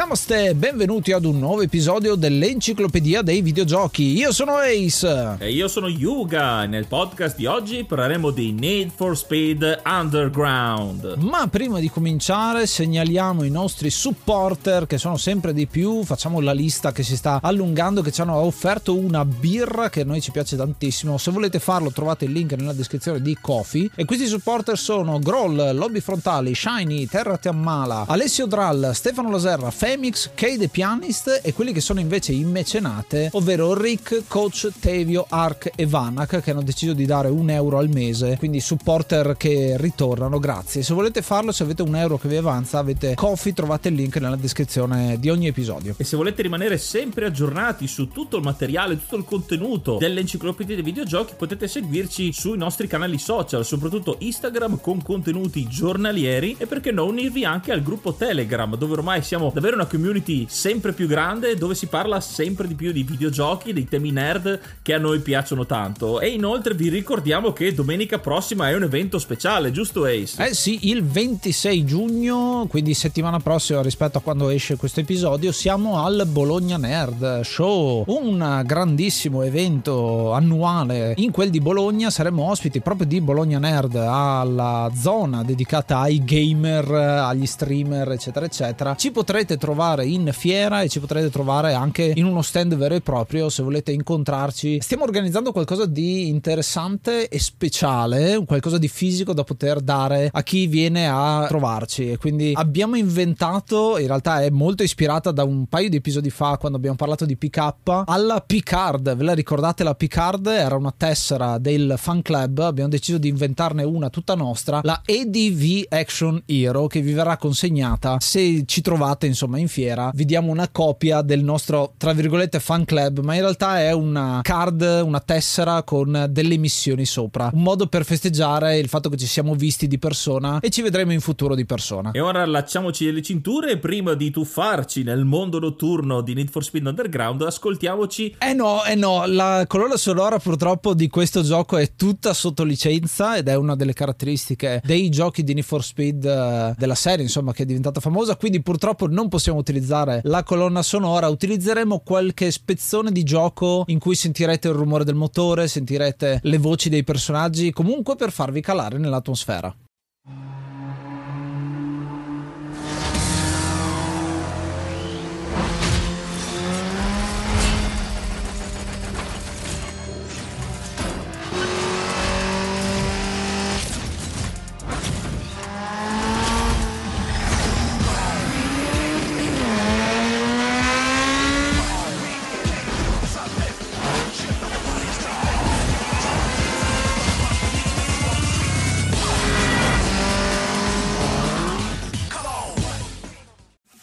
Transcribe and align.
Namaste, 0.00 0.54
benvenuti 0.54 1.12
ad 1.12 1.26
un 1.26 1.38
nuovo 1.38 1.60
episodio 1.60 2.14
dell'Enciclopedia 2.14 3.20
dei 3.20 3.42
Videogiochi. 3.42 4.16
Io 4.16 4.32
sono 4.32 4.54
Ace. 4.54 5.36
E 5.38 5.52
io 5.52 5.68
sono 5.68 5.88
Yuga. 5.88 6.64
Nel 6.64 6.86
podcast 6.86 7.36
di 7.36 7.44
oggi 7.44 7.84
parleremo 7.84 8.30
di 8.30 8.50
Need 8.52 8.92
for 8.96 9.14
Speed 9.14 9.82
Underground. 9.84 11.16
Ma 11.18 11.46
prima 11.48 11.80
di 11.80 11.90
cominciare 11.90 12.66
segnaliamo 12.66 13.44
i 13.44 13.50
nostri 13.50 13.90
supporter 13.90 14.86
che 14.86 14.96
sono 14.96 15.18
sempre 15.18 15.52
di 15.52 15.66
più. 15.66 16.02
Facciamo 16.02 16.40
la 16.40 16.52
lista 16.52 16.92
che 16.92 17.02
si 17.02 17.14
sta 17.14 17.38
allungando, 17.42 18.00
che 18.00 18.10
ci 18.10 18.22
hanno 18.22 18.36
offerto 18.36 18.96
una 18.96 19.26
birra 19.26 19.90
che 19.90 20.00
a 20.00 20.04
noi 20.06 20.22
ci 20.22 20.30
piace 20.30 20.56
tantissimo. 20.56 21.18
Se 21.18 21.30
volete 21.30 21.58
farlo 21.58 21.92
trovate 21.92 22.24
il 22.24 22.32
link 22.32 22.54
nella 22.54 22.72
descrizione 22.72 23.20
di 23.20 23.36
Kofi. 23.38 23.90
E 23.94 24.06
questi 24.06 24.26
supporter 24.26 24.78
sono 24.78 25.18
Groll, 25.18 25.74
Lobby 25.74 26.00
Frontali, 26.00 26.54
Shiny, 26.54 27.04
Terra 27.04 27.36
Tiammala, 27.36 28.06
Alessio 28.08 28.46
Drall, 28.46 28.92
Stefano 28.92 29.30
Laserra, 29.30 29.70
Femix, 29.90 30.30
Kay 30.34 30.56
The 30.56 30.68
Pianist 30.68 31.40
e 31.42 31.52
quelli 31.52 31.72
che 31.72 31.80
sono 31.80 31.98
invece 31.98 32.30
in 32.30 32.48
mecenate, 32.48 33.28
ovvero 33.32 33.74
Rick, 33.74 34.22
Coach, 34.28 34.70
Tevio, 34.78 35.26
Ark 35.28 35.72
e 35.74 35.84
Vanak 35.84 36.40
che 36.42 36.52
hanno 36.52 36.62
deciso 36.62 36.92
di 36.92 37.06
dare 37.06 37.28
un 37.28 37.50
euro 37.50 37.78
al 37.78 37.88
mese, 37.88 38.36
quindi 38.38 38.60
supporter 38.60 39.36
che 39.36 39.74
ritornano, 39.78 40.38
grazie. 40.38 40.84
Se 40.84 40.94
volete 40.94 41.22
farlo, 41.22 41.50
se 41.50 41.64
avete 41.64 41.82
un 41.82 41.96
euro 41.96 42.18
che 42.18 42.28
vi 42.28 42.36
avanza, 42.36 42.78
avete 42.78 43.16
Coffee, 43.16 43.52
trovate 43.52 43.88
il 43.88 43.96
link 43.96 44.14
nella 44.18 44.36
descrizione 44.36 45.18
di 45.18 45.28
ogni 45.28 45.48
episodio. 45.48 45.96
E 45.96 46.04
se 46.04 46.16
volete 46.16 46.42
rimanere 46.42 46.78
sempre 46.78 47.26
aggiornati 47.26 47.88
su 47.88 48.06
tutto 48.10 48.36
il 48.36 48.44
materiale, 48.44 48.96
tutto 48.96 49.16
il 49.16 49.24
contenuto 49.24 49.96
dell'enciclopedia 49.98 50.76
dei 50.76 50.84
videogiochi, 50.84 51.34
potete 51.36 51.66
seguirci 51.66 52.32
sui 52.32 52.56
nostri 52.56 52.86
canali 52.86 53.18
social, 53.18 53.64
soprattutto 53.64 54.18
Instagram 54.20 54.80
con 54.80 55.02
contenuti 55.02 55.66
giornalieri 55.66 56.54
e 56.58 56.66
perché 56.66 56.92
no 56.92 57.06
unirvi 57.06 57.44
anche 57.44 57.72
al 57.72 57.82
gruppo 57.82 58.14
Telegram, 58.14 58.76
dove 58.76 58.92
ormai 58.92 59.20
siamo 59.22 59.50
davvero 59.52 59.78
una 59.80 59.86
community 59.86 60.44
sempre 60.48 60.92
più 60.92 61.06
grande 61.06 61.56
dove 61.56 61.74
si 61.74 61.86
parla 61.86 62.20
sempre 62.20 62.66
di 62.66 62.74
più 62.74 62.92
di 62.92 63.02
videogiochi, 63.02 63.72
dei 63.72 63.88
temi 63.88 64.10
nerd 64.10 64.60
che 64.82 64.92
a 64.92 64.98
noi 64.98 65.20
piacciono 65.20 65.64
tanto. 65.64 66.20
E 66.20 66.28
inoltre 66.28 66.74
vi 66.74 66.90
ricordiamo 66.90 67.52
che 67.52 67.72
domenica 67.72 68.18
prossima 68.18 68.68
è 68.68 68.74
un 68.74 68.82
evento 68.82 69.18
speciale, 69.18 69.72
giusto 69.72 70.04
Ace? 70.04 70.44
Eh 70.44 70.54
sì, 70.54 70.90
il 70.90 71.02
26 71.02 71.84
giugno, 71.84 72.66
quindi 72.68 72.92
settimana 72.92 73.38
prossima 73.40 73.80
rispetto 73.80 74.18
a 74.18 74.20
quando 74.20 74.50
esce 74.50 74.76
questo 74.76 75.00
episodio, 75.00 75.50
siamo 75.50 76.04
al 76.04 76.26
Bologna 76.26 76.76
Nerd 76.76 77.40
Show, 77.40 78.04
un 78.08 78.62
grandissimo 78.66 79.42
evento 79.42 80.32
annuale. 80.32 81.14
In 81.16 81.30
quel 81.30 81.48
di 81.48 81.60
Bologna 81.60 82.10
saremo 82.10 82.50
ospiti 82.50 82.80
proprio 82.80 83.06
di 83.06 83.20
Bologna 83.22 83.58
Nerd 83.58 83.94
alla 83.94 84.90
zona 84.94 85.42
dedicata 85.42 86.00
ai 86.00 86.22
gamer, 86.22 86.90
agli 86.90 87.46
streamer, 87.46 88.10
eccetera, 88.10 88.44
eccetera. 88.44 88.94
Ci 88.94 89.10
potrete 89.10 89.56
trovare 89.56 89.68
in 90.04 90.30
fiera 90.32 90.82
e 90.82 90.88
ci 90.88 91.00
potrete 91.00 91.30
trovare 91.30 91.74
anche 91.74 92.12
in 92.14 92.24
uno 92.24 92.42
stand 92.42 92.74
vero 92.74 92.94
e 92.94 93.00
proprio 93.00 93.48
se 93.48 93.62
volete 93.62 93.92
incontrarci. 93.92 94.80
Stiamo 94.80 95.04
organizzando 95.04 95.52
qualcosa 95.52 95.86
di 95.86 96.28
interessante 96.28 97.28
e 97.28 97.38
speciale, 97.38 98.42
qualcosa 98.44 98.78
di 98.78 98.88
fisico 98.88 99.32
da 99.32 99.44
poter 99.44 99.80
dare 99.80 100.28
a 100.32 100.42
chi 100.42 100.66
viene 100.66 101.08
a 101.08 101.46
trovarci. 101.48 102.10
E 102.10 102.16
quindi 102.16 102.52
abbiamo 102.54 102.96
inventato, 102.96 103.98
in 103.98 104.06
realtà 104.06 104.42
è 104.42 104.50
molto 104.50 104.82
ispirata 104.82 105.30
da 105.30 105.44
un 105.44 105.66
paio 105.66 105.88
di 105.88 105.96
episodi 105.96 106.30
fa 106.30 106.56
quando 106.58 106.76
abbiamo 106.76 106.96
parlato 106.96 107.24
di 107.24 107.36
PK, 107.36 108.02
alla 108.06 108.40
Picard. 108.40 109.14
Ve 109.14 109.24
la 109.24 109.34
ricordate 109.34 109.84
la 109.84 109.94
Picard? 109.94 110.46
Era 110.46 110.76
una 110.76 110.94
tessera 110.96 111.58
del 111.58 111.94
fan 111.96 112.22
club. 112.22 112.58
Abbiamo 112.58 112.90
deciso 112.90 113.18
di 113.18 113.28
inventarne 113.28 113.82
una 113.82 114.10
tutta 114.10 114.34
nostra, 114.34 114.80
la 114.82 115.02
EDV 115.04 115.86
Action 115.88 116.42
Hero, 116.46 116.86
che 116.86 117.00
vi 117.00 117.12
verrà 117.12 117.36
consegnata 117.36 118.18
se 118.20 118.64
ci 118.66 118.80
trovate 118.80 119.26
insomma 119.26 119.49
insomma 119.50 119.58
in 119.58 119.68
fiera 119.68 120.10
vi 120.14 120.24
diamo 120.24 120.50
una 120.50 120.68
copia 120.68 121.22
del 121.22 121.42
nostro 121.42 121.92
tra 121.96 122.12
virgolette 122.12 122.60
fan 122.60 122.84
club 122.84 123.20
ma 123.20 123.34
in 123.34 123.40
realtà 123.40 123.80
è 123.80 123.92
una 123.92 124.40
card 124.42 125.02
una 125.04 125.20
tessera 125.20 125.82
con 125.82 126.26
delle 126.30 126.56
missioni 126.56 127.04
sopra. 127.04 127.50
Un 127.52 127.62
modo 127.62 127.86
per 127.86 128.04
festeggiare 128.04 128.78
il 128.78 128.88
fatto 128.88 129.08
che 129.08 129.16
ci 129.16 129.26
siamo 129.26 129.54
visti 129.54 129.86
di 129.86 129.98
persona 129.98 130.60
e 130.60 130.70
ci 130.70 130.82
vedremo 130.82 131.12
in 131.12 131.20
futuro 131.20 131.54
di 131.54 131.64
persona. 131.64 132.10
E 132.12 132.20
ora 132.20 132.42
allacciamoci 132.42 133.10
le 133.10 133.22
cinture 133.22 133.72
e 133.72 133.78
prima 133.78 134.14
di 134.14 134.30
tuffarci 134.30 135.02
nel 135.02 135.24
mondo 135.24 135.58
notturno 135.58 136.20
di 136.20 136.34
Need 136.34 136.50
for 136.50 136.64
Speed 136.64 136.86
Underground. 136.86 137.42
Ascoltiamoci. 137.42 138.36
Eh 138.38 138.52
no 138.52 138.84
eh 138.84 138.94
no 138.94 139.24
la 139.26 139.64
colonna 139.66 139.96
sonora 139.96 140.38
purtroppo 140.38 140.94
di 140.94 141.08
questo 141.08 141.42
gioco 141.42 141.76
è 141.76 141.94
tutta 141.96 142.32
sotto 142.32 142.62
licenza 142.64 143.36
ed 143.36 143.48
è 143.48 143.54
una 143.54 143.74
delle 143.74 143.92
caratteristiche 143.92 144.80
dei 144.84 145.08
giochi 145.08 145.42
di 145.42 145.54
Need 145.54 145.64
for 145.64 145.82
Speed 145.82 146.24
uh, 146.24 146.74
della 146.78 146.94
serie 146.94 147.24
insomma 147.24 147.52
che 147.52 147.62
è 147.62 147.66
diventata 147.66 148.00
famosa 148.00 148.36
quindi 148.36 148.62
purtroppo 148.62 149.06
non 149.06 149.28
possiamo 149.28 149.39
possiamo 149.40 149.58
utilizzare 149.58 150.20
la 150.24 150.42
colonna 150.42 150.82
sonora, 150.82 151.28
utilizzeremo 151.28 152.00
qualche 152.00 152.50
spezzone 152.50 153.10
di 153.10 153.22
gioco 153.22 153.84
in 153.86 153.98
cui 153.98 154.14
sentirete 154.14 154.68
il 154.68 154.74
rumore 154.74 155.04
del 155.04 155.14
motore, 155.14 155.66
sentirete 155.66 156.40
le 156.42 156.58
voci 156.58 156.90
dei 156.90 157.04
personaggi, 157.04 157.72
comunque 157.72 158.16
per 158.16 158.32
farvi 158.32 158.60
calare 158.60 158.98
nell'atmosfera. 158.98 159.74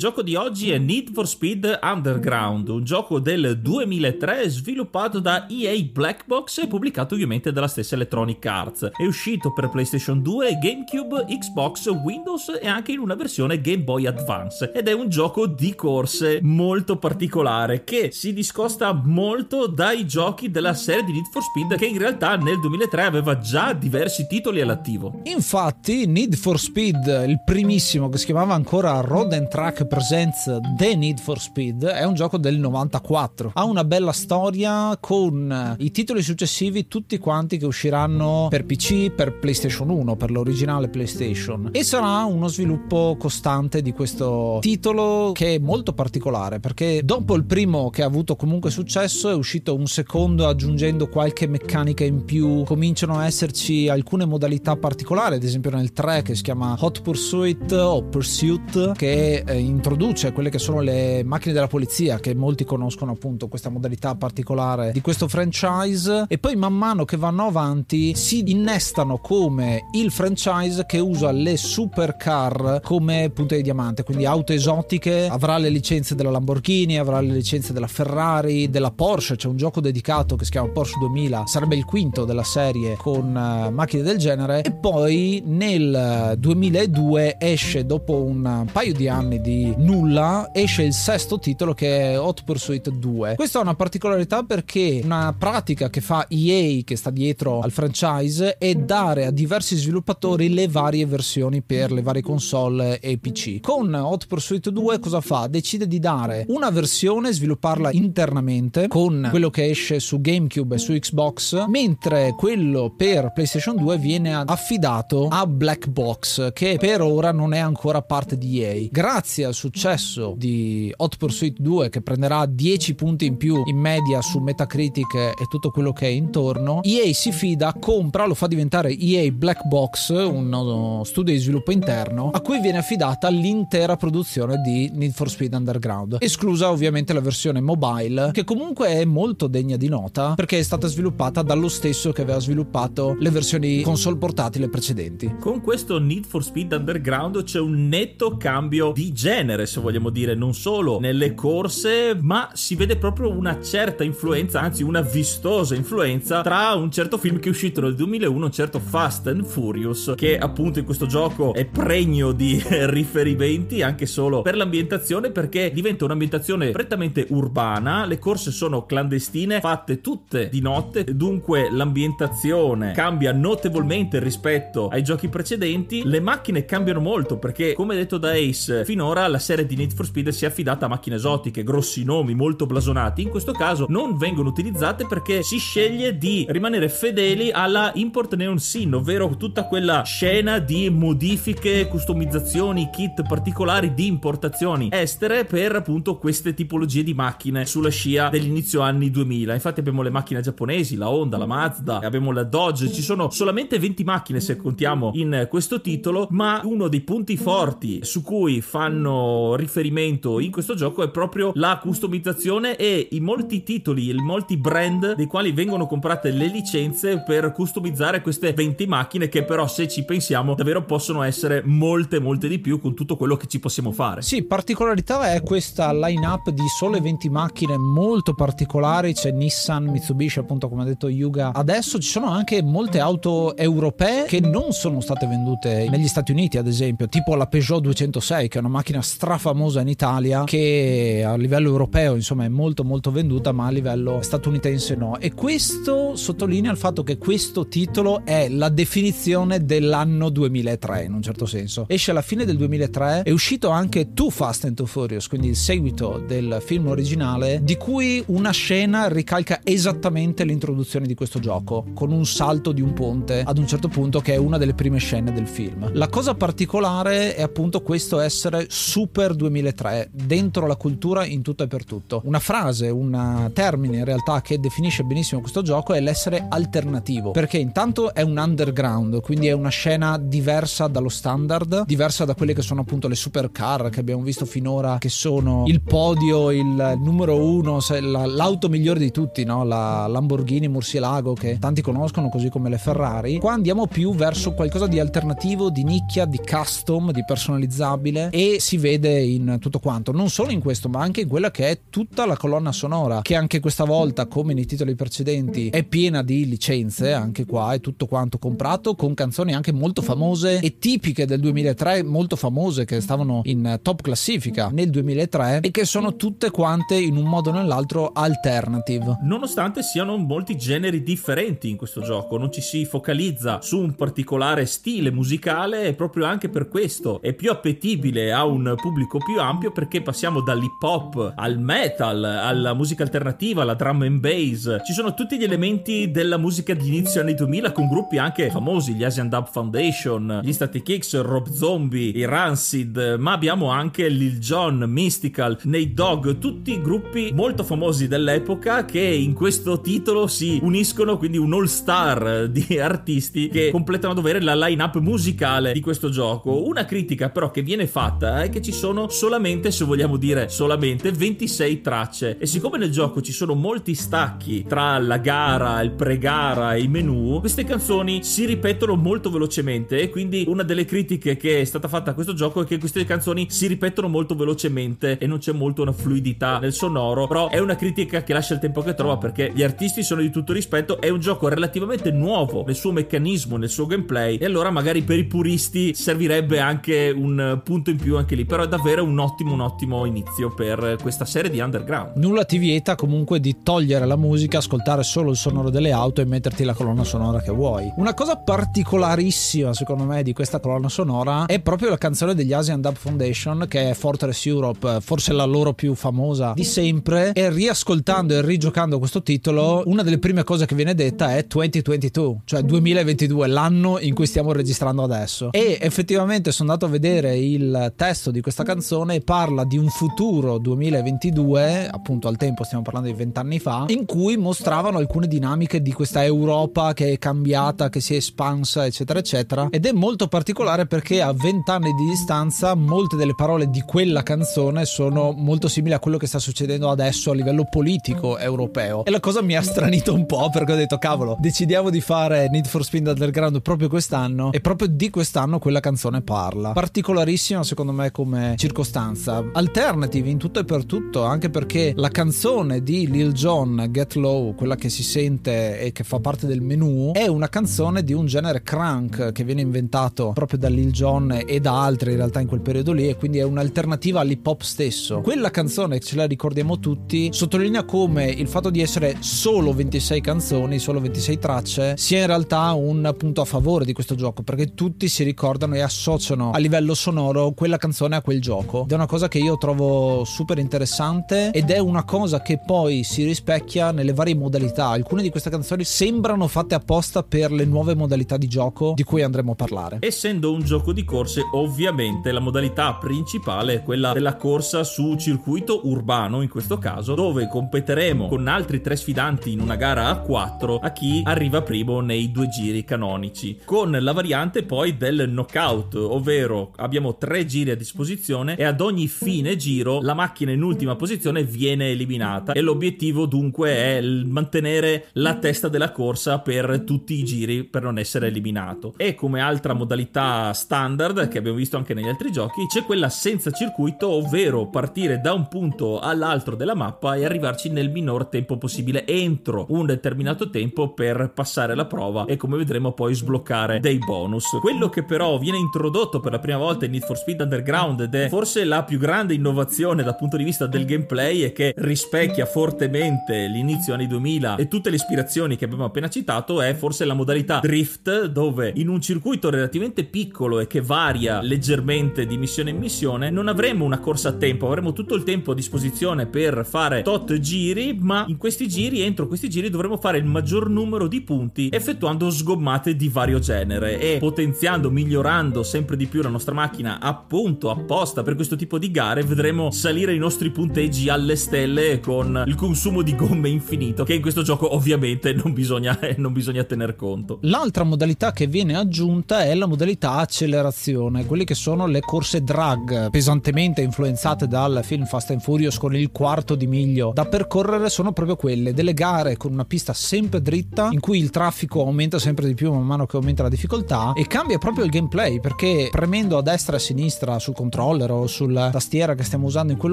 Gioco 0.00 0.22
di 0.22 0.34
oggi 0.34 0.70
è 0.70 0.78
Need 0.78 1.12
for 1.12 1.28
Speed 1.28 1.78
Underground, 1.82 2.68
un 2.68 2.84
gioco 2.84 3.18
del 3.18 3.58
2003 3.60 4.48
sviluppato 4.48 5.18
da 5.18 5.46
EA 5.46 5.78
Black 5.92 6.24
Box 6.24 6.56
e 6.62 6.68
pubblicato 6.68 7.12
ovviamente 7.12 7.52
dalla 7.52 7.68
stessa 7.68 7.96
Electronic 7.96 8.46
Arts. 8.46 8.92
È 8.96 9.04
uscito 9.04 9.52
per 9.52 9.68
PlayStation 9.68 10.22
2, 10.22 10.58
GameCube, 10.58 11.26
Xbox, 11.28 11.86
Windows 11.88 12.58
e 12.62 12.66
anche 12.66 12.92
in 12.92 13.00
una 13.00 13.14
versione 13.14 13.60
Game 13.60 13.82
Boy 13.82 14.06
Advance 14.06 14.72
ed 14.72 14.88
è 14.88 14.92
un 14.92 15.10
gioco 15.10 15.46
di 15.46 15.74
corse 15.74 16.38
molto 16.40 16.96
particolare 16.96 17.84
che 17.84 18.08
si 18.10 18.32
discosta 18.32 18.94
molto 18.94 19.66
dai 19.66 20.06
giochi 20.06 20.50
della 20.50 20.72
serie 20.72 21.04
di 21.04 21.12
Need 21.12 21.26
for 21.30 21.42
Speed 21.42 21.76
che 21.76 21.84
in 21.84 21.98
realtà 21.98 22.36
nel 22.36 22.58
2003 22.58 23.02
aveva 23.02 23.38
già 23.38 23.74
diversi 23.74 24.26
titoli 24.26 24.62
all'attivo. 24.62 25.20
Infatti 25.24 26.06
Need 26.06 26.36
for 26.36 26.58
Speed, 26.58 27.24
il 27.28 27.42
primissimo 27.44 28.08
che 28.08 28.16
si 28.16 28.24
chiamava 28.24 28.54
ancora 28.54 28.98
Road 29.02 29.34
and 29.34 29.48
Track 29.48 29.88
Presents 29.90 30.60
The 30.76 30.94
Need 30.94 31.18
for 31.18 31.40
Speed, 31.40 31.84
è 31.84 32.04
un 32.04 32.14
gioco 32.14 32.38
del 32.38 32.60
94. 32.60 33.50
Ha 33.54 33.64
una 33.64 33.82
bella 33.82 34.12
storia 34.12 34.96
con 35.00 35.74
i 35.80 35.90
titoli 35.90 36.22
successivi 36.22 36.86
tutti 36.86 37.18
quanti 37.18 37.58
che 37.58 37.66
usciranno 37.66 38.46
per 38.48 38.64
PC, 38.64 39.10
per 39.10 39.40
PlayStation 39.40 39.90
1, 39.90 40.14
per 40.14 40.30
l'originale 40.30 40.88
PlayStation 40.88 41.70
e 41.72 41.82
sarà 41.82 42.22
uno 42.22 42.46
sviluppo 42.46 43.16
costante 43.18 43.82
di 43.82 43.92
questo 43.92 44.58
titolo 44.60 45.32
che 45.34 45.56
è 45.56 45.58
molto 45.58 45.92
particolare 45.92 46.60
perché 46.60 47.02
dopo 47.04 47.34
il 47.34 47.44
primo 47.44 47.90
che 47.90 48.02
ha 48.02 48.06
avuto 48.06 48.36
comunque 48.36 48.70
successo 48.70 49.28
è 49.28 49.34
uscito 49.34 49.74
un 49.74 49.88
secondo 49.88 50.46
aggiungendo 50.46 51.08
qualche 51.08 51.48
meccanica 51.48 52.04
in 52.04 52.24
più, 52.24 52.62
cominciano 52.62 53.18
a 53.18 53.26
esserci 53.26 53.88
alcune 53.88 54.24
modalità 54.24 54.76
particolari, 54.76 55.34
ad 55.34 55.42
esempio 55.42 55.72
nel 55.72 55.92
3 55.92 56.22
che 56.22 56.36
si 56.36 56.42
chiama 56.42 56.76
Hot 56.78 57.02
Pursuit 57.02 57.72
o 57.72 58.04
Pursuit 58.04 58.92
che 58.92 59.42
eh, 59.44 59.58
introduce 59.80 60.32
quelle 60.32 60.50
che 60.50 60.58
sono 60.58 60.80
le 60.80 61.22
macchine 61.24 61.54
della 61.54 61.66
polizia 61.66 62.20
che 62.20 62.34
molti 62.34 62.64
conoscono 62.64 63.12
appunto 63.12 63.48
questa 63.48 63.70
modalità 63.70 64.14
particolare 64.14 64.92
di 64.92 65.00
questo 65.00 65.26
franchise. 65.26 66.26
E 66.28 66.36
poi 66.36 66.54
man 66.54 66.74
mano 66.74 67.06
che 67.06 67.16
vanno 67.16 67.46
avanti 67.46 68.14
si 68.14 68.50
innestano 68.50 69.16
come 69.16 69.86
il 69.92 70.10
franchise 70.10 70.84
che 70.84 70.98
usa 70.98 71.30
le 71.30 71.56
supercar 71.56 72.80
come 72.84 73.30
punte 73.30 73.56
di 73.56 73.62
diamante, 73.62 74.02
quindi 74.02 74.26
auto 74.26 74.52
esotiche, 74.52 75.26
avrà 75.26 75.56
le 75.56 75.70
licenze 75.70 76.14
della 76.14 76.30
Lamborghini, 76.30 76.98
avrà 76.98 77.20
le 77.20 77.32
licenze 77.32 77.72
della 77.72 77.86
Ferrari, 77.86 78.68
della 78.68 78.90
Porsche, 78.90 79.36
c'è 79.36 79.48
un 79.48 79.56
gioco 79.56 79.80
dedicato 79.80 80.36
che 80.36 80.44
si 80.44 80.50
chiama 80.50 80.68
Porsche 80.68 80.98
2000, 80.98 81.46
sarebbe 81.46 81.76
il 81.76 81.86
quinto 81.86 82.26
della 82.26 82.44
serie 82.44 82.96
con 82.96 83.28
uh, 83.28 83.72
macchine 83.72 84.02
del 84.02 84.18
genere. 84.18 84.60
E 84.60 84.72
poi 84.72 85.42
nel 85.46 86.34
2002 86.38 87.36
esce 87.38 87.86
dopo 87.86 88.22
un 88.22 88.66
paio 88.70 88.92
di 88.92 89.08
anni 89.08 89.40
di 89.40 89.68
nulla 89.76 90.50
esce 90.52 90.82
il 90.82 90.92
sesto 90.92 91.38
titolo 91.38 91.74
che 91.74 92.12
è 92.12 92.20
Hot 92.20 92.44
Pursuit 92.44 92.90
2. 92.90 93.34
Questa 93.36 93.58
ha 93.58 93.62
una 93.62 93.74
particolarità 93.74 94.42
perché 94.42 95.00
una 95.04 95.34
pratica 95.36 95.90
che 95.90 96.00
fa 96.00 96.26
EA 96.28 96.82
che 96.84 96.96
sta 96.96 97.10
dietro 97.10 97.60
al 97.60 97.70
franchise 97.70 98.58
è 98.58 98.74
dare 98.74 99.26
a 99.26 99.30
diversi 99.30 99.76
sviluppatori 99.76 100.52
le 100.52 100.68
varie 100.68 101.06
versioni 101.06 101.62
per 101.62 101.92
le 101.92 102.02
varie 102.02 102.22
console 102.22 103.00
e 103.00 103.18
PC. 103.18 103.60
Con 103.60 103.92
Hot 103.94 104.26
Pursuit 104.26 104.70
2 104.70 104.98
cosa 104.98 105.20
fa? 105.20 105.46
Decide 105.46 105.86
di 105.86 105.98
dare 105.98 106.44
una 106.48 106.70
versione, 106.70 107.32
svilupparla 107.32 107.90
internamente 107.92 108.88
con 108.88 109.28
quello 109.30 109.50
che 109.50 109.68
esce 109.70 110.00
su 110.00 110.20
GameCube 110.20 110.74
e 110.74 110.78
su 110.78 110.92
Xbox, 110.92 111.66
mentre 111.66 112.34
quello 112.36 112.92
per 112.96 113.32
PlayStation 113.32 113.76
2 113.76 113.98
viene 113.98 114.34
affidato 114.34 115.28
a 115.28 115.46
Black 115.46 115.88
Box 115.88 116.52
che 116.52 116.76
per 116.78 117.00
ora 117.00 117.32
non 117.32 117.52
è 117.52 117.58
ancora 117.58 118.02
parte 118.02 118.36
di 118.36 118.62
EA. 118.62 118.88
Grazie 118.90 119.44
al 119.44 119.54
successo 119.60 120.32
di 120.38 120.90
Hot 120.96 121.18
Pursuit 121.18 121.58
2 121.58 121.90
che 121.90 122.00
prenderà 122.00 122.46
10 122.46 122.94
punti 122.94 123.26
in 123.26 123.36
più 123.36 123.62
in 123.66 123.76
media 123.76 124.22
su 124.22 124.38
Metacritic 124.38 125.14
e 125.14 125.46
tutto 125.50 125.70
quello 125.70 125.92
che 125.92 126.06
è 126.06 126.10
intorno, 126.10 126.80
EA 126.82 127.12
si 127.12 127.30
fida, 127.30 127.74
compra, 127.78 128.24
lo 128.24 128.34
fa 128.34 128.46
diventare 128.46 128.96
EA 128.96 129.30
Black 129.32 129.66
Box, 129.66 130.08
uno 130.10 131.02
studio 131.04 131.34
di 131.34 131.38
sviluppo 131.38 131.72
interno, 131.72 132.30
a 132.32 132.40
cui 132.40 132.58
viene 132.60 132.78
affidata 132.78 133.28
l'intera 133.28 133.96
produzione 133.96 134.62
di 134.62 134.90
Need 134.94 135.12
for 135.12 135.28
Speed 135.28 135.52
Underground, 135.52 136.16
esclusa 136.20 136.70
ovviamente 136.70 137.12
la 137.12 137.20
versione 137.20 137.60
mobile, 137.60 138.30
che 138.32 138.44
comunque 138.44 138.88
è 138.88 139.04
molto 139.04 139.46
degna 139.46 139.76
di 139.76 139.88
nota 139.88 140.32
perché 140.34 140.58
è 140.58 140.62
stata 140.62 140.86
sviluppata 140.86 141.42
dallo 141.42 141.68
stesso 141.68 142.12
che 142.12 142.22
aveva 142.22 142.40
sviluppato 142.40 143.14
le 143.18 143.30
versioni 143.30 143.82
console 143.82 144.16
portatili 144.16 144.70
precedenti. 144.70 145.36
Con 145.38 145.60
questo 145.60 145.98
Need 145.98 146.24
for 146.24 146.42
Speed 146.42 146.72
Underground 146.72 147.42
c'è 147.44 147.60
un 147.60 147.88
netto 147.88 148.38
cambio 148.38 148.92
di 148.92 149.12
genere, 149.12 149.39
se 149.40 149.80
vogliamo 149.80 150.10
dire, 150.10 150.34
non 150.34 150.52
solo 150.52 151.00
nelle 151.00 151.34
corse, 151.34 152.14
ma 152.20 152.50
si 152.52 152.74
vede 152.74 152.96
proprio 152.96 153.30
una 153.30 153.58
certa 153.62 154.04
influenza, 154.04 154.60
anzi 154.60 154.82
una 154.82 155.00
vistosa 155.00 155.74
influenza 155.74 156.42
tra 156.42 156.74
un 156.74 156.90
certo 156.90 157.16
film 157.16 157.38
che 157.38 157.48
è 157.48 157.50
uscito 157.50 157.80
nel 157.80 157.94
2001, 157.94 158.44
un 158.44 158.52
certo 158.52 158.78
Fast 158.78 159.28
and 159.28 159.44
Furious, 159.46 160.12
che 160.14 160.36
appunto 160.36 160.78
in 160.78 160.84
questo 160.84 161.06
gioco 161.06 161.54
è 161.54 161.64
pregno 161.64 162.32
di 162.32 162.62
riferimenti 162.68 163.80
anche 163.80 164.04
solo 164.04 164.42
per 164.42 164.56
l'ambientazione 164.56 165.30
perché 165.30 165.72
diventa 165.72 166.04
un'ambientazione 166.04 166.70
prettamente 166.70 167.26
urbana, 167.30 168.04
le 168.04 168.18
corse 168.18 168.50
sono 168.50 168.84
clandestine, 168.84 169.60
fatte 169.60 170.02
tutte 170.02 170.50
di 170.50 170.60
notte, 170.60 171.04
dunque 171.04 171.70
l'ambientazione 171.70 172.92
cambia 172.92 173.32
notevolmente 173.32 174.18
rispetto 174.18 174.88
ai 174.88 175.02
giochi 175.02 175.28
precedenti, 175.28 176.02
le 176.04 176.20
macchine 176.20 176.66
cambiano 176.66 177.00
molto 177.00 177.38
perché 177.38 177.72
come 177.72 177.94
detto 177.94 178.18
da 178.18 178.32
Ace, 178.32 178.84
finora 178.84 179.28
la 179.30 179.38
serie 179.38 179.64
di 179.64 179.76
Need 179.76 179.94
for 179.94 180.04
Speed 180.04 180.28
si 180.28 180.44
è 180.44 180.48
affidata 180.48 180.86
a 180.86 180.88
macchine 180.88 181.16
esotiche, 181.16 181.62
grossi 181.62 182.04
nomi, 182.04 182.34
molto 182.34 182.66
blasonati, 182.66 183.22
in 183.22 183.30
questo 183.30 183.52
caso 183.52 183.86
non 183.88 184.16
vengono 184.16 184.48
utilizzate 184.48 185.06
perché 185.06 185.42
si 185.42 185.58
sceglie 185.58 186.18
di 186.18 186.44
rimanere 186.48 186.88
fedeli 186.88 187.50
alla 187.50 187.92
Import 187.94 188.34
Neon 188.34 188.58
Scene, 188.58 188.96
ovvero 188.96 189.36
tutta 189.36 189.64
quella 189.64 190.02
scena 190.02 190.58
di 190.58 190.90
modifiche, 190.90 191.86
customizzazioni, 191.86 192.90
kit 192.92 193.26
particolari 193.26 193.94
di 193.94 194.06
importazioni 194.06 194.88
estere 194.90 195.44
per 195.44 195.76
appunto 195.76 196.18
queste 196.18 196.54
tipologie 196.54 197.02
di 197.02 197.14
macchine 197.14 197.64
sulla 197.66 197.90
scia 197.90 198.28
dell'inizio 198.28 198.80
anni 198.80 199.10
2000. 199.10 199.54
Infatti 199.54 199.80
abbiamo 199.80 200.02
le 200.02 200.10
macchine 200.10 200.40
giapponesi, 200.40 200.96
la 200.96 201.08
Honda, 201.08 201.36
la 201.36 201.46
Mazda, 201.46 202.00
abbiamo 202.00 202.32
la 202.32 202.44
Dodge, 202.44 202.92
ci 202.92 203.02
sono 203.02 203.30
solamente 203.30 203.78
20 203.78 204.04
macchine 204.04 204.40
se 204.40 204.56
contiamo 204.56 205.12
in 205.14 205.46
questo 205.48 205.80
titolo, 205.80 206.26
ma 206.30 206.60
uno 206.64 206.88
dei 206.88 207.02
punti 207.02 207.36
forti 207.36 208.00
su 208.02 208.22
cui 208.22 208.60
fanno 208.60 209.19
riferimento 209.56 210.40
in 210.40 210.50
questo 210.50 210.74
gioco 210.74 211.02
è 211.02 211.10
proprio 211.10 211.52
la 211.54 211.78
customizzazione 211.80 212.76
e 212.76 213.08
i 213.10 213.20
molti 213.20 213.62
titoli, 213.62 214.08
i 214.10 214.14
molti 214.14 214.56
brand 214.56 215.14
dei 215.14 215.26
quali 215.26 215.52
vengono 215.52 215.86
comprate 215.86 216.30
le 216.30 216.46
licenze 216.46 217.22
per 217.24 217.52
customizzare 217.52 218.20
queste 218.20 218.52
20 218.52 218.86
macchine 218.86 219.28
che 219.28 219.44
però 219.44 219.66
se 219.66 219.88
ci 219.88 220.04
pensiamo 220.04 220.54
davvero 220.54 220.84
possono 220.84 221.22
essere 221.22 221.62
molte 221.64 222.18
molte 222.18 222.48
di 222.48 222.58
più 222.58 222.80
con 222.80 222.94
tutto 222.94 223.16
quello 223.16 223.36
che 223.36 223.46
ci 223.46 223.58
possiamo 223.58 223.92
fare. 223.92 224.22
Sì, 224.22 224.42
particolarità 224.42 225.32
è 225.32 225.42
questa 225.42 225.92
line-up 225.92 226.50
di 226.50 226.66
sole 226.68 227.00
20 227.00 227.28
macchine 227.28 227.76
molto 227.76 228.34
particolari, 228.34 229.12
c'è 229.12 229.30
Nissan, 229.30 229.84
Mitsubishi 229.84 230.38
appunto 230.38 230.68
come 230.68 230.82
ha 230.82 230.84
detto 230.84 231.08
Yuga. 231.08 231.52
Adesso 231.52 231.98
ci 231.98 232.08
sono 232.08 232.30
anche 232.30 232.62
molte 232.62 233.00
auto 233.00 233.56
europee 233.56 234.24
che 234.24 234.40
non 234.40 234.72
sono 234.72 235.00
state 235.00 235.26
vendute 235.26 235.88
negli 235.88 236.08
Stati 236.08 236.32
Uniti 236.32 236.58
ad 236.58 236.66
esempio, 236.66 237.08
tipo 237.08 237.34
la 237.34 237.46
Peugeot 237.46 237.82
206 237.82 238.48
che 238.48 238.56
è 238.58 238.60
una 238.60 238.68
macchina 238.68 239.02
strafamosa 239.10 239.80
in 239.80 239.88
Italia 239.88 240.44
che 240.44 241.24
a 241.26 241.34
livello 241.36 241.68
europeo 241.68 242.14
insomma 242.14 242.44
è 242.44 242.48
molto 242.48 242.84
molto 242.84 243.10
venduta 243.10 243.50
ma 243.50 243.66
a 243.66 243.70
livello 243.70 244.22
statunitense 244.22 244.94
no. 244.94 245.18
E 245.18 245.34
questo 245.34 246.14
sottolinea 246.14 246.70
il 246.70 246.76
fatto 246.76 247.02
che 247.02 247.18
questo 247.18 247.66
titolo 247.66 248.22
è 248.24 248.48
la 248.48 248.68
definizione 248.68 249.64
dell'anno 249.64 250.28
2003 250.28 251.04
in 251.04 251.14
un 251.14 251.22
certo 251.22 251.44
senso. 251.44 251.86
Esce 251.88 252.12
alla 252.12 252.22
fine 252.22 252.44
del 252.44 252.56
2003, 252.56 253.22
è 253.24 253.30
uscito 253.30 253.70
anche 253.70 254.12
Too 254.12 254.30
Fast 254.30 254.64
and 254.64 254.76
Too 254.76 254.86
Furious, 254.86 255.26
quindi 255.26 255.48
il 255.48 255.56
seguito 255.56 256.22
del 256.24 256.62
film 256.64 256.86
originale, 256.86 257.60
di 257.62 257.76
cui 257.76 258.22
una 258.26 258.52
scena 258.52 259.08
ricalca 259.08 259.60
esattamente 259.64 260.44
l'introduzione 260.44 261.06
di 261.06 261.14
questo 261.14 261.40
gioco, 261.40 261.86
con 261.94 262.12
un 262.12 262.24
salto 262.24 262.70
di 262.70 262.80
un 262.80 262.92
ponte 262.92 263.42
ad 263.44 263.58
un 263.58 263.66
certo 263.66 263.88
punto 263.88 264.20
che 264.20 264.34
è 264.34 264.36
una 264.36 264.56
delle 264.56 264.74
prime 264.74 264.98
scene 264.98 265.32
del 265.32 265.48
film. 265.48 265.90
La 265.94 266.08
cosa 266.08 266.34
particolare 266.34 267.34
è 267.34 267.42
appunto 267.42 267.82
questo 267.82 268.20
essere 268.20 268.66
super 269.00 269.34
2003, 269.34 270.10
dentro 270.12 270.66
la 270.66 270.76
cultura 270.76 271.24
in 271.24 271.40
tutto 271.40 271.62
e 271.62 271.66
per 271.68 271.86
tutto. 271.86 272.20
Una 272.24 272.38
frase, 272.38 272.90
un 272.90 273.50
termine 273.54 273.96
in 273.96 274.04
realtà 274.04 274.42
che 274.42 274.60
definisce 274.60 275.04
benissimo 275.04 275.40
questo 275.40 275.62
gioco 275.62 275.94
è 275.94 276.00
l'essere 276.00 276.44
alternativo, 276.46 277.30
perché 277.30 277.56
intanto 277.56 278.12
è 278.12 278.20
un 278.20 278.36
underground, 278.36 279.22
quindi 279.22 279.46
è 279.46 279.52
una 279.52 279.70
scena 279.70 280.18
diversa 280.18 280.86
dallo 280.86 281.08
standard, 281.08 281.86
diversa 281.86 282.26
da 282.26 282.34
quelle 282.34 282.52
che 282.52 282.60
sono 282.60 282.82
appunto 282.82 283.08
le 283.08 283.14
supercar 283.14 283.88
che 283.88 284.00
abbiamo 284.00 284.20
visto 284.20 284.44
finora, 284.44 284.98
che 284.98 285.08
sono 285.08 285.64
il 285.66 285.80
podio, 285.80 286.50
il 286.50 286.98
numero 287.02 287.42
uno, 287.42 287.78
l'auto 288.00 288.68
migliore 288.68 288.98
di 288.98 289.10
tutti, 289.10 289.44
no? 289.44 289.64
la 289.64 290.06
Lamborghini 290.08 290.68
Murcielago 290.68 291.32
che 291.32 291.56
tanti 291.58 291.80
conoscono 291.80 292.28
così 292.28 292.50
come 292.50 292.68
le 292.68 292.76
Ferrari. 292.76 293.38
Qua 293.38 293.54
andiamo 293.54 293.86
più 293.86 294.14
verso 294.14 294.52
qualcosa 294.52 294.86
di 294.86 295.00
alternativo, 295.00 295.70
di 295.70 295.84
nicchia, 295.84 296.26
di 296.26 296.38
custom, 296.38 297.12
di 297.12 297.24
personalizzabile 297.24 298.28
e 298.28 298.56
si 298.60 298.76
vede 298.76 298.88
vede 298.90 299.20
in 299.20 299.58
tutto 299.60 299.78
quanto, 299.78 300.10
non 300.12 300.28
solo 300.28 300.50
in 300.50 300.60
questo, 300.60 300.88
ma 300.88 301.00
anche 301.00 301.20
in 301.20 301.28
quella 301.28 301.50
che 301.50 301.68
è 301.68 301.80
tutta 301.90 302.26
la 302.26 302.36
colonna 302.36 302.72
sonora, 302.72 303.20
che 303.22 303.36
anche 303.36 303.60
questa 303.60 303.84
volta, 303.84 304.26
come 304.26 304.54
nei 304.54 304.66
titoli 304.66 304.94
precedenti, 304.94 305.68
è 305.68 305.84
piena 305.84 306.22
di 306.22 306.48
licenze, 306.48 307.12
anche 307.12 307.44
qua 307.44 307.72
è 307.72 307.80
tutto 307.80 308.06
quanto 308.06 308.38
comprato, 308.38 308.94
con 308.94 309.14
canzoni 309.14 309.54
anche 309.54 309.72
molto 309.72 310.02
famose 310.02 310.58
e 310.60 310.78
tipiche 310.78 311.26
del 311.26 311.40
2003, 311.40 312.02
molto 312.02 312.36
famose, 312.36 312.84
che 312.84 313.00
stavano 313.00 313.42
in 313.44 313.78
top 313.82 314.02
classifica 314.02 314.70
nel 314.72 314.90
2003 314.90 315.60
e 315.60 315.70
che 315.70 315.84
sono 315.84 316.16
tutte 316.16 316.50
quante 316.50 316.96
in 316.96 317.16
un 317.16 317.24
modo 317.24 317.50
o 317.50 317.52
nell'altro 317.52 318.10
alternative. 318.12 319.18
Nonostante 319.22 319.82
siano 319.82 320.16
molti 320.16 320.56
generi 320.56 321.02
differenti 321.02 321.68
in 321.68 321.76
questo 321.76 322.00
gioco, 322.00 322.36
non 322.36 322.50
ci 322.50 322.60
si 322.60 322.84
focalizza 322.84 323.60
su 323.60 323.78
un 323.78 323.94
particolare 323.94 324.66
stile 324.66 325.10
musicale 325.10 325.84
e 325.84 325.94
proprio 325.94 326.24
anche 326.24 326.48
per 326.48 326.68
questo 326.68 327.20
è 327.22 327.32
più 327.32 327.50
appetibile 327.50 328.32
a 328.32 328.44
un 328.44 328.74
pubblico 328.80 329.18
più 329.18 329.40
ampio 329.40 329.70
perché 329.70 330.02
passiamo 330.02 330.40
dall'hip 330.40 330.82
hop 330.82 331.34
al 331.36 331.58
metal, 331.58 332.24
alla 332.24 332.74
musica 332.74 333.02
alternativa, 333.02 333.62
alla 333.62 333.74
drum 333.74 334.02
and 334.02 334.20
bass. 334.20 334.78
Ci 334.84 334.92
sono 334.92 335.14
tutti 335.14 335.38
gli 335.38 335.44
elementi 335.44 336.10
della 336.10 336.38
musica 336.38 336.74
di 336.74 336.88
inizio 336.88 337.20
anni 337.20 337.34
2000 337.34 337.72
con 337.72 337.88
gruppi 337.88 338.18
anche 338.18 338.50
famosi, 338.50 338.94
gli 338.94 339.04
Asian 339.04 339.28
Dub 339.28 339.48
Foundation, 339.50 340.40
gli 340.42 340.52
Static 340.52 340.82
Kicks, 340.82 341.20
Rob 341.20 341.48
Zombie, 341.50 342.10
i 342.10 342.24
Rancid, 342.24 343.16
ma 343.18 343.32
abbiamo 343.32 343.68
anche 343.68 344.08
Lil 344.08 344.38
Jon, 344.38 344.84
Mystical, 344.86 345.58
Nate 345.64 345.92
Dogg, 345.92 346.38
tutti 346.38 346.80
gruppi 346.80 347.32
molto 347.34 347.62
famosi 347.62 348.08
dell'epoca 348.08 348.84
che 348.84 349.00
in 349.00 349.34
questo 349.34 349.80
titolo 349.80 350.26
si 350.26 350.58
uniscono, 350.62 351.16
quindi 351.18 351.38
un 351.38 351.52
all 351.52 351.66
star 351.66 352.48
di 352.48 352.78
artisti 352.78 353.48
che 353.48 353.70
completano 353.70 354.12
a 354.12 354.16
dovere 354.16 354.40
la 354.40 354.54
line-up 354.54 354.98
musicale 354.98 355.72
di 355.72 355.80
questo 355.80 356.08
gioco. 356.08 356.66
Una 356.66 356.84
critica 356.84 357.28
però 357.30 357.50
che 357.50 357.62
viene 357.62 357.86
fatta 357.86 358.42
è 358.42 358.48
che 358.48 358.62
ci 358.62 358.69
sono 358.72 359.08
solamente, 359.08 359.70
se 359.70 359.84
vogliamo 359.84 360.16
dire 360.16 360.48
solamente, 360.48 361.12
26 361.12 361.80
tracce. 361.80 362.38
E 362.38 362.46
siccome 362.46 362.78
nel 362.78 362.90
gioco 362.90 363.20
ci 363.20 363.32
sono 363.32 363.54
molti 363.54 363.94
stacchi 363.94 364.64
tra 364.66 364.98
la 364.98 365.18
gara, 365.18 365.80
il 365.82 365.92
pre-gara 365.92 366.74
e 366.74 366.82
i 366.82 366.88
menu, 366.88 367.40
queste 367.40 367.64
canzoni 367.64 368.22
si 368.22 368.44
ripetono 368.44 368.96
molto 368.96 369.30
velocemente. 369.30 370.00
E 370.00 370.10
quindi 370.10 370.44
una 370.46 370.62
delle 370.62 370.84
critiche 370.84 371.36
che 371.36 371.60
è 371.60 371.64
stata 371.64 371.88
fatta 371.88 372.10
a 372.10 372.14
questo 372.14 372.34
gioco 372.34 372.62
è 372.62 372.64
che 372.64 372.78
queste 372.78 373.04
canzoni 373.04 373.46
si 373.50 373.66
ripetono 373.66 374.08
molto 374.08 374.34
velocemente 374.34 375.18
e 375.18 375.26
non 375.26 375.38
c'è 375.38 375.52
molto 375.52 375.82
una 375.82 375.92
fluidità 375.92 376.58
nel 376.58 376.72
sonoro, 376.72 377.26
però 377.26 377.48
è 377.48 377.58
una 377.58 377.76
critica 377.76 378.22
che 378.22 378.32
lascia 378.32 378.54
il 378.54 378.60
tempo 378.60 378.82
che 378.82 378.94
trova 378.94 379.16
perché 379.16 379.52
gli 379.54 379.62
artisti 379.62 380.02
sono 380.02 380.20
di 380.20 380.30
tutto 380.30 380.52
rispetto, 380.52 381.00
è 381.00 381.08
un 381.08 381.20
gioco 381.20 381.48
relativamente 381.48 382.10
nuovo 382.10 382.64
nel 382.64 382.74
suo 382.74 382.92
meccanismo, 382.92 383.56
nel 383.56 383.68
suo 383.68 383.86
gameplay. 383.86 384.36
E 384.36 384.44
allora 384.44 384.70
magari 384.70 385.02
per 385.02 385.18
i 385.18 385.24
puristi 385.24 385.94
servirebbe 385.94 386.58
anche 386.58 387.12
un 387.14 387.60
punto 387.64 387.90
in 387.90 387.96
più 387.96 388.16
anche 388.16 388.34
lì, 388.34 388.44
però 388.50 388.64
è 388.64 388.68
davvero 388.68 389.04
un 389.04 389.16
ottimo 389.16 389.52
un 389.52 389.60
ottimo 389.60 390.04
inizio 390.06 390.52
per 390.52 390.98
questa 391.00 391.24
serie 391.24 391.52
di 391.52 391.60
Underground. 391.60 392.16
Nulla 392.16 392.44
ti 392.44 392.58
vieta 392.58 392.96
comunque 392.96 393.38
di 393.38 393.62
togliere 393.62 394.06
la 394.06 394.16
musica, 394.16 394.58
ascoltare 394.58 395.04
solo 395.04 395.30
il 395.30 395.36
sonoro 395.36 395.70
delle 395.70 395.92
auto 395.92 396.20
e 396.20 396.24
metterti 396.24 396.64
la 396.64 396.74
colonna 396.74 397.04
sonora 397.04 397.40
che 397.40 397.52
vuoi. 397.52 397.92
Una 397.94 398.12
cosa 398.12 398.36
particolarissima 398.36 399.72
secondo 399.72 400.02
me 400.02 400.24
di 400.24 400.32
questa 400.32 400.58
colonna 400.58 400.88
sonora 400.88 401.46
è 401.46 401.60
proprio 401.60 401.90
la 401.90 401.96
canzone 401.96 402.34
degli 402.34 402.52
Asian 402.52 402.80
Dub 402.80 402.96
Foundation 402.96 403.66
che 403.68 403.90
è 403.90 403.94
Fortress 403.94 404.44
Europe, 404.46 404.98
forse 405.00 405.32
la 405.32 405.44
loro 405.44 405.72
più 405.72 405.94
famosa 405.94 406.52
di 406.52 406.64
sempre 406.64 407.30
e 407.32 407.50
riascoltando 407.50 408.34
e 408.34 408.42
rigiocando 408.42 408.98
questo 408.98 409.22
titolo 409.22 409.84
una 409.86 410.02
delle 410.02 410.18
prime 410.18 410.42
cose 410.42 410.66
che 410.66 410.74
viene 410.74 410.96
detta 410.96 411.36
è 411.36 411.44
2022, 411.44 412.38
cioè 412.46 412.62
2022, 412.62 413.46
l'anno 413.46 414.00
in 414.00 414.12
cui 414.12 414.26
stiamo 414.26 414.50
registrando 414.50 415.04
adesso 415.04 415.52
e 415.52 415.78
effettivamente 415.80 416.50
sono 416.50 416.72
andato 416.72 416.90
a 416.90 416.92
vedere 416.92 417.36
il 417.36 417.92
testo 417.94 418.32
di 418.32 418.38
questa 418.40 418.62
canzone 418.62 419.20
parla 419.20 419.64
di 419.64 419.76
un 419.76 419.88
futuro 419.88 420.58
2022, 420.58 421.88
appunto 421.88 422.28
al 422.28 422.36
tempo 422.36 422.64
stiamo 422.64 422.82
parlando 422.82 423.08
di 423.08 423.14
vent'anni 423.14 423.58
fa, 423.58 423.84
in 423.88 424.06
cui 424.06 424.36
mostravano 424.36 424.98
alcune 424.98 425.26
dinamiche 425.26 425.82
di 425.82 425.92
questa 425.92 426.24
Europa 426.24 426.92
che 426.92 427.12
è 427.12 427.18
cambiata, 427.18 427.88
che 427.88 428.00
si 428.00 428.14
è 428.14 428.16
espansa, 428.16 428.86
eccetera, 428.86 429.18
eccetera. 429.18 429.68
Ed 429.70 429.86
è 429.86 429.92
molto 429.92 430.28
particolare 430.28 430.86
perché 430.86 431.22
a 431.22 431.32
vent'anni 431.32 431.92
di 431.92 432.08
distanza 432.08 432.74
molte 432.74 433.16
delle 433.16 433.34
parole 433.34 433.68
di 433.68 433.82
quella 433.82 434.22
canzone 434.22 434.84
sono 434.84 435.32
molto 435.32 435.68
simili 435.68 435.94
a 435.94 435.98
quello 435.98 436.16
che 436.16 436.26
sta 436.26 436.38
succedendo 436.38 436.90
adesso 436.90 437.30
a 437.30 437.34
livello 437.34 437.66
politico 437.68 438.38
europeo. 438.38 439.04
E 439.04 439.10
la 439.10 439.20
cosa 439.20 439.42
mi 439.42 439.56
ha 439.56 439.62
stranito 439.62 440.14
un 440.14 440.26
po' 440.26 440.50
perché 440.50 440.72
ho 440.72 440.76
detto, 440.76 440.98
cavolo, 440.98 441.36
decidiamo 441.40 441.90
di 441.90 442.00
fare 442.00 442.48
Need 442.48 442.66
for 442.66 442.84
Speed 442.84 443.06
Underground 443.06 443.60
proprio 443.60 443.88
quest'anno 443.88 444.52
e 444.52 444.60
proprio 444.60 444.88
di 444.88 445.10
quest'anno 445.10 445.58
quella 445.58 445.80
canzone 445.80 446.22
parla. 446.22 446.72
Particolarissima 446.72 447.62
secondo 447.62 447.92
me 447.92 448.10
come 448.10 448.29
circostanza. 448.56 449.44
Alternative 449.52 450.28
in 450.28 450.38
tutto 450.38 450.60
e 450.60 450.64
per 450.64 450.84
tutto, 450.84 451.24
anche 451.24 451.50
perché 451.50 451.92
la 451.96 452.08
canzone 452.08 452.82
di 452.82 453.08
Lil 453.08 453.32
Jon, 453.32 453.88
Get 453.90 454.14
Low, 454.14 454.54
quella 454.54 454.76
che 454.76 454.88
si 454.88 455.02
sente 455.02 455.80
e 455.80 455.92
che 455.92 456.04
fa 456.04 456.20
parte 456.20 456.46
del 456.46 456.60
menu, 456.60 457.12
è 457.12 457.26
una 457.26 457.48
canzone 457.48 458.02
di 458.02 458.12
un 458.12 458.26
genere 458.26 458.62
crunk 458.62 459.32
che 459.32 459.44
viene 459.44 459.60
inventato 459.60 460.32
proprio 460.34 460.58
da 460.58 460.68
Lil 460.68 460.92
Jon 460.92 461.42
e 461.46 461.60
da 461.60 461.82
altri 461.82 462.12
in 462.12 462.16
realtà 462.16 462.40
in 462.40 462.46
quel 462.46 462.60
periodo 462.60 462.92
lì 462.92 463.08
e 463.08 463.16
quindi 463.16 463.38
è 463.38 463.42
un'alternativa 463.42 464.20
all'hip 464.20 464.46
hop 464.46 464.62
stesso. 464.62 465.20
Quella 465.20 465.50
canzone, 465.50 466.00
ce 466.00 466.16
la 466.16 466.26
ricordiamo 466.26 466.78
tutti, 466.78 467.28
sottolinea 467.32 467.84
come 467.84 468.26
il 468.26 468.48
fatto 468.48 468.70
di 468.70 468.80
essere 468.80 469.16
solo 469.20 469.72
26 469.72 470.20
canzoni, 470.20 470.78
solo 470.78 471.00
26 471.00 471.38
tracce, 471.38 471.96
sia 471.96 472.20
in 472.20 472.26
realtà 472.26 472.72
un 472.72 473.14
punto 473.16 473.40
a 473.40 473.44
favore 473.44 473.84
di 473.84 473.92
questo 473.92 474.14
gioco 474.14 474.42
perché 474.42 474.74
tutti 474.74 475.08
si 475.08 475.24
ricordano 475.24 475.74
e 475.74 475.80
associano 475.80 476.50
a 476.52 476.58
livello 476.58 476.94
sonoro 476.94 477.52
quella 477.52 477.76
canzone 477.76 478.16
a 478.16 478.19
quel 478.20 478.40
gioco. 478.40 478.82
Ed 478.84 478.92
è 478.92 478.94
una 478.94 479.06
cosa 479.06 479.28
che 479.28 479.38
io 479.38 479.56
trovo 479.56 480.24
super 480.24 480.58
interessante 480.58 481.50
ed 481.50 481.70
è 481.70 481.78
una 481.78 482.04
cosa 482.04 482.42
che 482.42 482.60
poi 482.64 483.02
si 483.02 483.24
rispecchia 483.24 483.92
nelle 483.92 484.12
varie 484.12 484.34
modalità. 484.34 484.88
Alcune 484.88 485.22
di 485.22 485.30
queste 485.30 485.50
canzoni 485.50 485.84
sembrano 485.84 486.46
fatte 486.46 486.74
apposta 486.74 487.22
per 487.22 487.50
le 487.52 487.64
nuove 487.64 487.94
modalità 487.94 488.36
di 488.36 488.48
gioco 488.48 488.92
di 488.94 489.02
cui 489.02 489.22
andremo 489.22 489.52
a 489.52 489.54
parlare. 489.54 489.98
Essendo 490.00 490.52
un 490.52 490.62
gioco 490.62 490.92
di 490.92 491.04
corse, 491.04 491.42
ovviamente 491.52 492.32
la 492.32 492.40
modalità 492.40 492.94
principale 492.94 493.74
è 493.74 493.82
quella 493.82 494.12
della 494.12 494.36
corsa 494.36 494.84
su 494.84 495.16
circuito 495.16 495.88
urbano, 495.88 496.42
in 496.42 496.48
questo 496.48 496.78
caso, 496.78 497.14
dove 497.14 497.48
competeremo 497.48 498.28
con 498.28 498.46
altri 498.46 498.80
tre 498.80 498.96
sfidanti 498.96 499.52
in 499.52 499.60
una 499.60 499.76
gara 499.76 500.08
a 500.08 500.18
4 500.18 500.78
a 500.78 500.90
chi 500.90 501.22
arriva 501.24 501.62
primo 501.62 502.00
nei 502.00 502.30
due 502.30 502.48
giri 502.48 502.84
canonici. 502.84 503.60
Con 503.64 503.96
la 503.98 504.12
variante 504.12 504.64
poi 504.64 504.96
del 504.96 505.28
knockout, 505.28 505.94
ovvero 505.94 506.72
abbiamo 506.76 507.16
tre 507.16 507.44
giri 507.46 507.70
a 507.70 507.76
disposizione 507.76 508.09
e 508.56 508.64
ad 508.64 508.80
ogni 508.80 509.06
fine 509.08 509.56
giro 509.56 510.00
la 510.00 510.14
macchina 510.14 510.52
in 510.52 510.62
ultima 510.62 510.96
posizione 510.96 511.44
viene 511.44 511.90
eliminata 511.90 512.52
e 512.52 512.60
l'obiettivo 512.60 513.26
dunque 513.26 513.70
è 513.70 514.00
mantenere 514.00 515.08
la 515.12 515.36
testa 515.36 515.68
della 515.68 515.92
corsa 515.92 516.40
per 516.40 516.82
tutti 516.84 517.18
i 517.18 517.24
giri 517.24 517.64
per 517.64 517.82
non 517.82 517.98
essere 517.98 518.28
eliminato. 518.28 518.94
E 518.96 519.14
come 519.14 519.40
altra 519.40 519.72
modalità 519.72 520.52
standard 520.52 521.28
che 521.28 521.38
abbiamo 521.38 521.56
visto 521.56 521.76
anche 521.76 521.94
negli 521.94 522.08
altri 522.08 522.32
giochi 522.32 522.66
c'è 522.66 522.84
quella 522.84 523.08
senza 523.08 523.50
circuito, 523.50 524.08
ovvero 524.08 524.68
partire 524.68 525.20
da 525.20 525.32
un 525.32 525.48
punto 525.48 525.98
all'altro 526.00 526.56
della 526.56 526.74
mappa 526.74 527.14
e 527.14 527.24
arrivarci 527.24 527.70
nel 527.70 527.90
minor 527.90 528.26
tempo 528.26 528.56
possibile 528.56 529.06
entro 529.06 529.66
un 529.70 529.86
determinato 529.86 530.50
tempo 530.50 530.92
per 530.92 531.32
passare 531.34 531.74
la 531.74 531.86
prova 531.86 532.24
e 532.24 532.36
come 532.36 532.56
vedremo 532.56 532.92
poi 532.92 533.14
sbloccare 533.14 533.80
dei 533.80 533.98
bonus. 533.98 534.46
Quello 534.60 534.88
che 534.88 535.04
però 535.04 535.38
viene 535.38 535.58
introdotto 535.58 536.20
per 536.20 536.32
la 536.32 536.38
prima 536.38 536.58
volta 536.58 536.84
in 536.84 536.92
Need 536.92 537.04
for 537.04 537.16
Speed 537.16 537.40
Underground 537.40 537.99
ed 538.02 538.14
è 538.14 538.28
forse 538.28 538.64
la 538.64 538.84
più 538.84 538.98
grande 538.98 539.34
innovazione 539.34 540.02
dal 540.02 540.16
punto 540.16 540.36
di 540.36 540.44
vista 540.44 540.66
del 540.66 540.84
gameplay 540.84 541.42
e 541.42 541.52
che 541.52 541.74
rispecchia 541.76 542.46
fortemente 542.46 543.46
l'inizio 543.46 543.94
anni 543.94 544.06
2000 544.06 544.56
e 544.56 544.68
tutte 544.68 544.90
le 544.90 544.96
ispirazioni 544.96 545.56
che 545.56 545.64
abbiamo 545.64 545.84
appena 545.84 546.08
citato 546.08 546.60
è 546.60 546.74
forse 546.74 547.04
la 547.04 547.14
modalità 547.14 547.60
drift 547.60 548.26
dove 548.26 548.72
in 548.76 548.88
un 548.88 549.00
circuito 549.00 549.50
relativamente 549.50 550.04
piccolo 550.04 550.60
e 550.60 550.66
che 550.66 550.80
varia 550.80 551.40
leggermente 551.42 552.26
di 552.26 552.36
missione 552.36 552.70
in 552.70 552.78
missione 552.78 553.30
non 553.30 553.48
avremo 553.48 553.84
una 553.84 553.98
corsa 553.98 554.30
a 554.30 554.32
tempo, 554.32 554.66
avremo 554.66 554.92
tutto 554.92 555.14
il 555.14 555.22
tempo 555.22 555.52
a 555.52 555.54
disposizione 555.54 556.26
per 556.26 556.64
fare 556.66 557.02
tot 557.02 557.38
giri, 557.38 557.96
ma 557.98 558.24
in 558.28 558.36
questi 558.36 558.68
giri, 558.68 559.00
entro 559.00 559.26
questi 559.26 559.48
giri 559.48 559.70
dovremo 559.70 559.96
fare 559.96 560.18
il 560.18 560.24
maggior 560.24 560.68
numero 560.68 561.06
di 561.06 561.20
punti 561.20 561.68
effettuando 561.70 562.30
sgommate 562.30 562.96
di 562.96 563.08
vario 563.08 563.38
genere 563.38 564.00
e 564.00 564.18
potenziando, 564.18 564.90
migliorando 564.90 565.62
sempre 565.62 565.96
di 565.96 566.06
più 566.06 566.22
la 566.22 566.28
nostra 566.28 566.54
macchina 566.54 567.00
appunto 567.00 567.70
apposta 567.90 568.22
per 568.22 568.36
questo 568.36 568.54
tipo 568.54 568.78
di 568.78 568.92
gare 568.92 569.24
vedremo 569.24 569.72
salire 569.72 570.14
i 570.14 570.18
nostri 570.18 570.50
punteggi 570.50 571.08
alle 571.08 571.34
stelle 571.34 571.98
con 571.98 572.44
il 572.46 572.54
consumo 572.54 573.02
di 573.02 573.16
gomme 573.16 573.48
infinito 573.48 574.04
che 574.04 574.14
in 574.14 574.22
questo 574.22 574.42
gioco 574.42 574.76
ovviamente 574.76 575.32
non 575.32 575.52
bisogna, 575.52 575.98
non 576.18 576.32
bisogna 576.32 576.62
tener 576.62 576.94
conto. 576.94 577.38
L'altra 577.42 577.82
modalità 577.82 578.30
che 578.30 578.46
viene 578.46 578.76
aggiunta 578.76 579.42
è 579.42 579.52
la 579.56 579.66
modalità 579.66 580.12
accelerazione, 580.12 581.26
quelle 581.26 581.42
che 581.42 581.56
sono 581.56 581.86
le 581.86 581.98
corse 581.98 582.44
drag 582.44 583.10
pesantemente 583.10 583.82
influenzate 583.82 584.46
dal 584.46 584.82
film 584.84 585.04
Fast 585.04 585.32
and 585.32 585.40
Furious 585.40 585.76
con 585.76 585.96
il 585.96 586.12
quarto 586.12 586.54
di 586.54 586.68
miglio 586.68 587.10
da 587.12 587.24
percorrere 587.24 587.90
sono 587.90 588.12
proprio 588.12 588.36
quelle 588.36 588.72
delle 588.72 588.94
gare 588.94 589.36
con 589.36 589.50
una 589.50 589.64
pista 589.64 589.92
sempre 589.94 590.40
dritta 590.40 590.90
in 590.92 591.00
cui 591.00 591.18
il 591.18 591.30
traffico 591.30 591.80
aumenta 591.80 592.20
sempre 592.20 592.46
di 592.46 592.54
più 592.54 592.72
man 592.72 592.86
mano 592.86 593.06
che 593.06 593.16
aumenta 593.16 593.42
la 593.42 593.48
difficoltà 593.48 594.12
e 594.12 594.28
cambia 594.28 594.58
proprio 594.58 594.84
il 594.84 594.90
gameplay 594.90 595.40
perché 595.40 595.88
premendo 595.90 596.38
a 596.38 596.42
destra 596.42 596.74
e 596.74 596.76
a 596.76 596.80
sinistra 596.80 597.40
sul 597.40 597.54
controllo 597.54 597.78
controller 597.80 598.10
o 598.10 598.26
sulla 598.26 598.70
tastiera 598.70 599.14
che 599.14 599.24
stiamo 599.24 599.46
usando 599.46 599.72
in 599.72 599.78
quel 599.78 599.92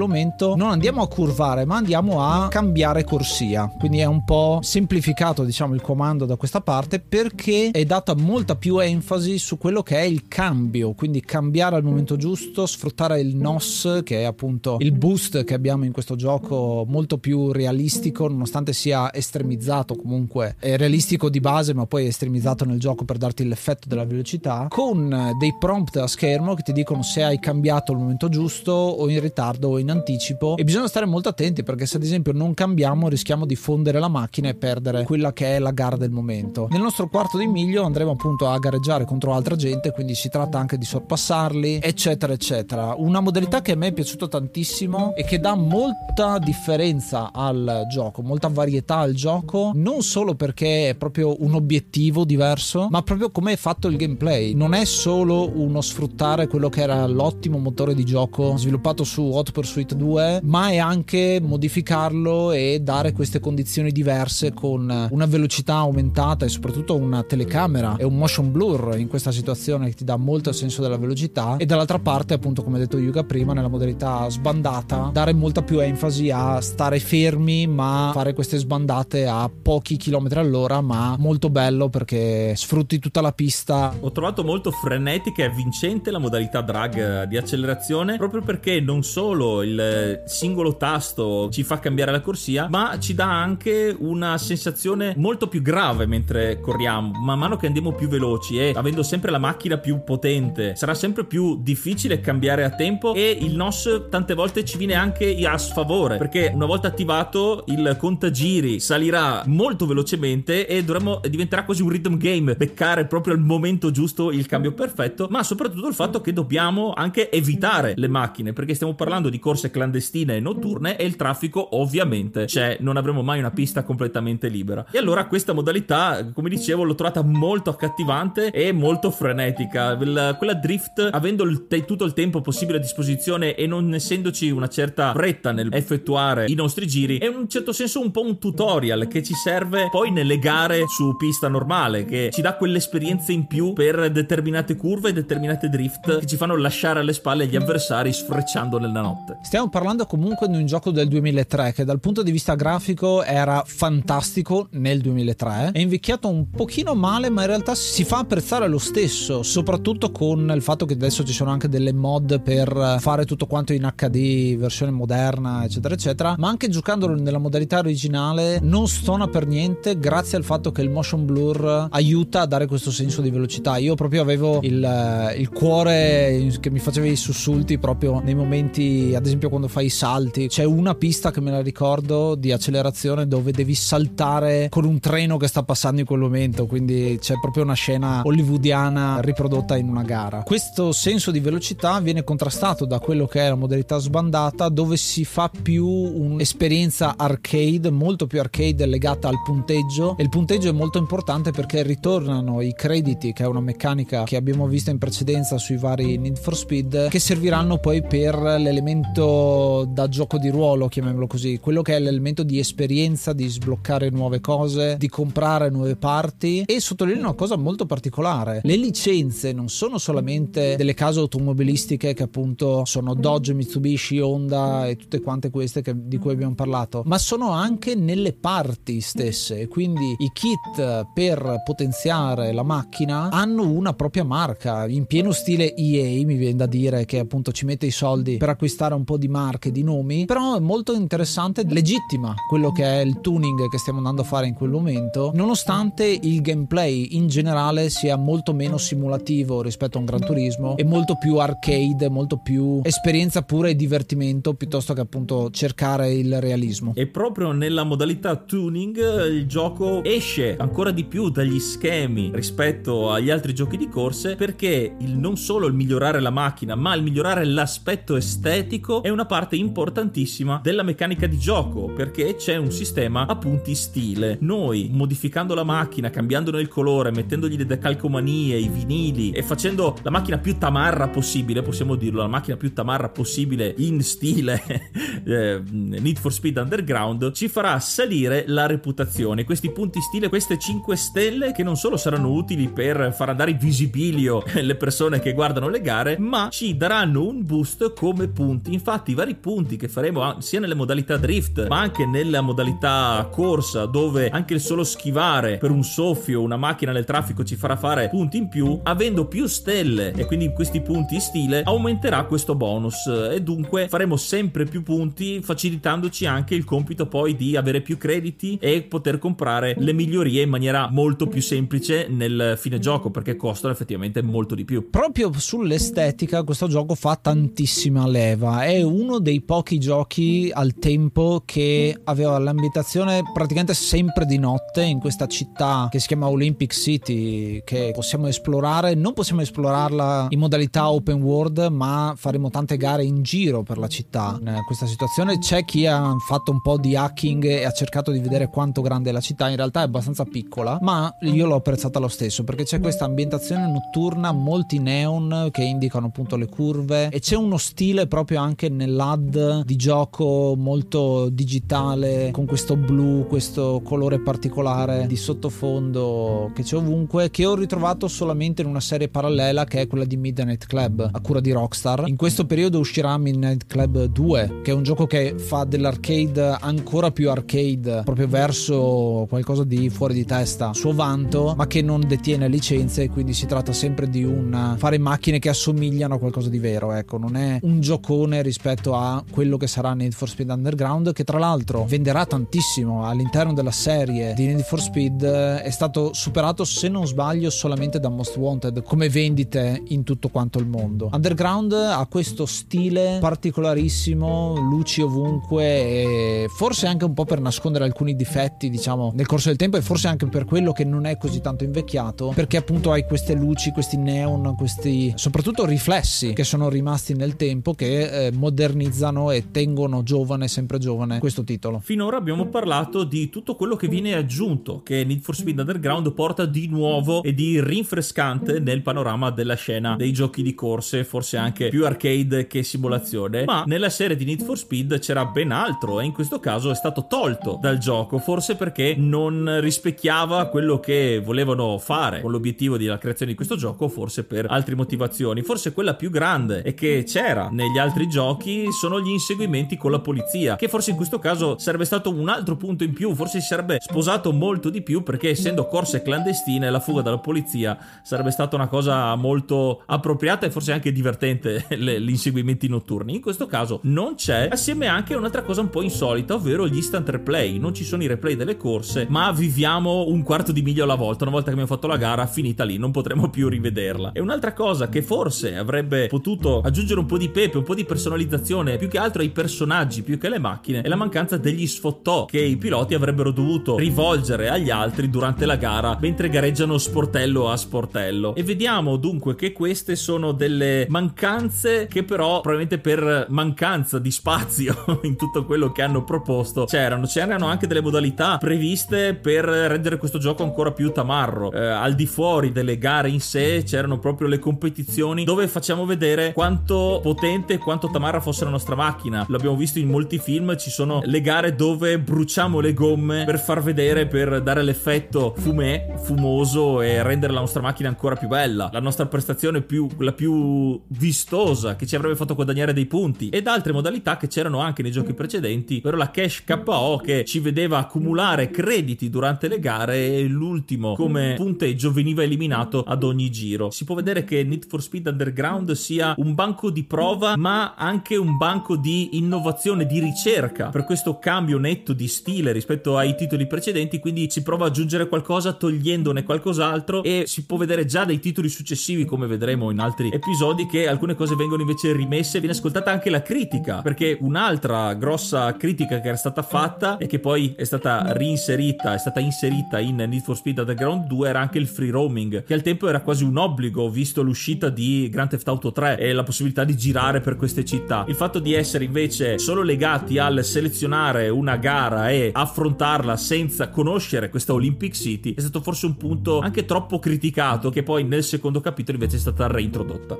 momento, 0.00 0.54
non 0.54 0.70
andiamo 0.70 1.02
a 1.02 1.08
curvare, 1.08 1.64
ma 1.64 1.76
andiamo 1.76 2.22
a 2.22 2.48
cambiare 2.48 3.04
corsia. 3.04 3.72
Quindi 3.78 3.98
è 3.98 4.04
un 4.04 4.24
po' 4.24 4.58
semplificato, 4.62 5.44
diciamo, 5.44 5.74
il 5.74 5.80
comando 5.80 6.26
da 6.26 6.36
questa 6.36 6.60
parte 6.60 7.00
perché 7.00 7.70
è 7.70 7.84
data 7.84 8.14
molta 8.14 8.56
più 8.56 8.78
enfasi 8.78 9.38
su 9.38 9.56
quello 9.56 9.82
che 9.82 9.96
è 9.96 10.02
il 10.02 10.28
cambio, 10.28 10.92
quindi 10.92 11.22
cambiare 11.22 11.76
al 11.76 11.82
momento 11.82 12.16
giusto, 12.16 12.66
sfruttare 12.66 13.20
il 13.20 13.34
NOS, 13.36 14.00
che 14.04 14.20
è 14.20 14.24
appunto 14.24 14.76
il 14.80 14.92
boost 14.92 15.44
che 15.44 15.54
abbiamo 15.54 15.84
in 15.84 15.92
questo 15.92 16.16
gioco 16.16 16.84
molto 16.86 17.18
più 17.18 17.52
realistico, 17.52 18.28
nonostante 18.28 18.72
sia 18.72 19.12
estremizzato 19.12 19.96
comunque, 19.96 20.56
è 20.58 20.76
realistico 20.76 21.30
di 21.30 21.40
base, 21.40 21.72
ma 21.72 21.86
poi 21.86 22.06
estremizzato 22.06 22.64
nel 22.64 22.78
gioco 22.78 23.04
per 23.04 23.16
darti 23.16 23.46
l'effetto 23.46 23.88
della 23.88 24.04
velocità, 24.04 24.66
con 24.68 25.32
dei 25.38 25.54
prompt 25.58 25.96
a 25.96 26.06
schermo 26.06 26.54
che 26.54 26.62
ti 26.62 26.72
dicono 26.72 27.02
se 27.02 27.22
hai 27.22 27.38
cambiato 27.38 27.67
al 27.70 27.98
momento 27.98 28.28
giusto 28.28 28.72
o 28.72 29.08
in 29.08 29.20
ritardo 29.20 29.68
o 29.68 29.78
in 29.78 29.90
anticipo 29.90 30.56
e 30.56 30.64
bisogna 30.64 30.88
stare 30.88 31.06
molto 31.06 31.28
attenti 31.28 31.62
perché 31.62 31.86
se 31.86 31.96
ad 31.96 32.02
esempio 32.02 32.32
non 32.32 32.54
cambiamo 32.54 33.08
rischiamo 33.08 33.46
di 33.46 33.56
fondere 33.56 33.98
la 33.98 34.08
macchina 34.08 34.48
e 34.48 34.54
perdere 34.54 35.04
quella 35.04 35.32
che 35.32 35.56
è 35.56 35.58
la 35.58 35.70
gara 35.70 35.96
del 35.96 36.10
momento. 36.10 36.68
Nel 36.70 36.80
nostro 36.80 37.08
quarto 37.08 37.38
di 37.38 37.46
miglio 37.46 37.84
andremo 37.84 38.12
appunto 38.12 38.48
a 38.48 38.58
gareggiare 38.58 39.04
contro 39.04 39.34
altra 39.34 39.56
gente, 39.56 39.90
quindi 39.92 40.14
si 40.14 40.28
tratta 40.28 40.58
anche 40.58 40.78
di 40.78 40.84
sorpassarli, 40.84 41.80
eccetera, 41.82 42.32
eccetera. 42.32 42.94
Una 42.96 43.20
modalità 43.20 43.60
che 43.60 43.72
a 43.72 43.76
me 43.76 43.88
è 43.88 43.92
piaciuta 43.92 44.28
tantissimo 44.28 45.14
e 45.14 45.24
che 45.24 45.38
dà 45.38 45.54
molta 45.54 46.38
differenza 46.38 47.30
al 47.32 47.86
gioco, 47.90 48.22
molta 48.22 48.48
varietà 48.48 48.96
al 48.96 49.14
gioco, 49.14 49.72
non 49.74 50.02
solo 50.02 50.34
perché 50.34 50.90
è 50.90 50.94
proprio 50.94 51.42
un 51.42 51.54
obiettivo 51.54 52.24
diverso, 52.24 52.88
ma 52.90 53.02
proprio 53.02 53.30
come 53.30 53.52
è 53.52 53.56
fatto 53.56 53.88
il 53.88 53.96
gameplay. 53.96 54.54
Non 54.54 54.74
è 54.74 54.84
solo 54.84 55.50
uno 55.58 55.80
sfruttare 55.80 56.46
quello 56.46 56.68
che 56.68 56.82
era 56.82 57.06
l'ottimo 57.06 57.57
motore 57.60 57.94
di 57.94 58.04
gioco 58.04 58.56
sviluppato 58.56 59.04
su 59.04 59.22
Hot 59.22 59.52
Pursuit 59.52 59.94
2, 59.94 60.40
ma 60.44 60.68
è 60.70 60.78
anche 60.78 61.40
modificarlo 61.42 62.52
e 62.52 62.80
dare 62.82 63.12
queste 63.12 63.40
condizioni 63.40 63.92
diverse 63.92 64.52
con 64.52 65.08
una 65.10 65.26
velocità 65.26 65.74
aumentata 65.74 66.44
e 66.44 66.48
soprattutto 66.48 66.96
una 66.96 67.22
telecamera. 67.22 67.96
E 67.96 68.04
un 68.04 68.16
motion 68.16 68.50
blur 68.50 68.96
in 68.98 69.08
questa 69.08 69.32
situazione 69.32 69.88
che 69.88 69.94
ti 69.94 70.04
dà 70.04 70.16
molto 70.16 70.52
senso 70.52 70.82
della 70.82 70.96
velocità 70.96 71.56
e 71.56 71.66
dall'altra 71.66 71.98
parte 71.98 72.34
appunto 72.34 72.62
come 72.62 72.76
ha 72.76 72.80
detto 72.80 72.98
Yuga 72.98 73.24
prima 73.24 73.52
nella 73.52 73.68
modalità 73.68 74.28
sbandata 74.28 75.10
dare 75.12 75.32
molta 75.32 75.62
più 75.62 75.80
enfasi 75.80 76.30
a 76.30 76.60
stare 76.60 76.98
fermi 76.98 77.66
ma 77.66 78.10
fare 78.12 78.32
queste 78.32 78.58
sbandate 78.58 79.26
a 79.26 79.50
pochi 79.50 79.96
chilometri 79.96 80.38
all'ora 80.38 80.80
ma 80.80 81.16
molto 81.18 81.50
bello 81.50 81.88
perché 81.88 82.54
sfrutti 82.56 82.98
tutta 82.98 83.20
la 83.20 83.32
pista. 83.32 83.94
Ho 84.00 84.12
trovato 84.12 84.44
molto 84.44 84.70
frenetica 84.70 85.44
e 85.44 85.50
vincente 85.50 86.10
la 86.10 86.18
modalità 86.18 86.60
drag 86.60 87.24
di 87.24 87.36
accelerazione 87.48 88.18
proprio 88.18 88.42
perché 88.42 88.80
non 88.80 89.02
solo 89.02 89.62
il 89.62 90.22
singolo 90.26 90.76
tasto 90.76 91.48
ci 91.50 91.62
fa 91.62 91.78
cambiare 91.78 92.12
la 92.12 92.20
corsia 92.20 92.68
ma 92.68 92.98
ci 92.98 93.14
dà 93.14 93.40
anche 93.40 93.96
una 93.98 94.36
sensazione 94.36 95.14
molto 95.16 95.48
più 95.48 95.62
grave 95.62 96.04
mentre 96.06 96.60
corriamo. 96.60 97.12
Man 97.24 97.38
mano 97.38 97.56
che 97.56 97.66
andiamo 97.66 97.92
più 97.92 98.08
veloci 98.08 98.58
e 98.58 98.72
avendo 98.74 99.02
sempre 99.02 99.30
la 99.30 99.38
macchina 99.38 99.78
più 99.78 100.02
potente 100.04 100.76
sarà 100.76 100.92
sempre 100.92 101.24
più 101.24 101.62
difficile 101.62 102.20
cambiare 102.20 102.64
a 102.64 102.70
tempo 102.70 103.14
e 103.14 103.38
il 103.40 103.54
NOS 103.54 104.06
tante 104.10 104.34
volte 104.34 104.64
ci 104.64 104.76
viene 104.76 104.94
anche 104.94 105.36
a 105.46 105.56
sfavore 105.56 106.18
perché 106.18 106.50
una 106.52 106.66
volta 106.66 106.88
attivato 106.88 107.64
il 107.68 107.96
contagiri 107.98 108.80
salirà 108.80 109.42
molto 109.46 109.86
velocemente 109.86 110.66
e 110.66 110.84
dovremo 110.84 111.20
diventerà 111.26 111.64
quasi 111.64 111.82
un 111.82 111.88
rhythm 111.88 112.18
game 112.18 112.56
beccare 112.56 113.06
proprio 113.06 113.34
al 113.34 113.40
momento 113.40 113.90
giusto 113.90 114.30
il 114.30 114.46
cambio 114.46 114.72
perfetto 114.72 115.28
ma 115.30 115.42
soprattutto 115.42 115.88
il 115.88 115.94
fatto 115.94 116.20
che 116.20 116.32
dobbiamo 116.32 116.92
anche 116.94 117.30
evitare 117.38 117.94
le 117.96 118.08
macchine 118.08 118.52
perché 118.52 118.74
stiamo 118.74 118.94
parlando 118.94 119.28
di 119.28 119.38
corse 119.38 119.70
clandestine 119.70 120.36
e 120.36 120.40
notturne 120.40 120.96
e 120.96 121.04
il 121.04 121.16
traffico 121.16 121.76
ovviamente 121.76 122.44
c'è. 122.44 122.76
Non 122.80 122.96
avremo 122.96 123.22
mai 123.22 123.38
una 123.38 123.50
pista 123.50 123.82
completamente 123.82 124.48
libera. 124.48 124.86
E 124.90 124.98
allora 124.98 125.26
questa 125.26 125.52
modalità 125.52 126.30
come 126.32 126.48
dicevo 126.48 126.84
l'ho 126.84 126.94
trovata 126.94 127.22
molto 127.22 127.70
accattivante 127.70 128.50
e 128.50 128.72
molto 128.72 129.10
frenetica. 129.10 129.96
Quella 129.96 130.54
drift 130.54 131.08
avendo 131.10 131.44
il 131.44 131.66
te- 131.66 131.84
tutto 131.84 132.04
il 132.04 132.12
tempo 132.12 132.40
possibile 132.40 132.78
a 132.78 132.80
disposizione 132.80 133.54
e 133.54 133.66
non 133.66 133.94
essendoci 133.94 134.50
una 134.50 134.68
certa 134.68 135.12
fretta 135.12 135.52
nel 135.52 135.68
effettuare 135.72 136.46
i 136.48 136.54
nostri 136.54 136.86
giri, 136.86 137.18
è 137.18 137.26
in 137.26 137.36
un 137.36 137.48
certo 137.48 137.72
senso 137.72 138.00
un 138.00 138.10
po' 138.10 138.22
un 138.22 138.38
tutorial 138.38 139.06
che 139.08 139.22
ci 139.22 139.34
serve 139.34 139.88
poi 139.90 140.10
nelle 140.10 140.38
gare 140.38 140.84
su 140.86 141.16
pista 141.16 141.48
normale, 141.48 142.04
che 142.04 142.30
ci 142.32 142.40
dà 142.40 142.56
quell'esperienza 142.56 143.32
in 143.32 143.46
più 143.46 143.72
per 143.72 144.10
determinate 144.10 144.76
curve 144.76 145.10
e 145.10 145.12
determinate 145.12 145.68
drift 145.68 146.18
che 146.18 146.26
ci 146.26 146.36
fanno 146.36 146.56
lasciare 146.56 147.00
alle 147.00 147.12
spalle 147.12 147.27
gli 147.36 147.56
avversari 147.56 148.12
sfrecciando 148.12 148.78
nella 148.78 149.00
notte. 149.00 149.38
Stiamo 149.42 149.68
parlando 149.68 150.06
comunque 150.06 150.48
di 150.48 150.56
un 150.56 150.66
gioco 150.66 150.90
del 150.90 151.08
2003 151.08 151.72
che 151.72 151.84
dal 151.84 152.00
punto 152.00 152.22
di 152.22 152.30
vista 152.30 152.54
grafico 152.54 153.22
era 153.22 153.62
fantastico 153.66 154.68
nel 154.72 155.00
2003, 155.00 155.70
è 155.72 155.78
invecchiato 155.78 156.28
un 156.28 156.50
pochino 156.50 156.94
male 156.94 157.30
ma 157.30 157.42
in 157.42 157.48
realtà 157.48 157.74
si 157.74 158.04
fa 158.04 158.18
apprezzare 158.18 158.68
lo 158.68 158.78
stesso, 158.78 159.42
soprattutto 159.42 160.10
con 160.10 160.50
il 160.54 160.62
fatto 160.62 160.86
che 160.86 160.94
adesso 160.94 161.24
ci 161.24 161.32
sono 161.32 161.50
anche 161.50 161.68
delle 161.68 161.92
mod 161.92 162.40
per 162.40 162.96
fare 162.98 163.24
tutto 163.24 163.46
quanto 163.46 163.72
in 163.72 163.90
HD, 163.94 164.56
versione 164.56 164.90
moderna, 164.90 165.64
eccetera, 165.64 165.94
eccetera. 165.94 166.34
Ma 166.38 166.48
anche 166.48 166.68
giocandolo 166.68 167.14
nella 167.14 167.38
modalità 167.38 167.78
originale 167.78 168.58
non 168.62 168.88
stona 168.88 169.28
per 169.28 169.46
niente, 169.46 169.98
grazie 169.98 170.38
al 170.38 170.44
fatto 170.44 170.70
che 170.72 170.82
il 170.82 170.90
motion 170.90 171.24
blur 171.24 171.88
aiuta 171.90 172.42
a 172.42 172.46
dare 172.46 172.66
questo 172.66 172.90
senso 172.90 173.20
di 173.20 173.30
velocità. 173.30 173.76
Io 173.76 173.94
proprio 173.94 174.22
avevo 174.22 174.60
il, 174.62 175.34
il 175.36 175.48
cuore 175.50 176.56
che 176.60 176.70
mi 176.70 176.78
faceva 176.78 177.06
i 177.06 177.16
sussulti 177.18 177.78
proprio 177.78 178.20
nei 178.20 178.34
momenti, 178.34 179.12
ad 179.14 179.26
esempio, 179.26 179.48
quando 179.48 179.68
fai 179.68 179.86
i 179.86 179.90
salti. 179.90 180.48
C'è 180.48 180.64
una 180.64 180.94
pista 180.94 181.30
che 181.30 181.40
me 181.40 181.50
la 181.50 181.60
ricordo 181.60 182.34
di 182.34 182.52
accelerazione 182.52 183.26
dove 183.26 183.52
devi 183.52 183.74
saltare 183.74 184.68
con 184.70 184.84
un 184.84 184.98
treno 185.00 185.36
che 185.36 185.48
sta 185.48 185.62
passando 185.62 186.00
in 186.00 186.06
quel 186.06 186.20
momento. 186.20 186.66
Quindi 186.66 187.18
c'è 187.20 187.38
proprio 187.40 187.64
una 187.64 187.74
scena 187.74 188.22
hollywoodiana 188.24 189.20
riprodotta 189.20 189.76
in 189.76 189.88
una 189.88 190.02
gara. 190.02 190.42
Questo 190.42 190.92
senso 190.92 191.30
di 191.30 191.40
velocità 191.40 192.00
viene 192.00 192.24
contrastato 192.24 192.86
da 192.86 192.98
quello 193.00 193.26
che 193.26 193.40
è 193.40 193.48
la 193.48 193.54
modalità 193.54 193.98
sbandata 193.98 194.68
dove 194.68 194.96
si 194.96 195.24
fa 195.24 195.50
più 195.50 195.86
un'esperienza 195.86 197.14
arcade, 197.16 197.90
molto 197.90 198.26
più 198.26 198.40
arcade 198.40 198.86
legata 198.86 199.28
al 199.28 199.42
punteggio 199.44 200.16
e 200.16 200.22
il 200.22 200.28
punteggio 200.28 200.68
è 200.68 200.72
molto 200.72 200.98
importante 200.98 201.50
perché 201.50 201.82
ritornano 201.82 202.60
i 202.60 202.72
crediti 202.74 203.32
che 203.32 203.44
è 203.44 203.46
una 203.46 203.60
meccanica 203.60 204.24
che 204.24 204.36
abbiamo 204.36 204.66
visto 204.66 204.90
in 204.90 204.98
precedenza 204.98 205.58
sui 205.58 205.76
vari 205.76 206.18
Need 206.18 206.38
for 206.38 206.56
Speed 206.56 207.07
che 207.08 207.18
serviranno 207.18 207.78
poi 207.78 208.02
per 208.02 208.36
l'elemento 208.38 209.86
da 209.88 210.08
gioco 210.08 210.38
di 210.38 210.50
ruolo, 210.50 210.88
chiamiamolo 210.88 211.26
così, 211.26 211.58
quello 211.58 211.82
che 211.82 211.96
è 211.96 211.98
l'elemento 211.98 212.42
di 212.42 212.58
esperienza, 212.58 213.32
di 213.32 213.48
sbloccare 213.48 214.10
nuove 214.10 214.40
cose, 214.40 214.96
di 214.98 215.08
comprare 215.08 215.70
nuove 215.70 215.96
parti. 215.96 216.62
E 216.66 216.80
sottolineo 216.80 217.20
una 217.20 217.32
cosa 217.32 217.56
molto 217.56 217.86
particolare, 217.86 218.60
le 218.62 218.76
licenze 218.76 219.52
non 219.52 219.68
sono 219.68 219.98
solamente 219.98 220.76
delle 220.76 220.94
case 220.94 221.20
automobilistiche 221.20 222.12
che 222.12 222.22
appunto 222.22 222.84
sono 222.84 223.14
Dodge, 223.14 223.54
Mitsubishi, 223.54 224.20
Honda 224.20 224.86
e 224.86 224.96
tutte 224.96 225.20
quante 225.20 225.50
queste 225.50 225.82
che, 225.82 225.94
di 225.96 226.18
cui 226.18 226.32
abbiamo 226.32 226.54
parlato, 226.54 227.02
ma 227.06 227.18
sono 227.18 227.50
anche 227.50 227.94
nelle 227.94 228.34
parti 228.34 229.00
stesse. 229.00 229.66
Quindi 229.68 230.14
i 230.18 230.30
kit 230.32 231.06
per 231.14 231.62
potenziare 231.64 232.52
la 232.52 232.62
macchina 232.62 233.30
hanno 233.30 233.68
una 233.68 233.94
propria 233.94 234.24
marca, 234.24 234.86
in 234.86 235.06
pieno 235.06 235.32
stile 235.32 235.74
EA, 235.74 236.24
mi 236.24 236.34
viene 236.34 236.56
da 236.56 236.66
dire 236.66 236.97
che 237.04 237.18
appunto 237.18 237.52
ci 237.52 237.64
mette 237.64 237.86
i 237.86 237.90
soldi 237.90 238.36
per 238.36 238.48
acquistare 238.48 238.94
un 238.94 239.04
po' 239.04 239.16
di 239.16 239.28
marche, 239.28 239.70
di 239.72 239.82
nomi, 239.82 240.24
però 240.24 240.56
è 240.56 240.60
molto 240.60 240.94
interessante, 240.94 241.64
legittima 241.66 242.34
quello 242.48 242.72
che 242.72 242.84
è 242.84 243.00
il 243.00 243.20
tuning 243.20 243.68
che 243.68 243.78
stiamo 243.78 243.98
andando 243.98 244.22
a 244.22 244.24
fare 244.24 244.46
in 244.46 244.54
quel 244.54 244.70
momento, 244.70 245.32
nonostante 245.34 246.04
il 246.04 246.40
gameplay 246.40 247.16
in 247.16 247.28
generale 247.28 247.90
sia 247.90 248.16
molto 248.16 248.52
meno 248.52 248.78
simulativo 248.78 249.62
rispetto 249.62 249.96
a 249.96 250.00
un 250.00 250.06
Gran 250.06 250.24
Turismo 250.24 250.76
e 250.76 250.84
molto 250.84 251.16
più 251.16 251.36
arcade, 251.36 252.08
molto 252.08 252.38
più 252.38 252.80
esperienza 252.82 253.42
pura 253.42 253.68
e 253.68 253.76
divertimento 253.76 254.54
piuttosto 254.54 254.94
che 254.94 255.00
appunto 255.00 255.50
cercare 255.50 256.12
il 256.12 256.40
realismo. 256.40 256.92
E 256.94 257.06
proprio 257.06 257.52
nella 257.52 257.84
modalità 257.84 258.36
tuning 258.36 259.26
il 259.26 259.46
gioco 259.46 260.02
esce 260.04 260.56
ancora 260.56 260.90
di 260.90 261.04
più 261.04 261.30
dagli 261.30 261.58
schemi 261.58 262.30
rispetto 262.32 263.10
agli 263.10 263.30
altri 263.30 263.54
giochi 263.54 263.76
di 263.76 263.88
corse 263.88 264.36
perché 264.36 264.94
il, 264.98 265.16
non 265.16 265.36
solo 265.36 265.66
il 265.66 265.74
migliorare 265.74 266.20
la 266.20 266.30
macchina 266.30 266.74
ma 266.74 266.87
il 266.94 267.02
migliorare 267.02 267.44
l'aspetto 267.44 268.16
estetico 268.16 269.02
è 269.02 269.08
una 269.08 269.26
parte 269.26 269.56
importantissima 269.56 270.60
della 270.62 270.82
meccanica 270.82 271.26
di 271.26 271.38
gioco 271.38 271.92
perché 271.92 272.36
c'è 272.36 272.56
un 272.56 272.70
sistema 272.70 273.26
a 273.26 273.36
punti 273.36 273.74
stile. 273.74 274.38
Noi 274.40 274.88
modificando 274.92 275.54
la 275.54 275.64
macchina, 275.64 276.10
cambiandone 276.10 276.60
il 276.60 276.68
colore, 276.68 277.10
mettendogli 277.10 277.56
le 277.56 277.66
decalcomanie, 277.66 278.56
i 278.56 278.68
vinili 278.68 279.30
e 279.30 279.42
facendo 279.42 279.96
la 280.02 280.10
macchina 280.10 280.38
più 280.38 280.58
tamarra 280.58 281.08
possibile, 281.08 281.62
possiamo 281.62 281.94
dirlo, 281.94 282.20
la 282.20 282.28
macchina 282.28 282.56
più 282.56 282.72
tamarra 282.72 283.08
possibile 283.08 283.74
in 283.78 284.02
stile 284.02 284.62
eh, 285.24 285.62
Need 285.70 286.18
for 286.18 286.32
Speed 286.32 286.56
Underground, 286.56 287.32
ci 287.32 287.48
farà 287.48 287.78
salire 287.80 288.44
la 288.46 288.66
reputazione. 288.66 289.44
Questi 289.44 289.70
punti 289.70 290.00
stile, 290.00 290.28
queste 290.28 290.58
5 290.58 290.96
stelle 290.96 291.52
che 291.52 291.62
non 291.62 291.76
solo 291.76 291.96
saranno 291.96 292.32
utili 292.32 292.68
per 292.68 293.12
far 293.14 293.30
andare 293.30 293.52
in 293.52 293.58
visibilio 293.58 294.42
le 294.54 294.74
persone 294.74 295.20
che 295.20 295.32
guardano 295.32 295.68
le 295.68 295.80
gare, 295.80 296.18
ma 296.18 296.48
ci 296.50 296.67
ci 296.68 296.76
daranno 296.76 297.26
un 297.26 297.46
boost 297.46 297.94
come 297.94 298.28
punti. 298.28 298.74
Infatti 298.74 299.12
i 299.12 299.14
vari 299.14 299.34
punti 299.34 299.76
che 299.76 299.88
faremo 299.88 300.40
sia 300.40 300.60
nelle 300.60 300.74
modalità 300.74 301.16
drift 301.16 301.66
ma 301.68 301.80
anche 301.80 302.04
nella 302.04 302.42
modalità 302.42 303.26
corsa 303.32 303.86
dove 303.86 304.28
anche 304.28 304.52
il 304.52 304.60
solo 304.60 304.84
schivare 304.84 305.56
per 305.56 305.70
un 305.70 305.82
soffio 305.82 306.42
una 306.42 306.58
macchina 306.58 306.92
nel 306.92 307.06
traffico 307.06 307.42
ci 307.42 307.56
farà 307.56 307.76
fare 307.76 308.10
punti 308.10 308.36
in 308.36 308.48
più, 308.48 308.78
avendo 308.82 309.26
più 309.26 309.46
stelle 309.46 310.12
e 310.12 310.26
quindi 310.26 310.52
questi 310.52 310.82
punti 310.82 311.20
stile 311.20 311.62
aumenterà 311.62 312.24
questo 312.24 312.54
bonus 312.54 313.06
e 313.06 313.40
dunque 313.40 313.88
faremo 313.88 314.16
sempre 314.16 314.64
più 314.64 314.82
punti 314.82 315.40
facilitandoci 315.40 316.26
anche 316.26 316.54
il 316.54 316.64
compito 316.64 317.06
poi 317.06 317.34
di 317.34 317.56
avere 317.56 317.80
più 317.80 317.96
crediti 317.96 318.58
e 318.60 318.82
poter 318.82 319.18
comprare 319.18 319.74
le 319.78 319.92
migliorie 319.94 320.42
in 320.42 320.50
maniera 320.50 320.88
molto 320.90 321.26
più 321.28 321.40
semplice 321.40 322.08
nel 322.08 322.56
fine 322.58 322.78
gioco 322.78 323.10
perché 323.10 323.36
costano 323.36 323.72
effettivamente 323.72 324.20
molto 324.20 324.54
di 324.54 324.66
più. 324.66 324.90
Proprio 324.90 325.32
sull'estetica 325.34 326.42
questo 326.42 326.57
gioco 326.66 326.94
fa 326.94 327.16
tantissima 327.20 328.06
leva, 328.06 328.64
è 328.64 328.82
uno 328.82 329.18
dei 329.20 329.40
pochi 329.42 329.78
giochi 329.78 330.50
al 330.52 330.74
tempo 330.74 331.42
che 331.44 331.98
aveva 332.04 332.38
l'ambientazione 332.38 333.22
praticamente 333.32 333.74
sempre 333.74 334.24
di 334.24 334.38
notte 334.38 334.82
in 334.82 334.98
questa 334.98 335.26
città 335.26 335.88
che 335.90 336.00
si 336.00 336.08
chiama 336.08 336.28
Olympic 336.28 336.72
City 336.72 337.62
che 337.64 337.92
possiamo 337.94 338.26
esplorare, 338.26 338.94
non 338.94 339.12
possiamo 339.12 339.42
esplorarla 339.42 340.26
in 340.30 340.38
modalità 340.38 340.90
open 340.90 341.22
world 341.22 341.68
ma 341.70 342.14
faremo 342.16 342.50
tante 342.50 342.76
gare 342.76 343.04
in 343.04 343.22
giro 343.22 343.62
per 343.62 343.78
la 343.78 343.88
città. 343.88 344.38
In 344.40 344.62
questa 344.66 344.86
situazione 344.86 345.38
c'è 345.38 345.64
chi 345.64 345.86
ha 345.86 346.16
fatto 346.26 346.50
un 346.50 346.60
po' 346.60 346.78
di 346.78 346.96
hacking 346.96 347.44
e 347.44 347.64
ha 347.64 347.72
cercato 347.72 348.10
di 348.10 348.18
vedere 348.18 348.48
quanto 348.48 348.80
grande 348.80 349.10
è 349.10 349.12
la 349.12 349.20
città, 349.20 349.48
in 349.48 349.56
realtà 349.56 349.80
è 349.80 349.84
abbastanza 349.84 350.24
piccola 350.24 350.78
ma 350.80 351.14
io 351.20 351.46
l'ho 351.46 351.56
apprezzata 351.56 351.98
lo 351.98 352.08
stesso 352.08 352.44
perché 352.44 352.64
c'è 352.64 352.80
questa 352.80 353.04
ambientazione 353.04 353.70
notturna, 353.70 354.32
molti 354.32 354.78
neon 354.78 355.48
che 355.52 355.62
indicano 355.62 356.06
appunto 356.06 356.36
le 356.36 356.47
curve 356.48 357.08
e 357.10 357.20
c'è 357.20 357.36
uno 357.36 357.56
stile 357.56 358.06
proprio 358.06 358.40
anche 358.40 358.68
nell'AD 358.68 359.64
di 359.64 359.76
gioco 359.76 360.54
molto 360.56 361.28
digitale 361.30 362.30
con 362.32 362.46
questo 362.46 362.76
blu, 362.76 363.26
questo 363.26 363.80
colore 363.84 364.20
particolare 364.20 365.06
di 365.06 365.16
sottofondo 365.16 366.50
che 366.54 366.62
c'è 366.62 366.76
ovunque 366.76 367.30
che 367.30 367.46
ho 367.46 367.54
ritrovato 367.54 368.08
solamente 368.08 368.62
in 368.62 368.68
una 368.68 368.80
serie 368.80 369.08
parallela 369.08 369.64
che 369.64 369.82
è 369.82 369.86
quella 369.86 370.04
di 370.04 370.16
Midnight 370.16 370.66
Club 370.66 371.10
a 371.12 371.20
cura 371.20 371.40
di 371.40 371.52
Rockstar. 371.52 372.04
In 372.06 372.16
questo 372.16 372.46
periodo 372.46 372.78
uscirà 372.78 373.16
Midnight 373.18 373.66
Club 373.66 374.04
2 374.04 374.60
che 374.62 374.70
è 374.70 374.74
un 374.74 374.82
gioco 374.82 375.06
che 375.06 375.34
fa 375.36 375.64
dell'arcade 375.64 376.56
ancora 376.60 377.10
più 377.10 377.30
arcade 377.30 378.02
proprio 378.04 378.28
verso 378.28 379.26
qualcosa 379.28 379.64
di 379.64 379.90
fuori 379.90 380.14
di 380.14 380.24
testa 380.24 380.72
suo 380.72 380.92
vanto 380.92 381.54
ma 381.56 381.66
che 381.66 381.82
non 381.82 382.02
detiene 382.06 382.48
licenze 382.48 383.08
quindi 383.08 383.32
si 383.32 383.46
tratta 383.46 383.72
sempre 383.72 384.08
di 384.08 384.24
un 384.24 384.74
fare 384.78 384.98
macchine 384.98 385.38
che 385.38 385.48
assomigliano 385.48 386.14
a 386.14 386.18
qualcosa 386.18 386.37
di 386.46 386.58
vero 386.58 386.92
ecco 386.92 387.18
non 387.18 387.36
è 387.36 387.58
un 387.62 387.80
giocone 387.80 388.42
rispetto 388.42 388.94
a 388.94 389.24
quello 389.28 389.56
che 389.56 389.66
sarà 389.66 389.94
Need 389.94 390.12
for 390.12 390.28
Speed 390.28 390.50
Underground 390.50 391.12
che 391.12 391.24
tra 391.24 391.38
l'altro 391.38 391.84
venderà 391.84 392.24
tantissimo 392.24 393.04
all'interno 393.04 393.52
della 393.52 393.72
serie 393.72 394.34
di 394.34 394.46
Need 394.46 394.62
for 394.62 394.80
Speed 394.80 395.24
è 395.24 395.70
stato 395.70 396.12
superato 396.12 396.64
se 396.64 396.88
non 396.88 397.06
sbaglio 397.06 397.50
solamente 397.50 397.98
da 397.98 398.08
Most 398.08 398.36
Wanted 398.36 398.82
come 398.82 399.08
vendite 399.08 399.82
in 399.88 400.04
tutto 400.04 400.28
quanto 400.28 400.58
il 400.58 400.66
mondo. 400.66 401.10
Underground 401.12 401.72
ha 401.72 402.06
questo 402.08 402.46
stile 402.46 403.18
particolarissimo 403.20 404.56
luci 404.56 405.00
ovunque 405.00 405.64
e 405.64 406.46
forse 406.56 406.86
anche 406.86 407.04
un 407.04 407.14
po' 407.14 407.24
per 407.24 407.40
nascondere 407.40 407.84
alcuni 407.84 408.14
difetti 408.14 408.70
diciamo 408.70 409.12
nel 409.14 409.26
corso 409.26 409.48
del 409.48 409.56
tempo 409.56 409.76
e 409.76 409.82
forse 409.82 410.08
anche 410.08 410.26
per 410.26 410.44
quello 410.44 410.72
che 410.72 410.84
non 410.84 411.06
è 411.06 411.16
così 411.16 411.40
tanto 411.40 411.64
invecchiato 411.64 412.32
perché 412.34 412.56
appunto 412.56 412.92
hai 412.92 413.04
queste 413.04 413.34
luci 413.34 413.70
questi 413.72 413.96
neon 413.96 414.54
questi 414.56 415.12
soprattutto 415.16 415.64
riflessi 415.64 416.27
che 416.32 416.44
sono 416.44 416.68
rimasti 416.68 417.14
nel 417.14 417.36
tempo 417.36 417.74
che 417.74 418.26
eh, 418.26 418.32
modernizzano 418.32 419.30
e 419.30 419.50
tengono 419.50 420.02
giovane 420.02 420.48
sempre 420.48 420.78
giovane 420.78 421.18
questo 421.18 421.44
titolo. 421.44 421.80
Finora 421.82 422.16
abbiamo 422.16 422.46
parlato 422.46 423.04
di 423.04 423.28
tutto 423.30 423.54
quello 423.54 423.76
che 423.76 423.88
viene 423.88 424.14
aggiunto 424.14 424.82
che 424.82 425.04
Need 425.04 425.20
for 425.20 425.34
Speed 425.34 425.58
Underground 425.58 426.12
porta 426.12 426.46
di 426.46 426.68
nuovo 426.68 427.22
e 427.22 427.34
di 427.34 427.60
rinfrescante 427.60 428.60
nel 428.60 428.82
panorama 428.82 429.30
della 429.30 429.54
scena 429.54 429.96
dei 429.96 430.12
giochi 430.12 430.42
di 430.42 430.54
corse 430.54 431.04
forse 431.04 431.36
anche 431.36 431.68
più 431.68 431.84
arcade 431.84 432.46
che 432.46 432.62
simulazione. 432.62 433.44
Ma 433.44 433.64
nella 433.66 433.90
serie 433.90 434.16
di 434.16 434.24
Need 434.24 434.42
for 434.42 434.58
Speed 434.58 434.98
c'era 434.98 435.24
ben 435.24 435.50
altro 435.50 436.00
e 436.00 436.04
in 436.04 436.12
questo 436.12 436.38
caso 436.40 436.70
è 436.70 436.74
stato 436.74 437.06
tolto 437.08 437.58
dal 437.60 437.78
gioco 437.78 438.18
forse 438.18 438.56
perché 438.56 438.94
non 438.96 439.58
rispecchiava 439.60 440.46
quello 440.46 440.80
che 440.80 441.20
volevano 441.24 441.78
fare 441.78 442.20
con 442.20 442.30
l'obiettivo 442.30 442.76
della 442.76 442.98
creazione 442.98 443.32
di 443.32 443.36
questo 443.36 443.56
gioco 443.56 443.88
forse 443.88 444.24
per 444.24 444.46
altre 444.48 444.74
motivazioni. 444.74 445.42
Forse 445.42 445.72
quella 445.72 445.94
più 445.94 446.10
grande 446.10 446.17
e 446.64 446.74
che 446.74 447.04
c'era 447.06 447.48
negli 447.50 447.78
altri 447.78 448.08
giochi 448.08 448.70
sono 448.72 449.00
gli 449.00 449.10
inseguimenti 449.10 449.76
con 449.76 449.90
la 449.90 450.00
polizia 450.00 450.56
che 450.56 450.68
forse 450.68 450.90
in 450.90 450.96
questo 450.96 451.18
caso 451.18 451.58
sarebbe 451.58 451.84
stato 451.84 452.10
un 452.10 452.28
altro 452.28 452.56
punto 452.56 452.84
in 452.84 452.92
più 452.92 453.14
forse 453.14 453.40
si 453.40 453.46
sarebbe 453.46 453.78
sposato 453.80 454.32
molto 454.32 454.70
di 454.70 454.82
più 454.82 455.02
perché 455.02 455.30
essendo 455.30 455.66
corse 455.66 456.02
clandestine 456.02 456.70
la 456.70 456.80
fuga 456.80 457.02
dalla 457.02 457.18
polizia 457.18 457.78
sarebbe 458.02 458.30
stata 458.30 458.56
una 458.56 458.68
cosa 458.68 459.14
molto 459.14 459.82
appropriata 459.86 460.46
e 460.46 460.50
forse 460.50 460.72
anche 460.72 460.92
divertente 460.92 461.66
le, 461.76 462.00
gli 462.00 462.10
inseguimenti 462.10 462.68
notturni. 462.68 463.14
In 463.14 463.20
questo 463.20 463.46
caso 463.46 463.80
non 463.84 464.14
c'è 464.14 464.48
assieme 464.50 464.86
anche 464.86 465.14
un'altra 465.14 465.42
cosa 465.42 465.60
un 465.60 465.70
po' 465.70 465.82
insolita 465.82 466.34
ovvero 466.34 466.66
gli 466.66 466.76
instant 466.76 467.08
replay. 467.08 467.58
Non 467.58 467.74
ci 467.74 467.84
sono 467.84 468.02
i 468.02 468.06
replay 468.06 468.36
delle 468.36 468.56
corse 468.56 469.06
ma 469.08 469.32
viviamo 469.32 470.06
un 470.08 470.22
quarto 470.22 470.52
di 470.52 470.62
miglio 470.62 470.84
alla 470.84 470.94
volta. 470.94 471.24
Una 471.24 471.32
volta 471.32 471.46
che 471.46 471.52
abbiamo 471.52 471.72
fatto 471.74 471.86
la 471.86 471.96
gara 471.96 472.26
finita 472.26 472.64
lì 472.64 472.78
non 472.78 472.90
potremo 472.90 473.30
più 473.30 473.48
rivederla. 473.48 474.12
E 474.12 474.20
un'altra 474.20 474.52
cosa 474.52 474.88
che 474.88 475.02
forse 475.02 475.56
avrebbe 475.56 476.07
potuto 476.08 476.60
aggiungere 476.60 477.00
un 477.00 477.06
po' 477.06 477.18
di 477.18 477.28
pepe 477.28 477.58
un 477.58 477.64
po' 477.64 477.74
di 477.74 477.84
personalizzazione 477.84 478.76
più 478.76 478.88
che 478.88 478.98
altro 478.98 479.22
ai 479.22 479.30
personaggi 479.30 480.02
più 480.02 480.18
che 480.18 480.26
alle 480.26 480.38
macchine 480.38 480.80
è 480.80 480.88
la 480.88 480.96
mancanza 480.96 481.36
degli 481.36 481.66
sfottò 481.66 482.24
che 482.24 482.40
i 482.40 482.56
piloti 482.56 482.94
avrebbero 482.94 483.30
dovuto 483.30 483.76
rivolgere 483.76 484.48
agli 484.48 484.70
altri 484.70 485.10
durante 485.10 485.46
la 485.46 485.56
gara 485.56 485.96
mentre 486.00 486.28
gareggiano 486.28 486.78
sportello 486.78 487.50
a 487.50 487.56
sportello. 487.56 488.34
E 488.34 488.42
vediamo 488.42 488.96
dunque 488.96 489.34
che 489.34 489.52
queste 489.52 489.96
sono 489.96 490.32
delle 490.32 490.86
mancanze 490.88 491.86
che 491.86 492.04
però 492.04 492.40
probabilmente 492.40 492.78
per 492.78 493.26
mancanza 493.28 493.98
di 493.98 494.10
spazio 494.10 495.00
in 495.04 495.16
tutto 495.16 495.44
quello 495.44 495.72
che 495.72 495.82
hanno 495.82 496.04
proposto 496.04 496.64
c'erano. 496.64 497.06
C'erano 497.06 497.46
anche 497.46 497.66
delle 497.66 497.80
modalità 497.80 498.38
previste 498.38 499.14
per 499.14 499.44
rendere 499.44 499.98
questo 499.98 500.18
gioco 500.18 500.42
ancora 500.42 500.72
più 500.72 500.90
tamarro. 500.92 501.52
Eh, 501.52 501.58
al 501.58 501.94
di 501.94 502.06
fuori 502.06 502.52
delle 502.52 502.78
gare 502.78 503.08
in 503.08 503.20
sé 503.20 503.62
c'erano 503.64 503.98
proprio 503.98 504.28
le 504.28 504.38
competizioni 504.38 505.24
dove 505.24 505.46
facciamo 505.48 505.84
vedere 505.84 505.97
quanto 506.32 507.00
potente 507.02 507.54
e 507.54 507.58
quanto 507.58 507.90
tamarra 507.90 508.20
fosse 508.20 508.44
la 508.44 508.50
nostra 508.50 508.74
macchina. 508.74 509.26
L'abbiamo 509.28 509.56
visto 509.56 509.78
in 509.78 509.88
molti 509.88 510.18
film 510.18 510.56
ci 510.56 510.70
sono 510.70 511.00
le 511.04 511.20
gare 511.20 511.54
dove 511.54 511.98
bruciamo 511.98 512.60
le 512.60 512.72
gomme 512.72 513.24
per 513.24 513.38
far 513.38 513.62
vedere 513.62 514.06
per 514.06 514.40
dare 514.42 514.62
l'effetto 514.62 515.34
fumé 515.36 515.94
fumoso 516.02 516.80
e 516.80 517.02
rendere 517.02 517.32
la 517.32 517.40
nostra 517.40 517.60
macchina 517.60 517.88
ancora 517.88 518.14
più 518.14 518.28
bella. 518.28 518.70
La 518.72 518.80
nostra 518.80 519.06
prestazione 519.06 519.62
più 519.62 519.88
la 519.98 520.12
più 520.12 520.80
vistosa 520.88 521.76
che 521.76 521.86
ci 521.86 521.96
avrebbe 521.96 522.16
fatto 522.16 522.34
guadagnare 522.34 522.72
dei 522.72 522.86
punti. 522.86 523.28
Ed 523.30 523.46
altre 523.46 523.72
modalità 523.72 524.16
che 524.16 524.28
c'erano 524.28 524.60
anche 524.60 524.82
nei 524.82 524.92
giochi 524.92 525.12
precedenti 525.12 525.80
ovvero 525.88 525.96
la 525.96 526.10
cash 526.10 526.44
KO 526.44 527.00
che 527.02 527.24
ci 527.24 527.40
vedeva 527.40 527.78
accumulare 527.78 528.50
crediti 528.50 529.10
durante 529.10 529.48
le 529.48 529.58
gare 529.58 530.16
e 530.16 530.26
l'ultimo 530.26 530.94
come 530.94 531.34
punteggio 531.36 531.90
veniva 531.92 532.22
eliminato 532.22 532.82
ad 532.82 533.02
ogni 533.02 533.30
giro. 533.30 533.70
Si 533.70 533.84
può 533.84 533.94
vedere 533.94 534.24
che 534.24 534.42
Need 534.42 534.66
for 534.68 534.82
Speed 534.82 535.06
Underground 535.06 535.70
sia 535.78 536.14
un 536.18 536.34
banco 536.34 536.70
di 536.70 536.84
prova 536.84 537.36
ma 537.36 537.74
anche 537.74 538.16
un 538.16 538.36
banco 538.36 538.76
di 538.76 539.16
innovazione 539.16 539.86
di 539.86 540.00
ricerca. 540.00 540.68
Per 540.68 540.84
questo 540.84 541.18
cambio 541.18 541.58
netto 541.58 541.92
di 541.92 542.08
stile 542.08 542.52
rispetto 542.52 542.98
ai 542.98 543.14
titoli 543.14 543.46
precedenti 543.46 543.98
quindi 543.98 544.28
si 544.30 544.42
prova 544.42 544.66
ad 544.66 544.72
aggiungere 544.72 545.08
qualcosa 545.08 545.52
togliendone 545.52 546.24
qualcos'altro 546.24 547.02
e 547.02 547.24
si 547.26 547.46
può 547.46 547.56
vedere 547.56 547.86
già 547.86 548.04
dai 548.04 548.20
titoli 548.20 548.48
successivi 548.48 549.04
come 549.04 549.26
vedremo 549.26 549.70
in 549.70 549.78
altri 549.78 550.10
episodi 550.12 550.66
che 550.66 550.88
alcune 550.88 551.14
cose 551.14 551.34
vengono 551.36 551.62
invece 551.62 551.92
rimesse. 551.92 552.38
Viene 552.38 552.54
ascoltata 552.54 552.90
anche 552.90 553.08
la 553.08 553.22
critica 553.22 553.80
perché 553.80 554.18
un'altra 554.20 554.94
grossa 554.94 555.56
critica 555.56 556.00
che 556.00 556.08
era 556.08 556.16
stata 556.16 556.42
fatta 556.42 556.96
e 556.98 557.06
che 557.06 557.18
poi 557.18 557.54
è 557.56 557.64
stata 557.64 558.12
reinserita 558.12 558.94
è 558.94 558.98
stata 558.98 559.20
inserita 559.20 559.78
in 559.78 559.96
Need 559.96 560.22
for 560.22 560.36
Speed 560.36 560.58
Underground 560.58 561.06
2 561.06 561.28
era 561.28 561.40
anche 561.40 561.58
il 561.58 561.66
free 561.66 561.90
roaming 561.90 562.44
che 562.44 562.54
al 562.54 562.62
tempo 562.62 562.88
era 562.88 563.00
quasi 563.00 563.24
un 563.24 563.36
obbligo 563.36 563.88
visto 563.90 564.22
l'uscita 564.22 564.68
di 564.68 565.08
Grand 565.10 565.28
Theft 565.28 565.46
Auto 565.48 565.67
3 565.72 565.98
e 565.98 566.12
la 566.12 566.22
possibilità 566.22 566.64
di 566.64 566.76
girare 566.76 567.20
per 567.20 567.36
queste 567.36 567.64
città 567.64 568.04
il 568.08 568.14
fatto 568.14 568.38
di 568.38 568.54
essere 568.54 568.84
invece 568.84 569.38
solo 569.38 569.62
legati 569.62 570.18
al 570.18 570.44
selezionare 570.44 571.28
una 571.28 571.56
gara 571.56 572.10
e 572.10 572.30
affrontarla 572.32 573.16
senza 573.16 573.68
conoscere 573.70 574.30
questa 574.30 574.52
Olympic 574.52 574.94
City 574.94 575.34
è 575.34 575.40
stato 575.40 575.60
forse 575.60 575.86
un 575.86 575.96
punto 575.96 576.40
anche 576.40 576.64
troppo 576.64 576.98
criticato 576.98 577.70
che 577.70 577.82
poi 577.82 578.04
nel 578.04 578.24
secondo 578.24 578.60
capitolo 578.60 578.98
invece 578.98 579.16
è 579.16 579.20
stata 579.20 579.46
reintrodotta 579.46 580.16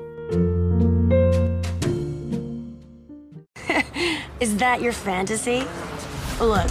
Is 4.39 4.55
that 4.57 4.81
your 4.81 4.93
fantasy? 4.93 5.65
Look, 6.39 6.69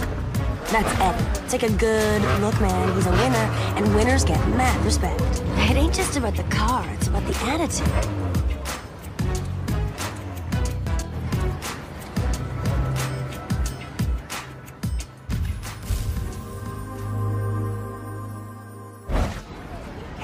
that's 0.71 0.91
Eddie. 0.99 1.47
Take 1.47 1.63
a 1.63 1.69
good 1.69 2.21
look, 2.41 2.59
man. 2.59 2.95
He's 2.95 3.05
a 3.05 3.11
winner, 3.11 3.47
and 3.77 3.95
winners 3.95 4.25
get 4.25 4.39
mad 4.49 4.83
respect. 4.83 5.21
It 5.69 5.77
ain't 5.77 5.93
just 5.93 6.17
about 6.17 6.35
the 6.35 6.43
car, 6.43 6.83
it's 6.93 7.07
about 7.07 7.25
the 7.27 7.35
attitude. 7.45 8.28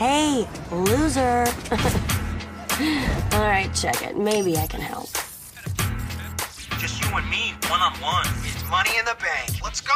Hey, 0.07 0.47
loser. 0.71 1.47
All 3.33 3.41
right, 3.41 3.71
check 3.73 4.03
it. 4.03 4.15
Maybe 4.15 4.55
I 4.55 4.67
can 4.67 4.79
help. 4.79 5.09
Just 6.77 7.01
you 7.01 7.09
and 7.17 7.27
me, 7.27 7.55
one 7.69 7.81
on 7.81 7.91
one. 7.93 8.27
It's 8.43 8.69
money 8.69 8.99
in 8.99 9.05
the 9.05 9.15
bank. 9.19 9.63
Let's 9.63 9.81
go! 9.81 9.95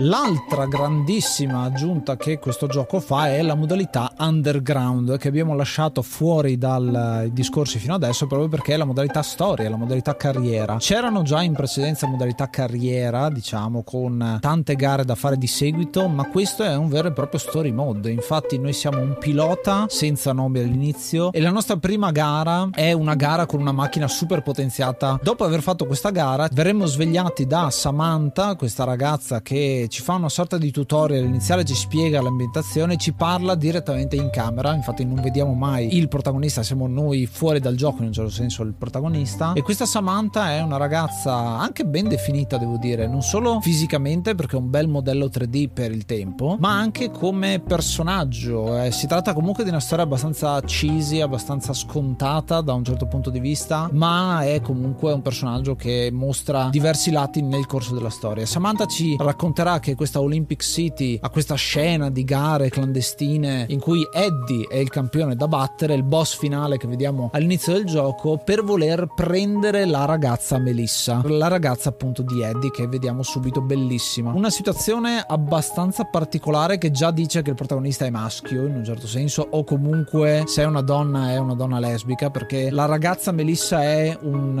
L'altra 0.00 0.66
grandissima 0.66 1.62
aggiunta 1.62 2.18
che 2.18 2.38
questo 2.38 2.66
gioco 2.66 3.00
fa 3.00 3.30
è 3.30 3.40
la 3.40 3.54
modalità 3.54 4.12
underground 4.18 5.16
che 5.16 5.28
abbiamo 5.28 5.54
lasciato 5.54 6.02
fuori 6.02 6.58
dai 6.58 7.32
discorsi 7.32 7.78
fino 7.78 7.94
adesso 7.94 8.26
proprio 8.26 8.46
perché 8.50 8.74
è 8.74 8.76
la 8.76 8.84
modalità 8.84 9.22
storia, 9.22 9.70
la 9.70 9.76
modalità 9.76 10.14
carriera. 10.14 10.76
C'erano 10.76 11.22
già 11.22 11.40
in 11.40 11.54
precedenza 11.54 12.06
modalità 12.06 12.50
carriera, 12.50 13.30
diciamo, 13.30 13.82
con 13.84 14.36
tante 14.38 14.74
gare 14.74 15.06
da 15.06 15.14
fare 15.14 15.38
di 15.38 15.46
seguito, 15.46 16.06
ma 16.08 16.28
questo 16.28 16.62
è 16.62 16.76
un 16.76 16.90
vero 16.90 17.08
e 17.08 17.12
proprio 17.12 17.40
story 17.40 17.70
mode. 17.70 18.10
Infatti 18.10 18.58
noi 18.58 18.74
siamo 18.74 19.00
un 19.00 19.16
pilota 19.18 19.86
senza 19.88 20.34
nome 20.34 20.60
all'inizio 20.60 21.32
e 21.32 21.40
la 21.40 21.50
nostra 21.50 21.78
prima 21.78 22.10
gara 22.10 22.68
è 22.70 22.92
una 22.92 23.14
gara 23.14 23.46
con 23.46 23.60
una 23.60 23.72
macchina 23.72 24.08
super 24.08 24.42
potenziata. 24.42 25.18
Dopo 25.22 25.44
aver 25.44 25.62
fatto 25.62 25.86
questa 25.86 26.10
gara 26.10 26.50
verremo 26.52 26.84
svegliati 26.84 27.46
da 27.46 27.70
Samantha, 27.70 28.56
questa 28.56 28.84
ragazza 28.84 29.40
che 29.40 29.84
ci 29.88 30.02
fa 30.02 30.14
una 30.14 30.28
sorta 30.28 30.58
di 30.58 30.70
tutorial. 30.70 31.24
Iniziale, 31.24 31.64
ci 31.64 31.74
spiega 31.74 32.20
l'ambientazione, 32.20 32.96
ci 32.96 33.12
parla 33.12 33.54
direttamente 33.54 34.16
in 34.16 34.30
camera, 34.30 34.74
infatti 34.74 35.04
non 35.04 35.20
vediamo 35.20 35.54
mai 35.54 35.96
il 35.96 36.08
protagonista, 36.08 36.62
siamo 36.62 36.86
noi 36.86 37.26
fuori 37.26 37.60
dal 37.60 37.74
gioco 37.74 38.00
in 38.00 38.08
un 38.08 38.12
certo 38.12 38.30
senso 38.30 38.62
il 38.62 38.74
protagonista. 38.74 39.52
E 39.54 39.62
questa 39.62 39.86
Samantha 39.86 40.52
è 40.52 40.60
una 40.60 40.76
ragazza 40.76 41.34
anche 41.34 41.84
ben 41.84 42.08
definita 42.08 42.58
devo 42.58 42.76
dire, 42.76 43.06
non 43.06 43.22
solo 43.22 43.60
fisicamente 43.60 44.34
perché 44.34 44.56
è 44.56 44.58
un 44.58 44.70
bel 44.70 44.88
modello 44.88 45.26
3D 45.26 45.68
per 45.72 45.90
il 45.90 46.04
tempo, 46.04 46.56
ma 46.58 46.76
anche 46.76 47.10
come 47.10 47.60
personaggio, 47.60 48.82
eh, 48.82 48.90
si 48.90 49.06
tratta 49.06 49.32
comunque 49.32 49.64
di 49.64 49.70
una 49.70 49.80
storia 49.80 50.04
abbastanza 50.04 50.60
cheesy, 50.60 51.20
abbastanza 51.20 51.72
scontata 51.72 52.60
da 52.60 52.72
un 52.72 52.84
certo 52.84 53.06
punto 53.06 53.30
di 53.30 53.40
vista, 53.40 53.88
ma 53.92 54.42
è 54.44 54.60
comunque 54.60 55.12
un 55.12 55.22
personaggio 55.22 55.74
che 55.76 56.10
mostra 56.12 56.68
diversi 56.70 57.10
lati 57.10 57.42
nel 57.42 57.66
corso 57.66 57.94
della 57.94 58.10
storia. 58.10 58.46
Samantha 58.46 58.86
ci 58.86 59.16
racconterà 59.18 59.75
che 59.78 59.94
questa 59.94 60.20
Olympic 60.20 60.62
City 60.62 61.18
ha 61.20 61.30
questa 61.30 61.54
scena 61.54 62.10
di 62.10 62.24
gare 62.24 62.68
clandestine 62.68 63.66
in 63.68 63.80
cui 63.80 64.06
Eddie 64.12 64.66
è 64.68 64.76
il 64.76 64.88
campione 64.88 65.36
da 65.36 65.48
battere, 65.48 65.94
il 65.94 66.02
boss 66.02 66.36
finale 66.36 66.76
che 66.76 66.86
vediamo 66.86 67.30
all'inizio 67.32 67.72
del 67.72 67.84
gioco, 67.84 68.38
per 68.38 68.62
voler 68.62 69.06
prendere 69.14 69.84
la 69.84 70.04
ragazza 70.04 70.58
Melissa, 70.58 71.22
la 71.24 71.48
ragazza 71.48 71.88
appunto 71.88 72.22
di 72.22 72.42
Eddie 72.42 72.70
che 72.70 72.86
vediamo 72.86 73.22
subito 73.22 73.60
bellissima. 73.60 74.32
Una 74.32 74.50
situazione 74.50 75.24
abbastanza 75.26 76.04
particolare 76.04 76.78
che 76.78 76.90
già 76.90 77.10
dice 77.10 77.42
che 77.42 77.50
il 77.50 77.56
protagonista 77.56 78.04
è 78.04 78.10
maschio 78.10 78.66
in 78.66 78.76
un 78.76 78.84
certo 78.84 79.06
senso 79.06 79.46
o 79.50 79.64
comunque 79.64 80.44
se 80.46 80.62
è 80.62 80.66
una 80.66 80.82
donna 80.82 81.32
è 81.32 81.38
una 81.38 81.54
donna 81.54 81.78
lesbica 81.78 82.30
perché 82.30 82.70
la 82.70 82.86
ragazza 82.86 83.32
Melissa 83.32 83.82
è 83.82 84.16
un 84.22 84.56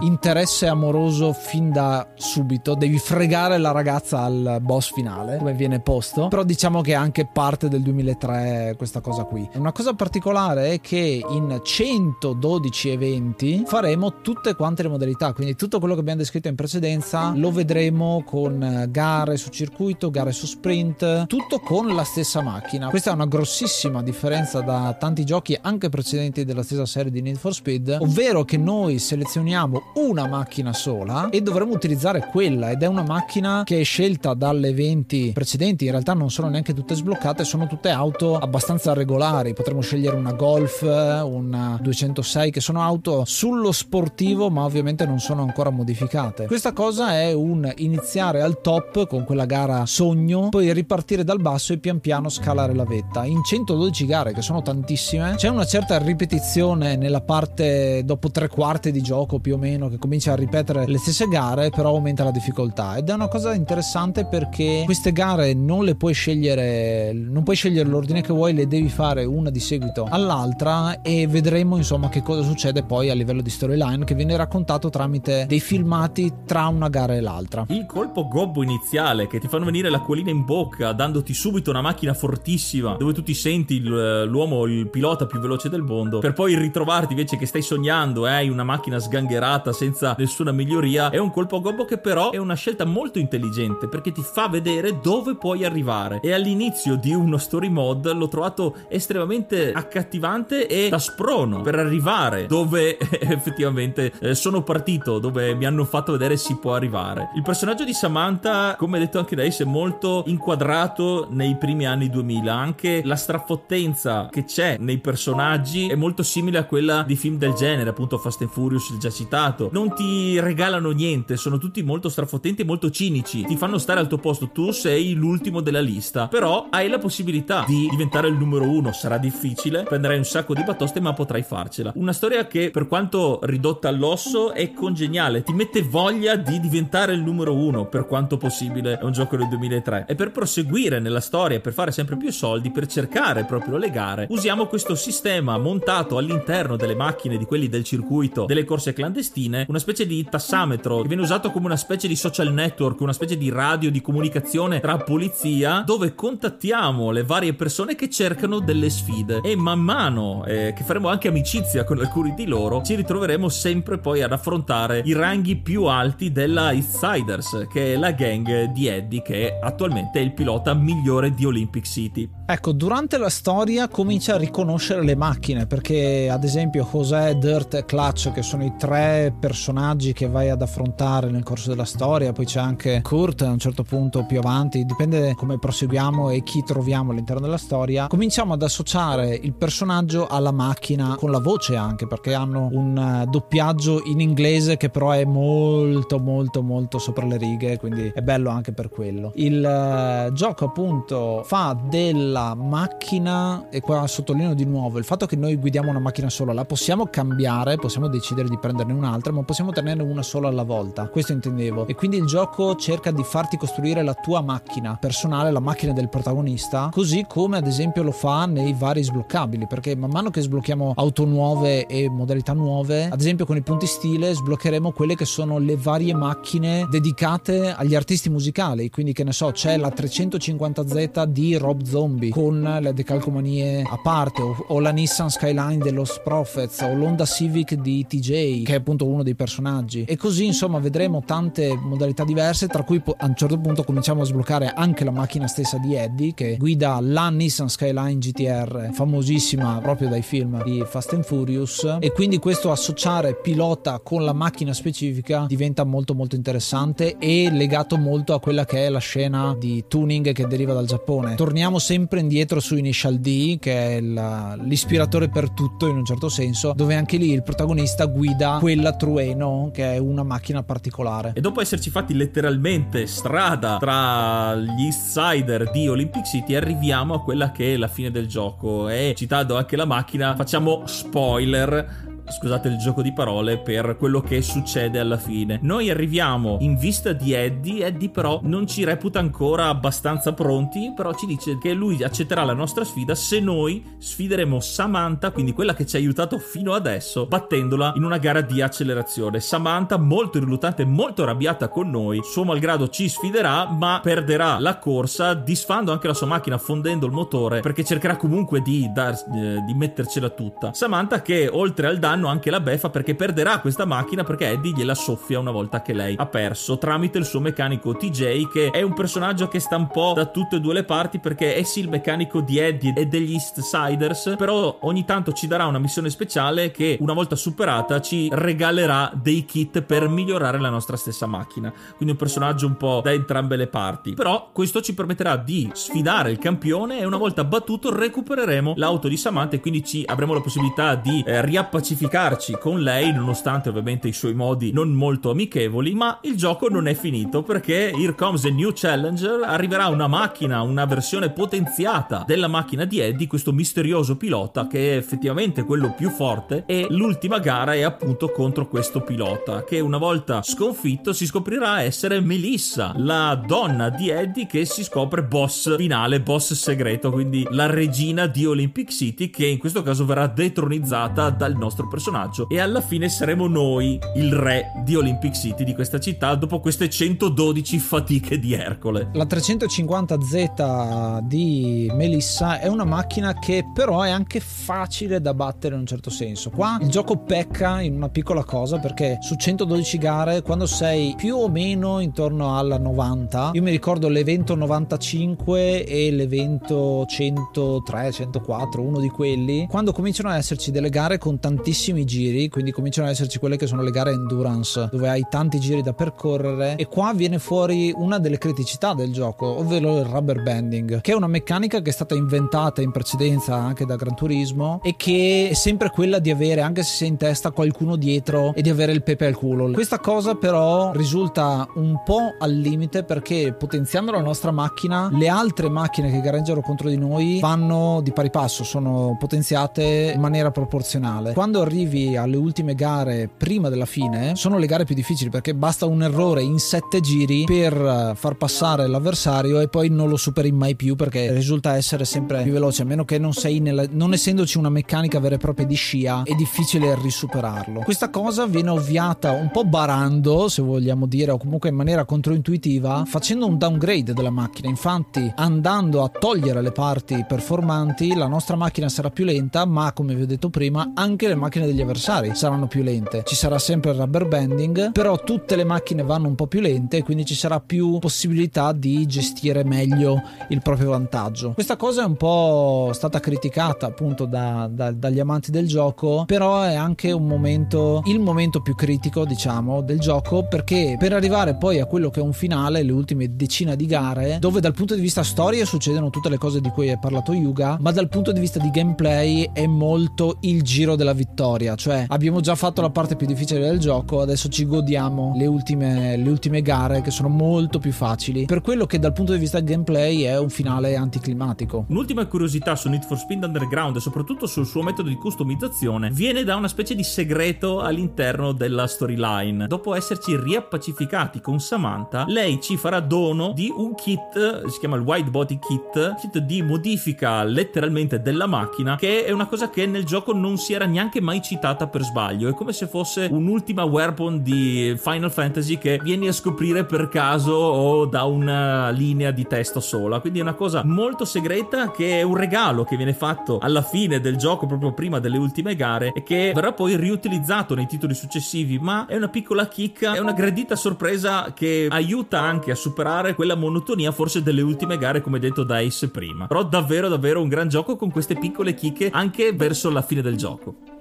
uh, 0.00 0.04
interesse 0.04 0.66
amoroso 0.66 1.32
fin 1.32 1.70
da 1.70 2.06
subito, 2.14 2.74
devi 2.74 2.98
fregare 2.98 3.58
la 3.58 3.70
ragazza 3.70 4.20
al 4.20 4.57
boss 4.60 4.92
finale, 4.92 5.38
come 5.38 5.54
viene 5.54 5.80
posto, 5.80 6.28
però 6.28 6.42
diciamo 6.42 6.80
che 6.80 6.92
è 6.92 6.94
anche 6.94 7.26
parte 7.26 7.68
del 7.68 7.82
2003 7.82 8.74
questa 8.76 9.00
cosa 9.00 9.24
qui. 9.24 9.48
Una 9.54 9.72
cosa 9.72 9.94
particolare 9.94 10.72
è 10.72 10.80
che 10.80 11.24
in 11.28 11.60
112 11.62 12.88
eventi 12.90 13.62
faremo 13.66 14.20
tutte 14.20 14.54
quante 14.54 14.82
le 14.82 14.88
modalità, 14.88 15.32
quindi 15.32 15.56
tutto 15.56 15.78
quello 15.78 15.94
che 15.94 16.00
abbiamo 16.00 16.18
descritto 16.18 16.48
in 16.48 16.54
precedenza 16.54 17.32
lo 17.34 17.50
vedremo 17.50 18.22
con 18.24 18.86
gare 18.88 19.36
su 19.36 19.50
circuito, 19.50 20.10
gare 20.10 20.32
su 20.32 20.46
sprint, 20.46 21.26
tutto 21.26 21.60
con 21.60 21.94
la 21.94 22.04
stessa 22.04 22.40
macchina. 22.40 22.88
Questa 22.88 23.10
è 23.10 23.14
una 23.14 23.26
grossissima 23.26 24.02
differenza 24.02 24.60
da 24.60 24.96
tanti 24.98 25.24
giochi 25.24 25.58
anche 25.60 25.88
precedenti 25.88 26.44
della 26.44 26.62
stessa 26.62 26.86
serie 26.86 27.10
di 27.10 27.20
Need 27.22 27.36
for 27.36 27.54
Speed, 27.54 27.98
ovvero 28.00 28.44
che 28.44 28.56
noi 28.56 28.98
selezioniamo 28.98 29.92
una 29.94 30.26
macchina 30.26 30.72
sola 30.72 31.28
e 31.30 31.40
dovremo 31.40 31.72
utilizzare 31.72 32.28
quella 32.30 32.70
ed 32.70 32.82
è 32.82 32.86
una 32.86 33.02
macchina 33.02 33.62
che 33.64 33.80
è 33.80 33.84
scelta 33.84 34.34
dalle 34.48 34.72
20 34.72 35.32
precedenti, 35.34 35.84
in 35.84 35.90
realtà 35.90 36.14
non 36.14 36.30
sono 36.30 36.48
neanche 36.48 36.72
tutte 36.72 36.94
sbloccate, 36.94 37.44
sono 37.44 37.66
tutte 37.66 37.90
auto 37.90 38.38
abbastanza 38.38 38.94
regolari, 38.94 39.52
potremmo 39.52 39.82
scegliere 39.82 40.16
una 40.16 40.32
Golf, 40.32 40.82
una 40.82 41.78
206 41.80 42.50
che 42.50 42.60
sono 42.60 42.82
auto 42.82 43.24
sullo 43.26 43.72
sportivo 43.72 44.48
ma 44.48 44.64
ovviamente 44.64 45.04
non 45.04 45.18
sono 45.18 45.42
ancora 45.42 45.68
modificate. 45.70 46.46
Questa 46.46 46.72
cosa 46.72 47.12
è 47.12 47.32
un 47.32 47.70
iniziare 47.76 48.40
al 48.40 48.60
top 48.62 49.06
con 49.06 49.24
quella 49.24 49.44
gara 49.44 49.84
sogno, 49.84 50.48
poi 50.48 50.72
ripartire 50.72 51.24
dal 51.24 51.40
basso 51.40 51.74
e 51.74 51.78
pian 51.78 52.00
piano 52.00 52.30
scalare 52.30 52.74
la 52.74 52.84
vetta. 52.84 53.24
In 53.24 53.42
112 53.44 54.06
gare 54.06 54.32
che 54.32 54.40
sono 54.40 54.62
tantissime, 54.62 55.34
c'è 55.36 55.48
una 55.48 55.66
certa 55.66 55.98
ripetizione 55.98 56.96
nella 56.96 57.20
parte 57.20 58.02
dopo 58.04 58.30
tre 58.30 58.48
quarti 58.48 58.90
di 58.92 59.02
gioco 59.02 59.40
più 59.40 59.54
o 59.54 59.58
meno 59.58 59.88
che 59.88 59.98
comincia 59.98 60.32
a 60.32 60.36
ripetere 60.36 60.86
le 60.86 60.98
stesse 60.98 61.26
gare, 61.26 61.68
però 61.68 61.90
aumenta 61.90 62.24
la 62.24 62.30
difficoltà 62.30 62.96
ed 62.96 63.10
è 63.10 63.12
una 63.12 63.28
cosa 63.28 63.52
interessante 63.52 64.24
perché 64.38 64.82
queste 64.84 65.12
gare 65.12 65.52
non 65.52 65.84
le 65.84 65.96
puoi 65.96 66.12
scegliere, 66.14 67.12
non 67.12 67.42
puoi 67.42 67.56
scegliere 67.56 67.88
l'ordine 67.88 68.22
che 68.22 68.32
vuoi, 68.32 68.54
le 68.54 68.68
devi 68.68 68.88
fare 68.88 69.24
una 69.24 69.50
di 69.50 69.58
seguito 69.58 70.06
all'altra 70.08 71.02
e 71.02 71.26
vedremo 71.26 71.76
insomma 71.76 72.08
che 72.08 72.22
cosa 72.22 72.42
succede 72.42 72.84
poi 72.84 73.10
a 73.10 73.14
livello 73.14 73.42
di 73.42 73.50
storyline 73.50 74.04
che 74.04 74.14
viene 74.14 74.36
raccontato 74.36 74.90
tramite 74.90 75.46
dei 75.48 75.58
filmati 75.58 76.32
tra 76.46 76.68
una 76.68 76.88
gara 76.88 77.14
e 77.14 77.20
l'altra. 77.20 77.64
Il 77.68 77.86
colpo 77.86 78.28
gobbo 78.28 78.62
iniziale 78.62 79.26
che 79.26 79.40
ti 79.40 79.48
fanno 79.48 79.64
venire 79.64 79.90
l'acquolina 79.90 80.30
in 80.30 80.44
bocca, 80.44 80.92
dandoti 80.92 81.34
subito 81.34 81.70
una 81.70 81.82
macchina 81.82 82.14
fortissima 82.14 82.94
dove 82.96 83.12
tu 83.12 83.22
ti 83.24 83.34
senti 83.34 83.80
l'uomo, 83.80 84.66
il 84.66 84.88
pilota 84.88 85.26
più 85.26 85.40
veloce 85.40 85.68
del 85.68 85.82
mondo, 85.82 86.20
per 86.20 86.32
poi 86.32 86.56
ritrovarti 86.56 87.12
invece 87.12 87.36
che 87.36 87.46
stai 87.46 87.62
sognando, 87.62 88.26
eh, 88.28 88.30
hai 88.30 88.48
una 88.48 88.64
macchina 88.64 89.00
sgangherata 89.00 89.72
senza 89.72 90.14
nessuna 90.16 90.52
miglioria, 90.52 91.10
è 91.10 91.18
un 91.18 91.32
colpo 91.32 91.60
gobbo 91.60 91.84
che 91.84 91.98
però 91.98 92.30
è 92.30 92.36
una 92.36 92.54
scelta 92.54 92.84
molto 92.84 93.18
intelligente 93.18 93.88
perché 93.88 94.12
ti 94.12 94.17
fa 94.22 94.48
vedere 94.48 95.00
dove 95.00 95.36
puoi 95.36 95.64
arrivare. 95.64 96.20
E 96.22 96.32
all'inizio 96.32 96.96
di 96.96 97.12
uno 97.12 97.38
story 97.38 97.68
mode 97.68 98.12
l'ho 98.12 98.28
trovato 98.28 98.76
estremamente 98.88 99.72
accattivante 99.72 100.66
e 100.66 100.88
da 100.88 100.98
sprono 100.98 101.60
per 101.60 101.76
arrivare 101.78 102.46
dove 102.46 102.98
effettivamente 102.98 104.12
eh, 104.20 104.34
sono 104.34 104.62
partito, 104.62 105.18
dove 105.18 105.54
mi 105.54 105.66
hanno 105.66 105.84
fatto 105.84 106.12
vedere 106.12 106.36
si 106.36 106.56
può 106.56 106.74
arrivare. 106.74 107.30
Il 107.36 107.42
personaggio 107.42 107.84
di 107.84 107.92
Samantha, 107.92 108.74
come 108.76 108.98
detto 108.98 109.18
anche 109.18 109.36
da 109.36 109.44
Ace, 109.44 109.62
è 109.62 109.66
molto 109.66 110.24
inquadrato 110.26 111.28
nei 111.30 111.56
primi 111.56 111.86
anni 111.86 112.10
2000. 112.10 112.52
Anche 112.52 113.02
la 113.04 113.16
strafottenza 113.16 114.28
che 114.30 114.44
c'è 114.44 114.76
nei 114.78 114.98
personaggi 114.98 115.86
è 115.88 115.94
molto 115.94 116.22
simile 116.22 116.58
a 116.58 116.64
quella 116.64 117.02
di 117.02 117.16
film 117.16 117.36
del 117.36 117.54
genere, 117.54 117.90
appunto 117.90 118.18
Fast 118.18 118.40
and 118.42 118.50
Furious, 118.50 118.90
il 118.90 118.98
già 118.98 119.10
citato. 119.10 119.68
Non 119.72 119.94
ti 119.94 120.38
regalano 120.40 120.90
niente, 120.90 121.36
sono 121.36 121.58
tutti 121.58 121.82
molto 121.82 122.08
strafottenti 122.08 122.62
e 122.62 122.64
molto 122.64 122.90
cinici. 122.90 123.44
Ti 123.44 123.56
fanno 123.56 123.78
stare 123.78 124.00
al 124.00 124.07
tuo 124.08 124.18
posto, 124.18 124.48
tu 124.48 124.70
sei 124.70 125.14
l'ultimo 125.14 125.60
della 125.60 125.80
lista, 125.80 126.28
però 126.28 126.66
hai 126.70 126.88
la 126.88 126.98
possibilità 126.98 127.64
di 127.66 127.86
diventare 127.90 128.28
il 128.28 128.34
numero 128.34 128.68
uno. 128.68 128.92
Sarà 128.92 129.18
difficile, 129.18 129.82
prenderai 129.82 130.18
un 130.18 130.24
sacco 130.24 130.54
di 130.54 130.64
batoste, 130.64 131.00
ma 131.00 131.12
potrai 131.12 131.42
farcela. 131.42 131.92
Una 131.94 132.12
storia 132.12 132.46
che, 132.46 132.70
per 132.70 132.88
quanto 132.88 133.40
ridotta 133.42 133.88
all'osso, 133.88 134.52
è 134.52 134.72
congeniale, 134.72 135.42
ti 135.42 135.52
mette 135.52 135.82
voglia 135.82 136.36
di 136.36 136.60
diventare 136.60 137.12
il 137.12 137.20
numero 137.20 137.54
uno, 137.54 137.86
per 137.86 138.06
quanto 138.06 138.36
possibile. 138.36 138.98
È 138.98 139.04
un 139.04 139.12
gioco 139.12 139.36
del 139.36 139.48
2003. 139.48 140.06
E 140.08 140.14
per 140.14 140.30
proseguire 140.32 140.98
nella 140.98 141.20
storia, 141.20 141.60
per 141.60 141.72
fare 141.72 141.92
sempre 141.92 142.16
più 142.16 142.32
soldi, 142.32 142.70
per 142.70 142.86
cercare 142.86 143.44
proprio 143.44 143.76
le 143.76 143.90
gare, 143.90 144.26
usiamo 144.30 144.66
questo 144.66 144.94
sistema 144.94 145.58
montato 145.58 146.16
all'interno 146.16 146.76
delle 146.76 146.94
macchine 146.94 147.36
di 147.36 147.44
quelli 147.44 147.68
del 147.68 147.84
circuito 147.84 148.44
delle 148.44 148.64
corse 148.64 148.92
clandestine, 148.92 149.66
una 149.68 149.78
specie 149.78 150.06
di 150.06 150.24
tassametro 150.24 151.02
che 151.02 151.08
viene 151.08 151.22
usato 151.22 151.50
come 151.50 151.66
una 151.66 151.76
specie 151.76 152.08
di 152.08 152.16
social 152.16 152.52
network, 152.52 153.00
una 153.00 153.12
specie 153.12 153.36
di 153.36 153.50
radio 153.50 153.90
di 153.90 153.97
di 153.98 154.00
comunicazione 154.00 154.80
tra 154.80 154.96
polizia 154.98 155.82
dove 155.84 156.14
contattiamo 156.14 157.10
le 157.10 157.24
varie 157.24 157.54
persone 157.54 157.94
che 157.94 158.08
cercano 158.08 158.60
delle 158.60 158.90
sfide 158.90 159.40
e 159.42 159.56
man 159.56 159.80
mano 159.80 160.44
eh, 160.46 160.72
che 160.74 160.84
faremo 160.84 161.08
anche 161.08 161.28
amicizia 161.28 161.84
con 161.84 161.98
alcuni 161.98 162.34
di 162.34 162.46
loro 162.46 162.82
ci 162.82 162.94
ritroveremo 162.94 163.48
sempre 163.48 163.98
poi 163.98 164.22
ad 164.22 164.32
affrontare 164.32 165.02
i 165.04 165.12
ranghi 165.12 165.56
più 165.56 165.84
alti 165.84 166.30
della 166.30 166.72
East 166.72 166.98
Siders 166.98 167.66
che 167.70 167.94
è 167.94 167.96
la 167.96 168.12
gang 168.12 168.64
di 168.72 168.86
Eddie 168.86 169.22
che 169.22 169.58
attualmente 169.60 170.20
è 170.20 170.22
il 170.22 170.32
pilota 170.32 170.74
migliore 170.74 171.34
di 171.34 171.44
Olympic 171.44 171.84
City. 171.84 172.28
Ecco, 172.46 172.72
durante 172.72 173.18
la 173.18 173.28
storia 173.28 173.88
comincia 173.88 174.34
a 174.34 174.38
riconoscere 174.38 175.02
le 175.02 175.14
macchine 175.14 175.66
perché 175.66 176.30
ad 176.30 176.44
esempio 176.44 176.88
José, 176.90 177.36
Dirt 177.38 177.74
e 177.74 177.84
Clutch 177.84 178.32
che 178.32 178.42
sono 178.42 178.64
i 178.64 178.72
tre 178.78 179.34
personaggi 179.38 180.12
che 180.12 180.28
vai 180.28 180.48
ad 180.48 180.62
affrontare 180.62 181.30
nel 181.30 181.42
corso 181.42 181.68
della 181.68 181.84
storia, 181.84 182.32
poi 182.32 182.46
c'è 182.46 182.60
anche 182.60 183.00
Kurt 183.02 183.42
a 183.42 183.50
un 183.50 183.58
certo 183.58 183.82
punto 183.88 184.24
più 184.24 184.38
avanti, 184.38 184.84
dipende 184.84 185.34
come 185.34 185.58
proseguiamo 185.58 186.28
e 186.28 186.42
chi 186.42 186.62
troviamo 186.62 187.12
all'interno 187.12 187.40
della 187.40 187.56
storia, 187.56 188.06
cominciamo 188.06 188.52
ad 188.52 188.62
associare 188.62 189.34
il 189.34 189.54
personaggio 189.54 190.26
alla 190.26 190.52
macchina 190.52 191.16
con 191.16 191.30
la 191.30 191.38
voce 191.40 191.74
anche 191.74 192.06
perché 192.06 192.34
hanno 192.34 192.68
un 192.70 192.96
eh, 192.98 193.26
doppiaggio 193.26 194.02
in 194.04 194.20
inglese 194.20 194.76
che 194.76 194.90
però 194.90 195.10
è 195.12 195.24
molto 195.24 196.18
molto 196.18 196.62
molto 196.62 196.98
sopra 196.98 197.24
le 197.24 197.38
righe, 197.38 197.78
quindi 197.78 198.12
è 198.14 198.20
bello 198.20 198.50
anche 198.50 198.72
per 198.72 198.90
quello. 198.90 199.32
Il 199.36 199.56
uh, 199.58 200.32
gioco 200.34 200.66
appunto 200.66 201.42
fa 201.44 201.74
della 201.88 202.54
macchina 202.54 203.68
e 203.70 203.80
qua 203.80 204.06
sottolineo 204.06 204.52
di 204.52 204.66
nuovo 204.66 204.98
il 204.98 205.04
fatto 205.04 205.24
che 205.24 205.36
noi 205.36 205.56
guidiamo 205.56 205.88
una 205.88 205.98
macchina 205.98 206.28
sola, 206.28 206.52
la 206.52 206.66
possiamo 206.66 207.06
cambiare, 207.06 207.76
possiamo 207.76 208.08
decidere 208.08 208.48
di 208.48 208.58
prenderne 208.58 208.92
un'altra, 208.92 209.32
ma 209.32 209.42
possiamo 209.44 209.70
tenerne 209.70 210.02
una 210.02 210.22
sola 210.22 210.48
alla 210.48 210.64
volta. 210.64 211.08
Questo 211.08 211.32
intendevo. 211.32 211.86
E 211.86 211.94
quindi 211.94 212.18
il 212.18 212.26
gioco 212.26 212.74
cerca 212.76 213.10
di 213.10 213.22
farti 213.22 213.56
costruire 213.56 213.77
la 213.78 214.14
tua 214.14 214.42
macchina 214.42 214.96
personale, 214.96 215.52
la 215.52 215.60
macchina 215.60 215.92
del 215.92 216.08
protagonista, 216.08 216.88
così 216.92 217.24
come 217.28 217.58
ad 217.58 217.66
esempio 217.66 218.02
lo 218.02 218.10
fa 218.10 218.44
nei 218.46 218.74
vari 218.76 219.04
sbloccabili, 219.04 219.66
perché 219.68 219.94
man 219.94 220.10
mano 220.10 220.30
che 220.30 220.40
sblocchiamo 220.40 220.94
auto 220.96 221.24
nuove 221.24 221.86
e 221.86 222.10
modalità 222.10 222.52
nuove, 222.54 223.04
ad 223.04 223.20
esempio 223.20 223.46
con 223.46 223.56
i 223.56 223.62
punti 223.62 223.86
stile 223.86 224.34
sbloccheremo 224.34 224.90
quelle 224.90 225.14
che 225.14 225.24
sono 225.24 225.58
le 225.58 225.76
varie 225.76 226.12
macchine 226.12 226.88
dedicate 226.90 227.72
agli 227.72 227.94
artisti 227.94 228.28
musicali, 228.28 228.90
quindi 228.90 229.12
che 229.12 229.22
ne 229.22 229.32
so, 229.32 229.52
c'è 229.52 229.76
la 229.76 229.92
350Z 229.94 231.24
di 231.26 231.56
Rob 231.56 231.82
Zombie 231.84 232.30
con 232.30 232.78
le 232.80 232.92
decalcomanie 232.92 233.82
a 233.82 233.98
parte 234.02 234.42
o, 234.42 234.56
o, 234.68 234.80
la 234.80 234.90
Nissan 234.90 235.30
Skyline 235.30 235.78
dello 235.78 236.04
Prophets 236.24 236.80
o 236.80 236.94
l'Honda 236.94 237.24
Civic 237.24 237.74
di 237.74 238.04
TJ 238.06 238.64
che 238.64 238.72
è 238.72 238.76
appunto 238.76 239.06
uno 239.06 239.22
dei 239.22 239.34
personaggi. 239.34 240.04
E 240.04 240.16
così 240.16 240.46
insomma 240.46 240.78
vedremo 240.78 241.22
tante 241.24 241.76
modalità 241.76 242.24
diverse 242.24 242.66
tra 242.66 242.82
cui 242.82 243.00
a 243.04 243.26
un 243.26 243.34
certo 243.36 243.54
punto 243.54 243.67
cominciamo 243.84 244.22
a 244.22 244.24
sbloccare 244.24 244.72
anche 244.74 245.04
la 245.04 245.10
macchina 245.10 245.46
stessa 245.46 245.78
di 245.78 245.94
Eddie 245.94 246.34
che 246.34 246.56
guida 246.58 246.98
la 247.00 247.28
Nissan 247.28 247.68
Skyline 247.68 248.18
GTR 248.18 248.90
famosissima 248.92 249.78
proprio 249.80 250.08
dai 250.08 250.22
film 250.22 250.62
di 250.64 250.84
Fast 250.86 251.12
and 251.12 251.24
Furious 251.24 251.98
e 252.00 252.12
quindi 252.12 252.38
questo 252.38 252.70
associare 252.70 253.34
pilota 253.34 254.00
con 254.02 254.24
la 254.24 254.32
macchina 254.32 254.72
specifica 254.72 255.46
diventa 255.48 255.84
molto 255.84 256.14
molto 256.14 256.36
interessante 256.36 257.16
e 257.18 257.50
legato 257.50 257.96
molto 257.96 258.34
a 258.34 258.40
quella 258.40 258.64
che 258.64 258.86
è 258.86 258.88
la 258.88 258.98
scena 258.98 259.56
di 259.58 259.84
tuning 259.88 260.32
che 260.32 260.46
deriva 260.46 260.72
dal 260.72 260.86
Giappone 260.86 261.34
torniamo 261.34 261.78
sempre 261.78 262.20
indietro 262.20 262.60
su 262.60 262.76
Initial 262.76 263.18
D, 263.18 263.58
che 263.58 263.96
è 263.96 264.00
la, 264.00 264.56
l'ispiratore 264.60 265.28
per 265.28 265.50
tutto 265.50 265.86
in 265.86 265.96
un 265.96 266.04
certo 266.04 266.28
senso, 266.28 266.72
dove 266.74 266.94
anche 266.94 267.16
lì 267.16 267.32
il 267.32 267.42
protagonista 267.42 268.06
guida 268.06 268.58
quella 268.60 268.94
Trueno, 268.94 269.70
che 269.72 269.94
è 269.94 269.98
una 269.98 270.22
macchina 270.22 270.62
particolare. 270.62 271.32
E 271.34 271.40
dopo 271.40 271.60
esserci 271.60 271.90
fatti 271.90 272.14
letteralmente 272.14 273.06
strada 273.06 273.57
tra 273.58 274.54
gli 274.56 274.84
insider 274.84 275.70
di 275.70 275.88
Olympic 275.88 276.24
City, 276.24 276.54
arriviamo 276.54 277.14
a 277.14 277.22
quella 277.22 277.50
che 277.50 277.74
è 277.74 277.76
la 277.76 277.88
fine 277.88 278.10
del 278.10 278.26
gioco. 278.26 278.88
E 278.88 279.14
citando 279.16 279.56
anche 279.56 279.76
la 279.76 279.84
macchina, 279.84 280.34
facciamo 280.34 280.82
spoiler 280.86 282.07
scusate 282.30 282.68
il 282.68 282.78
gioco 282.78 283.02
di 283.02 283.12
parole, 283.12 283.58
per 283.58 283.96
quello 283.98 284.20
che 284.20 284.42
succede 284.42 284.98
alla 284.98 285.16
fine. 285.16 285.58
Noi 285.62 285.90
arriviamo 285.90 286.56
in 286.60 286.76
vista 286.76 287.12
di 287.12 287.32
Eddie, 287.32 287.86
Eddie 287.86 288.10
però 288.10 288.40
non 288.42 288.66
ci 288.66 288.84
reputa 288.84 289.18
ancora 289.18 289.66
abbastanza 289.66 290.32
pronti, 290.32 290.92
però 290.94 291.14
ci 291.14 291.26
dice 291.26 291.58
che 291.58 291.72
lui 291.72 292.02
accetterà 292.02 292.44
la 292.44 292.52
nostra 292.52 292.84
sfida 292.84 293.14
se 293.14 293.40
noi 293.40 293.96
sfideremo 293.98 294.60
Samantha, 294.60 295.30
quindi 295.30 295.52
quella 295.52 295.74
che 295.74 295.86
ci 295.86 295.96
ha 295.96 295.98
aiutato 295.98 296.38
fino 296.38 296.74
adesso, 296.74 297.26
battendola 297.26 297.92
in 297.96 298.04
una 298.04 298.18
gara 298.18 298.40
di 298.40 298.60
accelerazione. 298.60 299.40
Samantha, 299.40 299.96
molto 299.96 300.38
riluttante, 300.38 300.84
molto 300.84 301.22
arrabbiata 301.22 301.68
con 301.68 301.90
noi, 301.90 302.20
suo 302.22 302.44
malgrado 302.44 302.88
ci 302.88 303.08
sfiderà, 303.08 303.68
ma 303.70 304.00
perderà 304.02 304.58
la 304.58 304.78
corsa, 304.78 305.34
disfando 305.34 305.92
anche 305.92 306.06
la 306.06 306.14
sua 306.14 306.26
macchina, 306.26 306.58
fondendo 306.58 307.06
il 307.06 307.12
motore, 307.12 307.60
perché 307.60 307.84
cercherà 307.84 308.16
comunque 308.16 308.60
di, 308.60 308.90
dar, 308.92 309.14
eh, 309.14 309.62
di 309.64 309.74
mettercela 309.74 310.28
tutta. 310.30 310.72
Samantha 310.72 311.22
che 311.22 311.48
oltre 311.50 311.86
al 311.86 311.98
danno 311.98 312.17
danno 312.18 312.28
anche 312.28 312.50
la 312.50 312.60
beffa 312.60 312.90
perché 312.90 313.14
perderà 313.14 313.60
questa 313.60 313.84
macchina 313.84 314.24
perché 314.24 314.50
Eddie 314.50 314.72
gliela 314.72 314.94
soffia 314.94 315.38
una 315.38 315.52
volta 315.52 315.80
che 315.82 315.92
lei 315.92 316.16
ha 316.18 316.26
perso 316.26 316.76
tramite 316.76 317.18
il 317.18 317.24
suo 317.24 317.38
meccanico 317.38 317.94
TJ 317.94 318.48
che 318.48 318.70
è 318.70 318.82
un 318.82 318.92
personaggio 318.92 319.46
che 319.46 319.60
sta 319.60 319.76
un 319.76 319.86
po' 319.86 320.12
da 320.14 320.26
tutte 320.26 320.56
e 320.56 320.60
due 320.60 320.74
le 320.74 320.84
parti 320.84 321.20
perché 321.20 321.54
è 321.54 321.62
sì 321.62 321.80
il 321.80 321.88
meccanico 321.88 322.40
di 322.40 322.58
Eddie 322.58 322.92
e 322.94 323.06
degli 323.06 323.32
East 323.32 323.60
Siders 323.60 324.34
però 324.36 324.78
ogni 324.80 325.04
tanto 325.04 325.32
ci 325.32 325.46
darà 325.46 325.66
una 325.66 325.78
missione 325.78 326.10
speciale 326.10 326.72
che 326.72 326.98
una 327.00 327.12
volta 327.12 327.36
superata 327.36 328.00
ci 328.00 328.28
regalerà 328.32 329.12
dei 329.14 329.44
kit 329.44 329.82
per 329.82 330.08
migliorare 330.08 330.58
la 330.58 330.70
nostra 330.70 330.96
stessa 330.96 331.26
macchina. 331.26 331.70
Quindi 331.70 332.10
un 332.10 332.16
personaggio 332.16 332.66
un 332.66 332.76
po' 332.76 333.00
da 333.02 333.12
entrambe 333.12 333.56
le 333.56 333.68
parti. 333.68 334.14
Però 334.14 334.50
questo 334.52 334.80
ci 334.80 334.94
permetterà 334.94 335.36
di 335.36 335.70
sfidare 335.72 336.30
il 336.32 336.38
campione 336.38 336.98
e 336.98 337.04
una 337.04 337.16
volta 337.16 337.44
battuto 337.44 337.94
recupereremo 337.94 338.74
l'auto 338.76 339.06
di 339.08 339.16
Samantha 339.16 339.56
e 339.56 339.60
quindi 339.60 339.84
ci 339.84 340.02
avremo 340.04 340.34
la 340.34 340.40
possibilità 340.40 340.94
di 340.94 341.22
eh, 341.24 341.44
riappacificare 341.44 342.07
identificarci 342.08 342.58
con 342.58 342.80
lei, 342.80 343.12
nonostante 343.12 343.68
ovviamente 343.68 344.08
i 344.08 344.12
suoi 344.12 344.34
modi 344.34 344.72
non 344.72 344.90
molto 344.90 345.30
amichevoli, 345.30 345.94
ma 345.94 346.18
il 346.22 346.36
gioco 346.36 346.68
non 346.68 346.88
è 346.88 346.94
finito 346.94 347.42
perché 347.42 347.90
Here 347.90 348.14
Comes 348.14 348.44
a 348.44 348.48
New 348.48 348.70
Challenger 348.74 349.42
arriverà 349.44 349.88
una 349.88 350.06
macchina, 350.06 350.62
una 350.62 350.86
versione 350.86 351.30
potenziata 351.30 352.24
della 352.26 352.48
macchina 352.48 352.84
di 352.84 352.98
Eddie, 352.98 353.26
questo 353.26 353.52
misterioso 353.52 354.16
pilota 354.16 354.66
che 354.66 354.92
è 354.92 354.96
effettivamente 354.96 355.64
quello 355.64 355.92
più 355.92 356.08
forte 356.10 356.64
e 356.66 356.86
l'ultima 356.88 357.38
gara 357.38 357.74
è 357.74 357.82
appunto 357.82 358.30
contro 358.30 358.66
questo 358.66 359.02
pilota 359.02 359.64
che 359.64 359.80
una 359.80 359.98
volta 359.98 360.42
sconfitto 360.42 361.12
si 361.12 361.26
scoprirà 361.26 361.82
essere 361.82 362.20
Melissa, 362.20 362.94
la 362.96 363.34
donna 363.34 363.90
di 363.90 364.08
Eddie 364.08 364.46
che 364.46 364.64
si 364.64 364.82
scopre 364.82 365.22
boss 365.22 365.76
finale, 365.76 366.20
boss 366.20 366.54
segreto, 366.54 367.10
quindi 367.10 367.46
la 367.50 367.66
regina 367.66 368.26
di 368.26 368.46
Olympic 368.46 368.90
City 368.90 369.30
che 369.30 369.46
in 369.46 369.58
questo 369.58 369.82
caso 369.82 370.04
verrà 370.04 370.26
detronizzata 370.26 371.30
dal 371.30 371.54
nostro 371.54 371.84
personaggio 371.84 371.97
personaggio 371.98 372.48
e 372.48 372.60
alla 372.60 372.80
fine 372.80 373.08
saremo 373.08 373.48
noi 373.48 373.98
il 374.14 374.32
re 374.32 374.70
di 374.84 374.94
Olympic 374.94 375.34
City 375.34 375.64
di 375.64 375.74
questa 375.74 375.98
città 375.98 376.36
dopo 376.36 376.60
queste 376.60 376.88
112 376.88 377.78
fatiche 377.80 378.38
di 378.38 378.54
Ercole. 378.54 379.10
La 379.14 379.24
350Z 379.24 381.22
di 381.22 381.90
Melissa 381.92 382.60
è 382.60 382.68
una 382.68 382.84
macchina 382.84 383.34
che 383.34 383.64
però 383.74 384.02
è 384.02 384.10
anche 384.10 384.38
facile 384.38 385.20
da 385.20 385.34
battere 385.34 385.74
in 385.74 385.80
un 385.80 385.86
certo 385.86 386.10
senso. 386.10 386.50
Qua 386.50 386.78
il 386.80 386.88
gioco 386.88 387.16
pecca 387.18 387.80
in 387.80 387.96
una 387.96 388.08
piccola 388.08 388.44
cosa 388.44 388.78
perché 388.78 389.18
su 389.20 389.34
112 389.34 389.98
gare 389.98 390.42
quando 390.42 390.66
sei 390.66 391.14
più 391.16 391.34
o 391.34 391.48
meno 391.48 391.98
intorno 391.98 392.56
alla 392.56 392.78
90, 392.78 393.50
io 393.54 393.62
mi 393.62 393.72
ricordo 393.72 394.08
l'evento 394.08 394.54
95 394.54 395.84
e 395.84 396.12
l'evento 396.12 397.04
103, 397.06 398.12
104, 398.12 398.80
uno 398.82 399.00
di 399.00 399.08
quelli, 399.08 399.66
quando 399.68 399.90
cominciano 399.92 400.28
a 400.28 400.36
esserci 400.36 400.70
delle 400.70 400.90
gare 400.90 401.18
con 401.18 401.40
tantissimi 401.40 401.86
tantissimi 401.88 402.04
giri, 402.04 402.48
quindi 402.48 402.72
cominciano 402.72 403.06
ad 403.06 403.12
esserci 403.12 403.38
quelle 403.38 403.56
che 403.56 403.66
sono 403.66 403.82
le 403.82 403.90
gare 403.90 404.12
endurance, 404.12 404.88
dove 404.90 405.08
hai 405.08 405.26
tanti 405.28 405.58
giri 405.58 405.82
da 405.82 405.92
percorrere 405.92 406.76
e 406.76 406.86
qua 406.86 407.12
viene 407.14 407.38
fuori 407.38 407.92
una 407.94 408.18
delle 408.18 408.38
criticità 408.38 408.94
del 408.94 409.12
gioco, 409.12 409.46
ovvero 409.46 409.98
il 409.98 410.04
rubber 410.04 410.42
banding, 410.42 411.00
che 411.00 411.12
è 411.12 411.14
una 411.14 411.26
meccanica 411.26 411.80
che 411.80 411.90
è 411.90 411.92
stata 411.92 412.14
inventata 412.14 412.82
in 412.82 412.90
precedenza 412.90 413.54
anche 413.54 413.84
da 413.84 413.96
Gran 413.96 414.14
Turismo 414.14 414.80
e 414.82 414.94
che 414.96 415.48
è 415.50 415.54
sempre 415.54 415.90
quella 415.90 416.18
di 416.18 416.30
avere, 416.30 416.60
anche 416.60 416.82
se 416.82 416.94
sei 416.96 417.08
in 417.08 417.16
testa, 417.16 417.50
qualcuno 417.50 417.96
dietro 417.96 418.52
e 418.54 418.62
di 418.62 418.70
avere 418.70 418.92
il 418.92 419.02
pepe 419.02 419.26
al 419.26 419.36
culo. 419.36 419.70
Questa 419.70 419.98
cosa 419.98 420.34
però 420.34 420.92
risulta 420.92 421.66
un 421.76 422.02
po' 422.04 422.34
al 422.38 422.52
limite 422.52 423.04
perché 423.04 423.54
potenziando 423.56 424.12
la 424.12 424.20
nostra 424.20 424.50
macchina, 424.50 425.08
le 425.12 425.28
altre 425.28 425.68
macchine 425.68 426.10
che 426.10 426.20
gareggiano 426.20 426.60
contro 426.60 426.88
di 426.88 426.96
noi 426.96 427.38
vanno 427.40 428.00
di 428.02 428.12
pari 428.12 428.30
passo, 428.30 428.64
sono 428.64 429.16
potenziate 429.18 430.12
in 430.14 430.20
maniera 430.20 430.50
proporzionale. 430.50 431.32
Quando 431.32 431.60
arrivi 431.60 431.77
arrivi 431.78 432.16
alle 432.16 432.36
ultime 432.36 432.74
gare 432.74 433.30
prima 433.34 433.68
della 433.68 433.86
fine 433.86 434.34
sono 434.34 434.58
le 434.58 434.66
gare 434.66 434.84
più 434.84 434.96
difficili 434.96 435.30
perché 435.30 435.54
basta 435.54 435.86
un 435.86 436.02
errore 436.02 436.42
in 436.42 436.58
sette 436.58 437.00
giri 437.00 437.44
per 437.44 437.72
eh, 437.72 438.12
far 438.16 438.34
passare 438.34 438.88
l'avversario 438.88 439.60
e 439.60 439.68
poi 439.68 439.88
non 439.88 440.08
lo 440.08 440.16
superi 440.16 440.50
mai 440.50 440.74
più 440.74 440.96
perché 440.96 441.32
risulta 441.32 441.76
essere 441.76 442.04
sempre 442.04 442.42
più 442.42 442.52
veloce 442.52 442.82
a 442.82 442.84
meno 442.84 443.04
che 443.04 443.18
non 443.18 443.32
sei 443.32 443.60
nella, 443.60 443.84
non 443.88 444.12
essendoci 444.12 444.58
una 444.58 444.70
meccanica 444.70 445.20
vera 445.20 445.36
e 445.36 445.38
propria 445.38 445.66
di 445.66 445.76
scia 445.76 446.22
è 446.24 446.34
difficile 446.34 446.98
risuperarlo. 447.00 447.80
Questa 447.80 448.10
cosa 448.10 448.46
viene 448.46 448.70
ovviata 448.70 449.30
un 449.30 449.50
po' 449.52 449.64
barando 449.64 450.48
se 450.48 450.62
vogliamo 450.62 451.06
dire 451.06 451.30
o 451.30 451.38
comunque 451.38 451.68
in 451.68 451.76
maniera 451.76 452.04
controintuitiva 452.04 453.04
facendo 453.06 453.46
un 453.46 453.56
downgrade 453.56 454.12
della 454.12 454.30
macchina. 454.30 454.68
Infatti 454.68 455.32
andando 455.36 456.02
a 456.02 456.08
togliere 456.08 456.60
le 456.60 456.72
parti 456.72 457.24
performanti 457.26 458.14
la 458.14 458.26
nostra 458.26 458.56
macchina 458.56 458.88
sarà 458.88 459.10
più 459.10 459.24
lenta 459.24 459.64
ma 459.64 459.92
come 459.92 460.14
vi 460.14 460.22
ho 460.22 460.26
detto 460.26 460.50
prima 460.50 460.90
anche 460.94 461.28
le 461.28 461.34
macchine 461.36 461.57
degli 461.66 461.80
avversari 461.80 462.34
saranno 462.34 462.66
più 462.66 462.82
lente. 462.82 463.22
Ci 463.24 463.34
sarà 463.34 463.58
sempre 463.58 463.90
il 463.90 463.96
rubber 463.96 464.26
banding 464.26 464.92
però 464.92 465.18
tutte 465.18 465.56
le 465.56 465.64
macchine 465.64 466.02
vanno 466.02 466.28
un 466.28 466.34
po' 466.34 466.46
più 466.46 466.60
lente 466.60 467.02
quindi 467.02 467.24
ci 467.24 467.34
sarà 467.34 467.60
più 467.60 467.98
possibilità 467.98 468.72
di 468.72 469.06
gestire 469.06 469.64
meglio 469.64 470.22
il 470.48 470.62
proprio 470.62 470.90
vantaggio. 470.90 471.52
Questa 471.52 471.76
cosa 471.76 472.02
è 472.02 472.06
un 472.06 472.16
po' 472.16 472.90
stata 472.92 473.20
criticata 473.20 473.86
appunto 473.86 474.24
da, 474.24 474.68
da, 474.70 474.92
dagli 474.92 475.20
amanti 475.20 475.50
del 475.50 475.66
gioco 475.66 476.24
però 476.26 476.62
è 476.62 476.74
anche 476.74 477.12
un 477.12 477.26
momento 477.26 478.02
il 478.06 478.20
momento 478.20 478.60
più 478.60 478.74
critico 478.74 479.24
diciamo 479.24 479.80
del 479.82 479.98
gioco 479.98 480.46
perché 480.46 480.96
per 480.98 481.12
arrivare 481.12 481.56
poi 481.56 481.80
a 481.80 481.86
quello 481.86 482.10
che 482.10 482.20
è 482.20 482.22
un 482.22 482.32
finale 482.32 482.82
le 482.82 482.92
ultime 482.92 483.34
decine 483.34 483.76
di 483.76 483.86
gare 483.86 484.38
dove 484.38 484.60
dal 484.60 484.74
punto 484.74 484.94
di 484.94 485.00
vista 485.00 485.22
storia 485.22 485.64
succedono 485.64 486.10
tutte 486.10 486.28
le 486.28 486.38
cose 486.38 486.60
di 486.60 486.68
cui 486.70 486.90
hai 486.90 486.98
parlato 486.98 487.32
Yuga 487.32 487.76
ma 487.80 487.92
dal 487.92 488.08
punto 488.08 488.32
di 488.32 488.40
vista 488.40 488.58
di 488.58 488.70
gameplay 488.70 489.50
è 489.52 489.66
molto 489.66 490.38
il 490.42 490.62
giro 490.62 490.96
della 490.96 491.12
vittoria 491.12 491.47
cioè 491.76 492.04
abbiamo 492.08 492.40
già 492.40 492.54
fatto 492.54 492.80
la 492.80 492.90
parte 492.90 493.16
più 493.16 493.26
difficile 493.26 493.60
del 493.60 493.78
gioco 493.78 494.20
adesso 494.20 494.48
ci 494.48 494.66
godiamo 494.66 495.34
le 495.36 495.46
ultime, 495.46 496.16
le 496.16 496.28
ultime 496.28 496.62
gare 496.62 497.00
che 497.02 497.10
sono 497.10 497.28
molto 497.28 497.78
più 497.78 497.92
facili 497.92 498.46
per 498.46 498.60
quello 498.60 498.86
che 498.86 498.98
dal 498.98 499.12
punto 499.12 499.32
di 499.32 499.38
vista 499.38 499.60
gameplay 499.60 500.22
è 500.22 500.38
un 500.38 500.50
finale 500.50 500.96
anticlimatico 500.96 501.86
Un'ultima 501.88 502.26
curiosità 502.26 502.76
su 502.76 502.88
Need 502.88 503.04
for 503.04 503.18
Speed 503.18 503.42
Underground 503.42 503.96
e 503.96 504.00
soprattutto 504.00 504.46
sul 504.46 504.66
suo 504.66 504.82
metodo 504.82 505.08
di 505.08 505.16
customizzazione 505.16 506.10
viene 506.10 506.44
da 506.44 506.56
una 506.56 506.68
specie 506.68 506.94
di 506.94 507.02
segreto 507.02 507.80
all'interno 507.80 508.52
della 508.52 508.86
storyline. 508.86 509.66
Dopo 509.66 509.94
esserci 509.94 510.36
riappacificati 510.36 511.40
con 511.40 511.60
Samantha, 511.60 512.24
lei 512.26 512.60
ci 512.60 512.76
farà 512.76 513.00
dono 513.00 513.52
di 513.54 513.72
un 513.74 513.94
kit, 513.94 514.66
si 514.66 514.78
chiama 514.78 514.96
il 514.96 515.02
Wide 515.02 515.30
Body 515.30 515.58
Kit, 515.58 516.14
kit 516.20 516.38
di 516.38 516.62
modifica 516.62 517.42
letteralmente 517.42 518.20
della 518.20 518.46
macchina, 518.46 518.96
che 518.96 519.24
è 519.24 519.30
una 519.30 519.46
cosa 519.46 519.70
che 519.70 519.86
nel 519.86 520.04
gioco 520.04 520.32
non 520.32 520.56
si 520.56 520.72
era 520.72 520.84
neanche 520.84 521.20
mai 521.20 521.37
citata 521.40 521.86
per 521.86 522.02
sbaglio. 522.02 522.48
È 522.48 522.54
come 522.54 522.72
se 522.72 522.86
fosse 522.86 523.28
un'ultima 523.30 523.84
weapon 523.84 524.42
di 524.42 524.94
Final 524.98 525.30
Fantasy 525.30 525.78
che 525.78 526.00
vieni 526.02 526.28
a 526.28 526.32
scoprire 526.32 526.84
per 526.84 527.08
caso 527.08 527.52
o 527.52 528.06
da 528.06 528.24
una 528.24 528.90
linea 528.90 529.30
di 529.30 529.46
testo 529.46 529.80
sola. 529.80 530.20
Quindi 530.20 530.38
è 530.38 530.42
una 530.42 530.54
cosa 530.54 530.82
molto 530.84 531.24
segreta 531.24 531.90
che 531.90 532.20
è 532.20 532.22
un 532.22 532.36
regalo 532.36 532.84
che 532.84 532.96
viene 532.96 533.14
fatto 533.14 533.58
alla 533.58 533.82
fine 533.82 534.20
del 534.20 534.36
gioco, 534.36 534.66
proprio 534.66 534.92
prima 534.92 535.18
delle 535.18 535.38
ultime 535.38 535.74
gare, 535.74 536.12
e 536.12 536.22
che 536.22 536.52
verrà 536.54 536.72
poi 536.72 536.96
riutilizzato 536.96 537.74
nei 537.74 537.86
titoli 537.86 538.14
successivi. 538.14 538.78
Ma 538.78 539.06
è 539.06 539.16
una 539.16 539.28
piccola 539.28 539.68
chicca, 539.68 540.14
è 540.14 540.18
una 540.18 540.32
gradita 540.32 540.76
sorpresa 540.76 541.52
che 541.54 541.88
aiuta 541.90 542.40
anche 542.40 542.70
a 542.70 542.74
superare 542.74 543.34
quella 543.34 543.54
monotonia 543.54 544.12
forse 544.12 544.42
delle 544.42 544.62
ultime 544.62 544.98
gare, 544.98 545.20
come 545.20 545.38
detto 545.38 545.64
da 545.64 545.78
Ace 545.78 546.08
prima. 546.08 546.46
Però 546.46 546.62
davvero, 546.64 547.08
davvero 547.08 547.40
un 547.40 547.48
gran 547.48 547.68
gioco 547.68 547.96
con 547.96 548.10
queste 548.10 548.34
piccole 548.34 548.74
chicche 548.74 549.10
anche 549.12 549.52
verso 549.52 549.90
la 549.90 550.02
fine 550.02 550.22
del 550.22 550.36
gioco. 550.36 550.97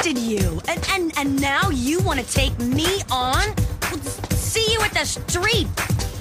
Trusted 0.00 0.18
you, 0.18 0.60
and 0.68 0.86
and 0.92 1.12
and 1.18 1.40
now 1.40 1.68
you 1.70 2.00
want 2.00 2.20
to 2.20 2.26
take 2.26 2.58
me 2.58 3.00
on? 3.10 3.56
See 4.30 4.72
you 4.72 4.80
at 4.80 4.92
the 4.92 5.04
street, 5.04 5.68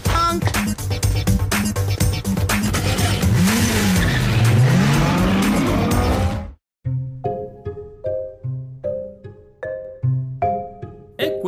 punk. 0.04 1.39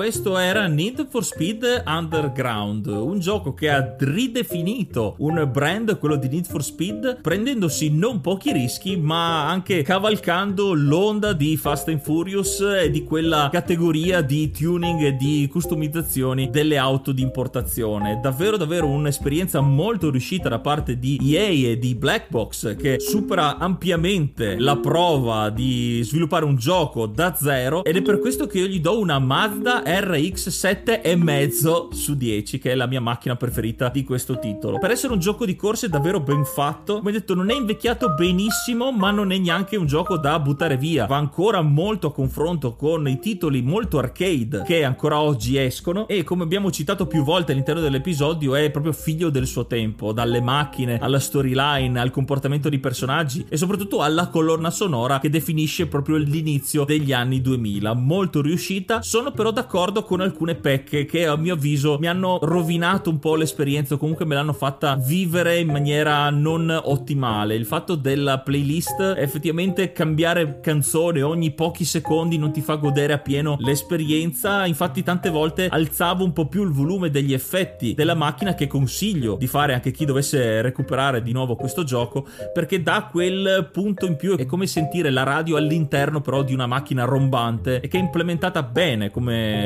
Questo 0.01 0.35
era 0.39 0.65
Need 0.65 1.09
for 1.11 1.23
Speed 1.23 1.83
Underground, 1.85 2.87
un 2.87 3.19
gioco 3.19 3.53
che 3.53 3.69
ha 3.69 3.95
ridefinito 3.99 5.13
un 5.19 5.47
brand, 5.51 5.99
quello 5.99 6.15
di 6.15 6.27
Need 6.27 6.47
for 6.47 6.63
Speed, 6.63 7.19
prendendosi 7.21 7.91
non 7.91 8.19
pochi 8.19 8.51
rischi, 8.51 8.97
ma 8.97 9.47
anche 9.47 9.83
cavalcando 9.83 10.73
l'onda 10.73 11.33
di 11.33 11.55
Fast 11.55 11.89
and 11.89 12.01
Furious 12.01 12.61
e 12.61 12.89
di 12.89 13.03
quella 13.03 13.49
categoria 13.51 14.21
di 14.21 14.49
tuning 14.49 15.03
e 15.03 15.15
di 15.15 15.47
customizzazioni 15.51 16.49
delle 16.49 16.79
auto 16.79 17.11
di 17.11 17.21
importazione. 17.21 18.19
Davvero, 18.23 18.57
davvero 18.57 18.87
un'esperienza 18.87 19.61
molto 19.61 20.09
riuscita 20.09 20.49
da 20.49 20.57
parte 20.57 20.97
di 20.97 21.19
EA 21.21 21.69
e 21.69 21.77
di 21.77 21.93
Black 21.93 22.31
Box 22.31 22.75
che 22.75 22.99
supera 22.99 23.59
ampiamente 23.59 24.57
la 24.57 24.77
prova 24.77 25.51
di 25.51 26.01
sviluppare 26.03 26.45
un 26.45 26.55
gioco 26.55 27.05
da 27.05 27.35
zero 27.35 27.83
ed 27.83 27.97
è 27.97 28.01
per 28.01 28.17
questo 28.17 28.47
che 28.47 28.57
io 28.57 28.65
gli 28.65 28.79
do 28.81 28.97
una 28.97 29.19
Mazda 29.19 29.89
RX 29.99 30.47
7 30.47 31.01
e 31.01 31.17
mezzo 31.17 31.89
su 31.91 32.15
10 32.15 32.59
che 32.59 32.71
è 32.71 32.75
la 32.75 32.85
mia 32.85 33.01
macchina 33.01 33.35
preferita 33.35 33.89
di 33.89 34.05
questo 34.05 34.39
titolo. 34.39 34.79
Per 34.79 34.89
essere 34.89 35.11
un 35.11 35.19
gioco 35.19 35.45
di 35.45 35.57
corse 35.57 35.89
davvero 35.89 36.21
ben 36.21 36.45
fatto 36.45 36.99
come 36.99 37.11
detto 37.11 37.35
non 37.35 37.49
è 37.49 37.55
invecchiato 37.55 38.13
benissimo 38.13 38.93
ma 38.93 39.11
non 39.11 39.33
è 39.33 39.37
neanche 39.37 39.75
un 39.75 39.87
gioco 39.87 40.17
da 40.17 40.39
buttare 40.39 40.77
via. 40.77 41.07
Va 41.07 41.17
ancora 41.17 41.61
molto 41.61 42.07
a 42.07 42.13
confronto 42.13 42.73
con 42.75 43.05
i 43.09 43.19
titoli 43.19 43.61
molto 43.61 43.97
arcade 43.97 44.63
che 44.65 44.85
ancora 44.85 45.19
oggi 45.19 45.57
escono 45.57 46.07
e 46.07 46.23
come 46.23 46.43
abbiamo 46.43 46.71
citato 46.71 47.05
più 47.05 47.23
volte 47.23 47.51
all'interno 47.51 47.81
dell'episodio 47.81 48.55
è 48.55 48.71
proprio 48.71 48.93
figlio 48.93 49.29
del 49.29 49.45
suo 49.45 49.67
tempo 49.67 50.13
dalle 50.13 50.39
macchine 50.39 50.99
alla 51.01 51.19
storyline 51.19 51.99
al 51.99 52.11
comportamento 52.11 52.69
di 52.69 52.79
personaggi 52.79 53.45
e 53.49 53.57
soprattutto 53.57 54.01
alla 54.01 54.29
colonna 54.29 54.69
sonora 54.69 55.19
che 55.19 55.29
definisce 55.29 55.87
proprio 55.87 56.15
l'inizio 56.15 56.85
degli 56.85 57.11
anni 57.11 57.41
2000 57.41 57.93
molto 57.93 58.41
riuscita. 58.41 59.01
Sono 59.01 59.31
però 59.31 59.51
d'accordo 59.51 59.79
con 59.81 60.21
alcune 60.21 60.53
pecche 60.53 61.05
che 61.05 61.25
a 61.25 61.35
mio 61.35 61.55
avviso 61.55 61.97
mi 61.99 62.07
hanno 62.07 62.37
rovinato 62.43 63.09
un 63.09 63.17
po' 63.17 63.33
l'esperienza 63.33 63.95
o 63.95 63.97
comunque 63.97 64.25
me 64.25 64.35
l'hanno 64.35 64.53
fatta 64.53 64.95
vivere 64.95 65.57
in 65.57 65.71
maniera 65.71 66.29
non 66.29 66.69
ottimale. 66.83 67.55
Il 67.55 67.65
fatto 67.65 67.95
della 67.95 68.41
playlist 68.41 69.15
effettivamente 69.17 69.91
cambiare 69.91 70.59
canzone 70.61 71.23
ogni 71.23 71.49
pochi 71.49 71.83
secondi 71.83 72.37
non 72.37 72.51
ti 72.51 72.61
fa 72.61 72.75
godere 72.75 73.13
appieno 73.13 73.57
l'esperienza. 73.59 74.67
Infatti 74.67 75.01
tante 75.01 75.31
volte 75.31 75.67
alzavo 75.67 76.23
un 76.23 76.31
po' 76.31 76.45
più 76.45 76.61
il 76.61 76.71
volume 76.71 77.09
degli 77.09 77.33
effetti 77.33 77.95
della 77.95 78.13
macchina 78.13 78.53
che 78.53 78.67
consiglio 78.67 79.35
di 79.35 79.47
fare 79.47 79.73
anche 79.73 79.89
chi 79.89 80.05
dovesse 80.05 80.61
recuperare 80.61 81.23
di 81.23 81.31
nuovo 81.31 81.55
questo 81.55 81.83
gioco 81.83 82.27
perché 82.53 82.83
dà 82.83 83.09
quel 83.11 83.67
punto 83.71 84.05
in 84.05 84.15
più. 84.15 84.37
È 84.37 84.45
come 84.45 84.67
sentire 84.67 85.09
la 85.09 85.23
radio 85.23 85.57
all'interno 85.57 86.21
però 86.21 86.43
di 86.43 86.53
una 86.53 86.67
macchina 86.67 87.03
rombante 87.03 87.79
e 87.81 87.87
che 87.87 87.97
è 87.97 87.99
implementata 87.99 88.61
bene 88.61 89.09
come 89.09 89.60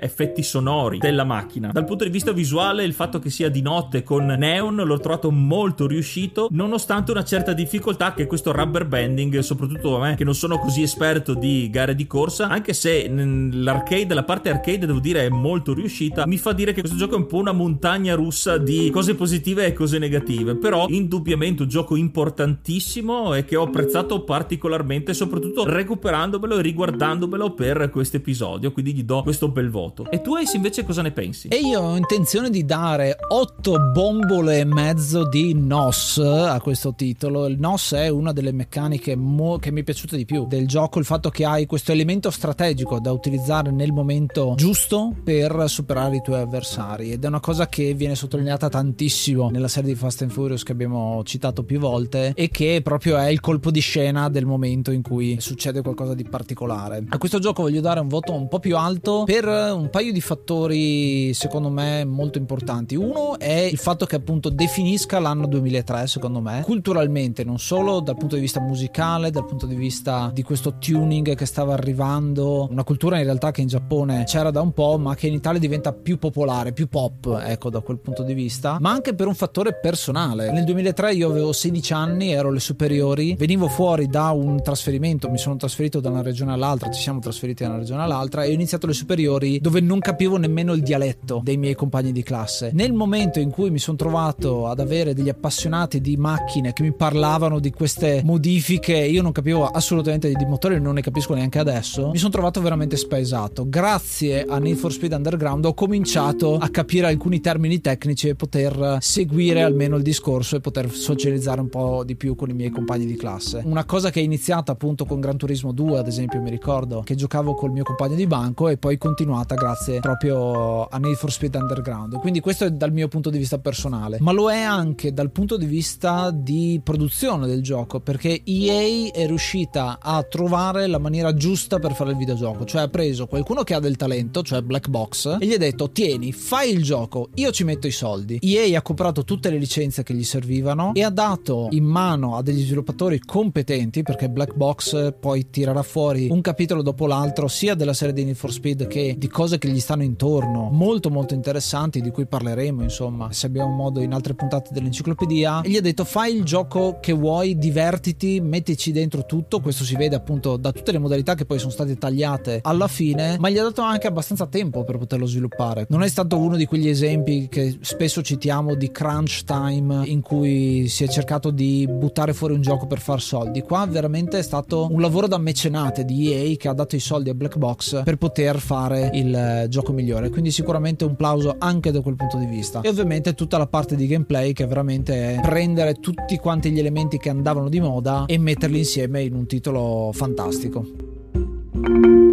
effetti 0.00 0.42
sonori 0.42 0.98
della 0.98 1.24
macchina. 1.24 1.70
Dal 1.72 1.84
punto 1.84 2.04
di 2.04 2.10
vista 2.10 2.32
visuale, 2.32 2.84
il 2.84 2.92
fatto 2.92 3.18
che 3.18 3.30
sia 3.30 3.48
di 3.48 3.62
notte 3.62 4.02
con 4.02 4.26
neon 4.26 4.76
l'ho 4.76 4.98
trovato 4.98 5.30
molto 5.30 5.86
riuscito, 5.86 6.48
nonostante 6.50 7.10
una 7.10 7.24
certa 7.24 7.52
difficoltà 7.52 8.14
che 8.14 8.26
questo 8.26 8.52
rubber 8.52 8.86
banding, 8.86 9.38
soprattutto 9.40 9.96
a 9.96 10.00
me 10.00 10.14
che 10.16 10.24
non 10.24 10.34
sono 10.34 10.58
così 10.58 10.82
esperto 10.82 11.34
di 11.34 11.68
gare 11.70 11.94
di 11.94 12.06
corsa, 12.06 12.48
anche 12.48 12.72
se 12.72 13.08
l'arcade, 13.08 14.14
la 14.14 14.24
parte 14.24 14.50
arcade 14.50 14.86
devo 14.86 15.00
dire 15.00 15.26
è 15.26 15.28
molto 15.28 15.74
riuscita, 15.74 16.26
mi 16.26 16.38
fa 16.38 16.52
dire 16.52 16.72
che 16.72 16.80
questo 16.80 16.98
gioco 16.98 17.14
è 17.14 17.18
un 17.18 17.26
po' 17.26 17.38
una 17.38 17.52
montagna 17.52 18.14
russa 18.14 18.58
di 18.58 18.90
cose 18.90 19.14
positive 19.14 19.66
e 19.66 19.72
cose 19.72 19.98
negative, 19.98 20.56
però 20.56 20.86
indubbiamente 20.88 21.62
un 21.62 21.68
gioco 21.68 21.96
importantissimo 21.96 23.34
e 23.34 23.44
che 23.44 23.56
ho 23.56 23.64
apprezzato 23.64 24.22
particolarmente, 24.24 25.14
soprattutto 25.14 25.64
recuperandomelo 25.64 26.58
e 26.58 26.62
riguardandomelo 26.62 27.52
per 27.52 27.90
questo 27.90 28.16
episodio, 28.16 28.72
quindi 28.72 28.94
gli 28.94 29.04
do 29.04 29.22
questo 29.22 29.39
bel 29.48 29.70
voto. 29.70 30.10
E 30.10 30.20
tu 30.20 30.34
Ace 30.34 30.56
invece 30.56 30.84
cosa 30.84 31.02
ne 31.02 31.10
pensi? 31.10 31.48
E 31.48 31.56
io 31.56 31.80
ho 31.80 31.96
intenzione 31.96 32.50
di 32.50 32.64
dare 32.64 33.16
8 33.28 33.90
bombole 33.92 34.58
e 34.58 34.64
mezzo 34.64 35.28
di 35.28 35.54
NOS 35.54 36.18
a 36.18 36.60
questo 36.60 36.94
titolo. 36.94 37.46
Il 37.46 37.58
NOS 37.58 37.94
è 37.94 38.08
una 38.08 38.32
delle 38.32 38.52
meccaniche 38.52 39.16
mo- 39.16 39.58
che 39.58 39.70
mi 39.70 39.80
è 39.80 39.84
piaciuta 39.84 40.16
di 40.16 40.24
più 40.24 40.46
del 40.46 40.66
gioco, 40.66 40.98
il 40.98 41.04
fatto 41.04 41.30
che 41.30 41.44
hai 41.44 41.66
questo 41.66 41.92
elemento 41.92 42.30
strategico 42.30 43.00
da 43.00 43.12
utilizzare 43.12 43.70
nel 43.70 43.92
momento 43.92 44.54
giusto 44.56 45.14
per 45.22 45.64
superare 45.68 46.16
i 46.16 46.22
tuoi 46.22 46.40
avversari 46.40 47.12
ed 47.12 47.24
è 47.24 47.26
una 47.26 47.40
cosa 47.40 47.68
che 47.68 47.94
viene 47.94 48.14
sottolineata 48.14 48.68
tantissimo 48.68 49.50
nella 49.50 49.68
serie 49.68 49.92
di 49.92 49.98
Fast 49.98 50.22
and 50.22 50.30
Furious 50.30 50.62
che 50.62 50.72
abbiamo 50.72 51.22
citato 51.24 51.64
più 51.64 51.78
volte 51.78 52.32
e 52.34 52.48
che 52.48 52.80
proprio 52.82 53.16
è 53.16 53.28
il 53.28 53.40
colpo 53.40 53.70
di 53.70 53.80
scena 53.80 54.28
del 54.28 54.46
momento 54.46 54.90
in 54.90 55.02
cui 55.02 55.40
succede 55.40 55.82
qualcosa 55.82 56.14
di 56.14 56.24
particolare. 56.24 57.04
A 57.08 57.18
questo 57.18 57.38
gioco 57.38 57.62
voglio 57.62 57.80
dare 57.80 58.00
un 58.00 58.08
voto 58.08 58.32
un 58.32 58.48
po' 58.48 58.58
più 58.58 58.76
alto 58.76 59.24
per 59.30 59.40
per 59.40 59.72
un 59.72 59.88
paio 59.88 60.12
di 60.12 60.20
fattori 60.20 61.32
secondo 61.32 61.70
me 61.70 62.04
molto 62.04 62.36
importanti. 62.36 62.94
Uno 62.94 63.38
è 63.38 63.60
il 63.70 63.78
fatto 63.78 64.04
che 64.04 64.16
appunto 64.16 64.50
definisca 64.50 65.18
l'anno 65.18 65.46
2003 65.46 66.06
secondo 66.06 66.40
me, 66.40 66.60
culturalmente, 66.62 67.42
non 67.42 67.58
solo 67.58 68.00
dal 68.00 68.18
punto 68.18 68.34
di 68.34 68.42
vista 68.42 68.60
musicale, 68.60 69.30
dal 69.30 69.46
punto 69.46 69.64
di 69.64 69.76
vista 69.76 70.30
di 70.34 70.42
questo 70.42 70.76
tuning 70.78 71.34
che 71.34 71.46
stava 71.46 71.72
arrivando, 71.72 72.68
una 72.70 72.84
cultura 72.84 73.16
in 73.16 73.24
realtà 73.24 73.50
che 73.50 73.62
in 73.62 73.68
Giappone 73.68 74.24
c'era 74.24 74.50
da 74.50 74.60
un 74.60 74.72
po', 74.72 74.98
ma 74.98 75.14
che 75.14 75.28
in 75.28 75.34
Italia 75.34 75.58
diventa 75.58 75.92
più 75.94 76.18
popolare, 76.18 76.72
più 76.72 76.88
pop, 76.88 77.40
ecco 77.42 77.70
da 77.70 77.80
quel 77.80 77.98
punto 77.98 78.22
di 78.22 78.34
vista, 78.34 78.76
ma 78.78 78.90
anche 78.90 79.14
per 79.14 79.26
un 79.26 79.34
fattore 79.34 79.78
personale. 79.80 80.52
Nel 80.52 80.64
2003 80.64 81.14
io 81.14 81.30
avevo 81.30 81.52
16 81.52 81.92
anni, 81.94 82.32
ero 82.32 82.48
alle 82.48 82.60
superiori, 82.60 83.36
venivo 83.36 83.68
fuori 83.68 84.06
da 84.06 84.30
un 84.30 84.62
trasferimento, 84.62 85.30
mi 85.30 85.38
sono 85.38 85.56
trasferito 85.56 86.00
da 86.00 86.10
una 86.10 86.20
regione 86.20 86.52
all'altra, 86.52 86.90
ci 86.90 87.00
siamo 87.00 87.20
trasferiti 87.20 87.62
da 87.62 87.70
una 87.70 87.78
regione 87.78 88.02
all'altra 88.02 88.42
e 88.42 88.50
ho 88.50 88.52
iniziato 88.52 88.86
le 88.86 88.92
superiori 88.92 89.19
dove 89.60 89.80
non 89.80 89.98
capivo 89.98 90.36
nemmeno 90.36 90.72
il 90.72 90.82
dialetto 90.82 91.40
dei 91.42 91.56
miei 91.56 91.74
compagni 91.74 92.12
di 92.12 92.22
classe. 92.22 92.70
Nel 92.72 92.92
momento 92.92 93.40
in 93.40 93.50
cui 93.50 93.70
mi 93.70 93.78
sono 93.78 93.96
trovato 93.96 94.66
ad 94.66 94.80
avere 94.80 95.14
degli 95.14 95.28
appassionati 95.28 96.00
di 96.00 96.16
macchine 96.16 96.72
che 96.72 96.82
mi 96.82 96.92
parlavano 96.92 97.58
di 97.58 97.70
queste 97.70 98.22
modifiche, 98.24 98.96
io 98.96 99.22
non 99.22 99.32
capivo 99.32 99.66
assolutamente 99.66 100.32
di 100.32 100.44
motori, 100.44 100.80
non 100.80 100.94
ne 100.94 101.02
capisco 101.02 101.34
neanche 101.34 101.58
adesso, 101.58 102.10
mi 102.10 102.18
sono 102.18 102.30
trovato 102.30 102.60
veramente 102.60 102.96
spaesato. 102.96 103.68
Grazie 103.68 104.44
a 104.44 104.58
Need 104.58 104.76
for 104.76 104.92
Speed 104.92 105.12
Underground 105.12 105.64
ho 105.64 105.74
cominciato 105.74 106.56
a 106.56 106.68
capire 106.68 107.06
alcuni 107.06 107.40
termini 107.40 107.80
tecnici 107.80 108.28
e 108.28 108.34
poter 108.34 108.98
seguire 109.00 109.62
almeno 109.62 109.96
il 109.96 110.02
discorso 110.02 110.56
e 110.56 110.60
poter 110.60 110.90
socializzare 110.90 111.60
un 111.60 111.68
po' 111.68 112.04
di 112.04 112.16
più 112.16 112.34
con 112.34 112.50
i 112.50 112.54
miei 112.54 112.70
compagni 112.70 113.06
di 113.06 113.16
classe. 113.16 113.62
Una 113.64 113.84
cosa 113.84 114.10
che 114.10 114.20
è 114.20 114.22
iniziata 114.22 114.72
appunto 114.72 115.04
con 115.04 115.20
Gran 115.20 115.36
Turismo 115.36 115.72
2, 115.72 115.98
ad 115.98 116.06
esempio, 116.06 116.40
mi 116.40 116.50
ricordo 116.50 117.02
che 117.04 117.14
giocavo 117.14 117.54
col 117.54 117.70
mio 117.70 117.84
compagno 117.84 118.14
di 118.14 118.26
banco 118.26 118.68
e 118.68 118.76
poi 118.76 118.98
continuata 119.10 119.56
grazie 119.56 119.98
proprio 119.98 120.86
a 120.86 120.96
Need 120.98 121.16
for 121.16 121.32
Speed 121.32 121.56
Underground. 121.56 122.20
Quindi 122.20 122.38
questo 122.38 122.66
è 122.66 122.70
dal 122.70 122.92
mio 122.92 123.08
punto 123.08 123.28
di 123.28 123.38
vista 123.38 123.58
personale, 123.58 124.18
ma 124.20 124.30
lo 124.30 124.52
è 124.52 124.60
anche 124.60 125.12
dal 125.12 125.32
punto 125.32 125.56
di 125.56 125.66
vista 125.66 126.30
di 126.30 126.80
produzione 126.82 127.48
del 127.48 127.60
gioco, 127.60 127.98
perché 127.98 128.42
EA 128.44 129.10
è 129.10 129.26
riuscita 129.26 129.98
a 130.00 130.22
trovare 130.22 130.86
la 130.86 130.98
maniera 130.98 131.34
giusta 131.34 131.80
per 131.80 131.94
fare 131.94 132.12
il 132.12 132.18
videogioco, 132.18 132.64
cioè 132.64 132.82
ha 132.82 132.88
preso 132.88 133.26
qualcuno 133.26 133.64
che 133.64 133.74
ha 133.74 133.80
del 133.80 133.96
talento, 133.96 134.42
cioè 134.42 134.62
Black 134.62 134.88
Box, 134.88 135.38
e 135.40 135.44
gli 135.44 135.54
ha 135.54 135.58
detto 135.58 135.90
"Tieni, 135.90 136.30
fai 136.30 136.70
il 136.70 136.84
gioco, 136.84 137.30
io 137.34 137.50
ci 137.50 137.64
metto 137.64 137.88
i 137.88 137.92
soldi". 137.92 138.38
EA 138.40 138.78
ha 138.78 138.82
comprato 138.82 139.24
tutte 139.24 139.50
le 139.50 139.58
licenze 139.58 140.04
che 140.04 140.14
gli 140.14 140.22
servivano 140.22 140.94
e 140.94 141.02
ha 141.02 141.10
dato 141.10 141.66
in 141.70 141.84
mano 141.84 142.36
a 142.36 142.42
degli 142.42 142.62
sviluppatori 142.62 143.18
competenti, 143.18 144.04
perché 144.04 144.28
Black 144.28 144.54
Box 144.54 145.14
poi 145.18 145.50
tirerà 145.50 145.82
fuori 145.82 146.28
un 146.30 146.40
capitolo 146.40 146.82
dopo 146.82 147.08
l'altro 147.08 147.48
sia 147.48 147.74
della 147.74 147.92
serie 147.92 148.14
di 148.14 148.22
Need 148.22 148.36
for 148.36 148.52
Speed 148.52 148.86
che 148.86 148.98
di 149.16 149.28
cose 149.28 149.58
che 149.58 149.68
gli 149.68 149.80
stanno 149.80 150.02
intorno, 150.02 150.68
molto 150.70 151.10
molto 151.10 151.34
interessanti 151.34 152.00
di 152.00 152.10
cui 152.10 152.26
parleremo, 152.26 152.82
insomma, 152.82 153.32
se 153.32 153.46
abbiamo 153.46 153.74
modo 153.74 154.00
in 154.00 154.12
altre 154.12 154.34
puntate 154.34 154.70
dell'enciclopedia, 154.72 155.62
e 155.62 155.70
gli 155.70 155.76
ha 155.76 155.80
detto 155.80 156.04
"Fai 156.04 156.34
il 156.34 156.44
gioco 156.44 156.98
che 157.00 157.12
vuoi, 157.12 157.58
divertiti, 157.58 158.40
mettici 158.40 158.92
dentro 158.92 159.24
tutto". 159.24 159.60
Questo 159.60 159.84
si 159.84 159.96
vede 159.96 160.16
appunto 160.16 160.56
da 160.56 160.72
tutte 160.72 160.92
le 160.92 160.98
modalità 160.98 161.34
che 161.34 161.44
poi 161.44 161.58
sono 161.58 161.70
state 161.70 161.96
tagliate 161.96 162.60
alla 162.62 162.88
fine, 162.88 163.36
ma 163.38 163.48
gli 163.48 163.58
ha 163.58 163.62
dato 163.62 163.82
anche 163.82 164.06
abbastanza 164.06 164.46
tempo 164.46 164.84
per 164.84 164.98
poterlo 164.98 165.26
sviluppare. 165.26 165.86
Non 165.88 166.02
è 166.02 166.08
stato 166.08 166.38
uno 166.38 166.56
di 166.56 166.66
quegli 166.66 166.88
esempi 166.88 167.48
che 167.48 167.78
spesso 167.80 168.22
citiamo 168.22 168.74
di 168.74 168.90
crunch 168.90 169.44
time 169.44 170.06
in 170.06 170.20
cui 170.20 170.88
si 170.88 171.04
è 171.04 171.08
cercato 171.08 171.50
di 171.50 171.86
buttare 171.88 172.32
fuori 172.32 172.54
un 172.54 172.60
gioco 172.60 172.86
per 172.86 173.00
far 173.00 173.20
soldi. 173.20 173.62
Qua 173.62 173.86
veramente 173.86 174.38
è 174.38 174.42
stato 174.42 174.88
un 174.90 175.00
lavoro 175.00 175.26
da 175.26 175.38
mecenate 175.38 176.04
di 176.04 176.32
EA 176.32 176.56
che 176.56 176.68
ha 176.68 176.72
dato 176.72 176.96
i 176.96 177.00
soldi 177.00 177.30
a 177.30 177.34
Black 177.34 177.56
Box 177.56 178.02
per 178.02 178.16
poter 178.16 178.58
fare 178.58 178.89
il 178.96 179.34
eh, 179.34 179.66
gioco 179.68 179.92
migliore. 179.92 180.30
Quindi 180.30 180.50
sicuramente 180.50 181.04
un 181.04 181.16
plauso 181.16 181.56
anche 181.58 181.90
da 181.90 182.00
quel 182.00 182.16
punto 182.16 182.36
di 182.36 182.46
vista. 182.46 182.80
E 182.80 182.88
ovviamente 182.88 183.34
tutta 183.34 183.58
la 183.58 183.66
parte 183.66 183.96
di 183.96 184.06
gameplay 184.06 184.52
che 184.52 184.66
veramente 184.66 185.36
è 185.36 185.40
prendere 185.40 185.94
tutti 185.94 186.36
quanti 186.38 186.70
gli 186.70 186.78
elementi 186.78 187.18
che 187.18 187.30
andavano 187.30 187.68
di 187.68 187.80
moda 187.80 188.24
e 188.26 188.38
metterli 188.38 188.78
insieme 188.78 189.22
in 189.22 189.34
un 189.34 189.46
titolo 189.46 190.10
fantastico. 190.12 192.28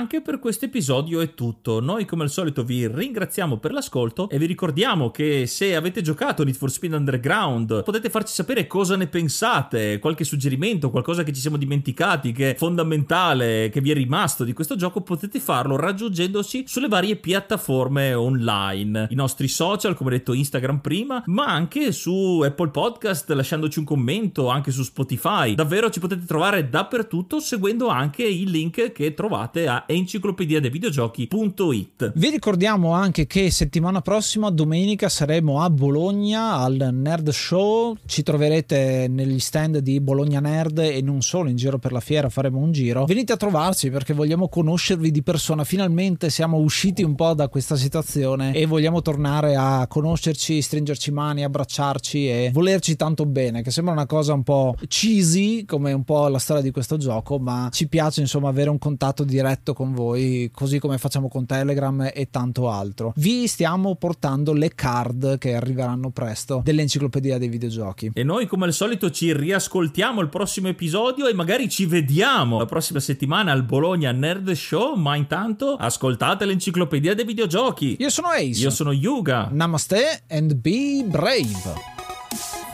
Anche 0.00 0.22
per 0.22 0.38
questo 0.38 0.64
episodio 0.64 1.20
è 1.20 1.34
tutto. 1.34 1.78
Noi 1.78 2.06
come 2.06 2.22
al 2.22 2.30
solito 2.30 2.64
vi 2.64 2.88
ringraziamo 2.88 3.58
per 3.58 3.70
l'ascolto 3.70 4.30
e 4.30 4.38
vi 4.38 4.46
ricordiamo 4.46 5.10
che 5.10 5.46
se 5.46 5.76
avete 5.76 6.00
giocato 6.00 6.42
Need 6.42 6.56
for 6.56 6.70
Speed 6.70 6.94
Underground 6.94 7.82
potete 7.82 8.08
farci 8.08 8.32
sapere 8.32 8.66
cosa 8.66 8.96
ne 8.96 9.08
pensate, 9.08 9.98
qualche 9.98 10.24
suggerimento, 10.24 10.88
qualcosa 10.88 11.22
che 11.22 11.34
ci 11.34 11.40
siamo 11.42 11.58
dimenticati, 11.58 12.32
che 12.32 12.52
è 12.52 12.54
fondamentale, 12.54 13.68
che 13.68 13.82
vi 13.82 13.90
è 13.90 13.94
rimasto 13.94 14.42
di 14.42 14.54
questo 14.54 14.74
gioco, 14.74 15.02
potete 15.02 15.38
farlo 15.38 15.76
raggiungendoci 15.76 16.64
sulle 16.66 16.88
varie 16.88 17.16
piattaforme 17.16 18.14
online, 18.14 19.08
i 19.10 19.14
nostri 19.14 19.48
social, 19.48 19.94
come 19.94 20.12
detto 20.12 20.32
Instagram 20.32 20.78
prima, 20.78 21.22
ma 21.26 21.44
anche 21.44 21.92
su 21.92 22.40
Apple 22.42 22.70
Podcast 22.70 23.28
lasciandoci 23.32 23.78
un 23.78 23.84
commento, 23.84 24.48
anche 24.48 24.70
su 24.70 24.82
Spotify. 24.82 25.54
Davvero 25.54 25.90
ci 25.90 26.00
potete 26.00 26.24
trovare 26.24 26.70
dappertutto 26.70 27.38
seguendo 27.38 27.88
anche 27.88 28.22
il 28.22 28.48
link 28.48 28.92
che 28.92 29.12
trovate 29.12 29.68
a 29.68 29.84
enciclopediadevideogiochi.it. 29.90 32.12
Vi 32.14 32.30
ricordiamo 32.30 32.92
anche 32.92 33.26
che 33.26 33.50
settimana 33.50 34.00
prossima, 34.00 34.50
domenica, 34.50 35.08
saremo 35.08 35.62
a 35.62 35.70
Bologna 35.70 36.54
al 36.54 36.90
Nerd 36.92 37.30
Show. 37.30 37.96
Ci 38.06 38.22
troverete 38.22 39.06
negli 39.08 39.38
stand 39.38 39.78
di 39.78 40.00
Bologna 40.00 40.40
Nerd 40.40 40.78
e 40.78 41.00
non 41.02 41.22
solo 41.22 41.48
in 41.48 41.56
giro 41.56 41.78
per 41.78 41.92
la 41.92 42.00
fiera, 42.00 42.28
faremo 42.28 42.58
un 42.58 42.72
giro. 42.72 43.04
Venite 43.04 43.32
a 43.32 43.36
trovarci 43.36 43.90
perché 43.90 44.14
vogliamo 44.14 44.48
conoscervi 44.48 45.10
di 45.10 45.22
persona. 45.22 45.64
Finalmente 45.64 46.30
siamo 46.30 46.58
usciti 46.58 47.02
un 47.02 47.14
po' 47.14 47.34
da 47.34 47.48
questa 47.48 47.76
situazione 47.76 48.54
e 48.54 48.66
vogliamo 48.66 49.02
tornare 49.02 49.56
a 49.56 49.86
conoscerci, 49.88 50.62
stringerci 50.62 51.10
mani, 51.10 51.44
abbracciarci 51.44 52.28
e 52.28 52.50
volerci 52.52 52.96
tanto 52.96 53.26
bene, 53.26 53.62
che 53.62 53.70
sembra 53.70 53.92
una 53.92 54.06
cosa 54.06 54.32
un 54.32 54.42
po' 54.42 54.74
cheesy, 54.86 55.64
come 55.64 55.92
un 55.92 56.04
po' 56.04 56.28
la 56.28 56.38
storia 56.38 56.62
di 56.62 56.70
questo 56.70 56.96
gioco, 56.96 57.38
ma 57.38 57.68
ci 57.72 57.88
piace 57.88 58.20
insomma 58.20 58.48
avere 58.48 58.70
un 58.70 58.78
contatto 58.78 59.24
diretto 59.24 59.72
con 59.80 59.94
voi, 59.94 60.50
così 60.52 60.78
come 60.78 60.98
facciamo 60.98 61.30
con 61.30 61.46
Telegram 61.46 62.10
e 62.12 62.28
tanto 62.30 62.68
altro. 62.68 63.14
Vi 63.16 63.46
stiamo 63.46 63.94
portando 63.94 64.52
le 64.52 64.74
card 64.74 65.38
che 65.38 65.54
arriveranno 65.54 66.10
presto 66.10 66.60
dell'enciclopedia 66.62 67.38
dei 67.38 67.48
videogiochi. 67.48 68.10
E 68.12 68.22
noi 68.22 68.46
come 68.46 68.66
al 68.66 68.74
solito 68.74 69.10
ci 69.10 69.34
riascoltiamo 69.34 70.20
il 70.20 70.28
prossimo 70.28 70.68
episodio 70.68 71.28
e 71.28 71.32
magari 71.32 71.70
ci 71.70 71.86
vediamo 71.86 72.58
la 72.58 72.66
prossima 72.66 73.00
settimana 73.00 73.52
al 73.52 73.62
Bologna 73.62 74.12
Nerd 74.12 74.50
Show, 74.52 74.96
ma 74.96 75.16
intanto 75.16 75.76
ascoltate 75.76 76.44
l'enciclopedia 76.44 77.14
dei 77.14 77.24
videogiochi. 77.24 77.96
Io 78.00 78.10
sono 78.10 78.28
Ace. 78.28 78.60
Io 78.60 78.68
sono 78.68 78.92
Yuga. 78.92 79.48
Namaste 79.50 80.24
and 80.28 80.56
be 80.56 81.06
brave. 81.08 81.88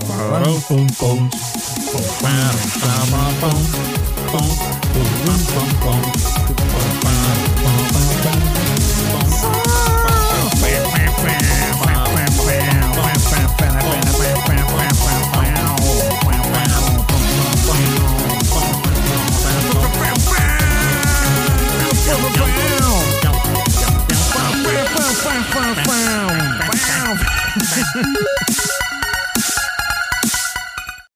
Wow. 0.00 0.56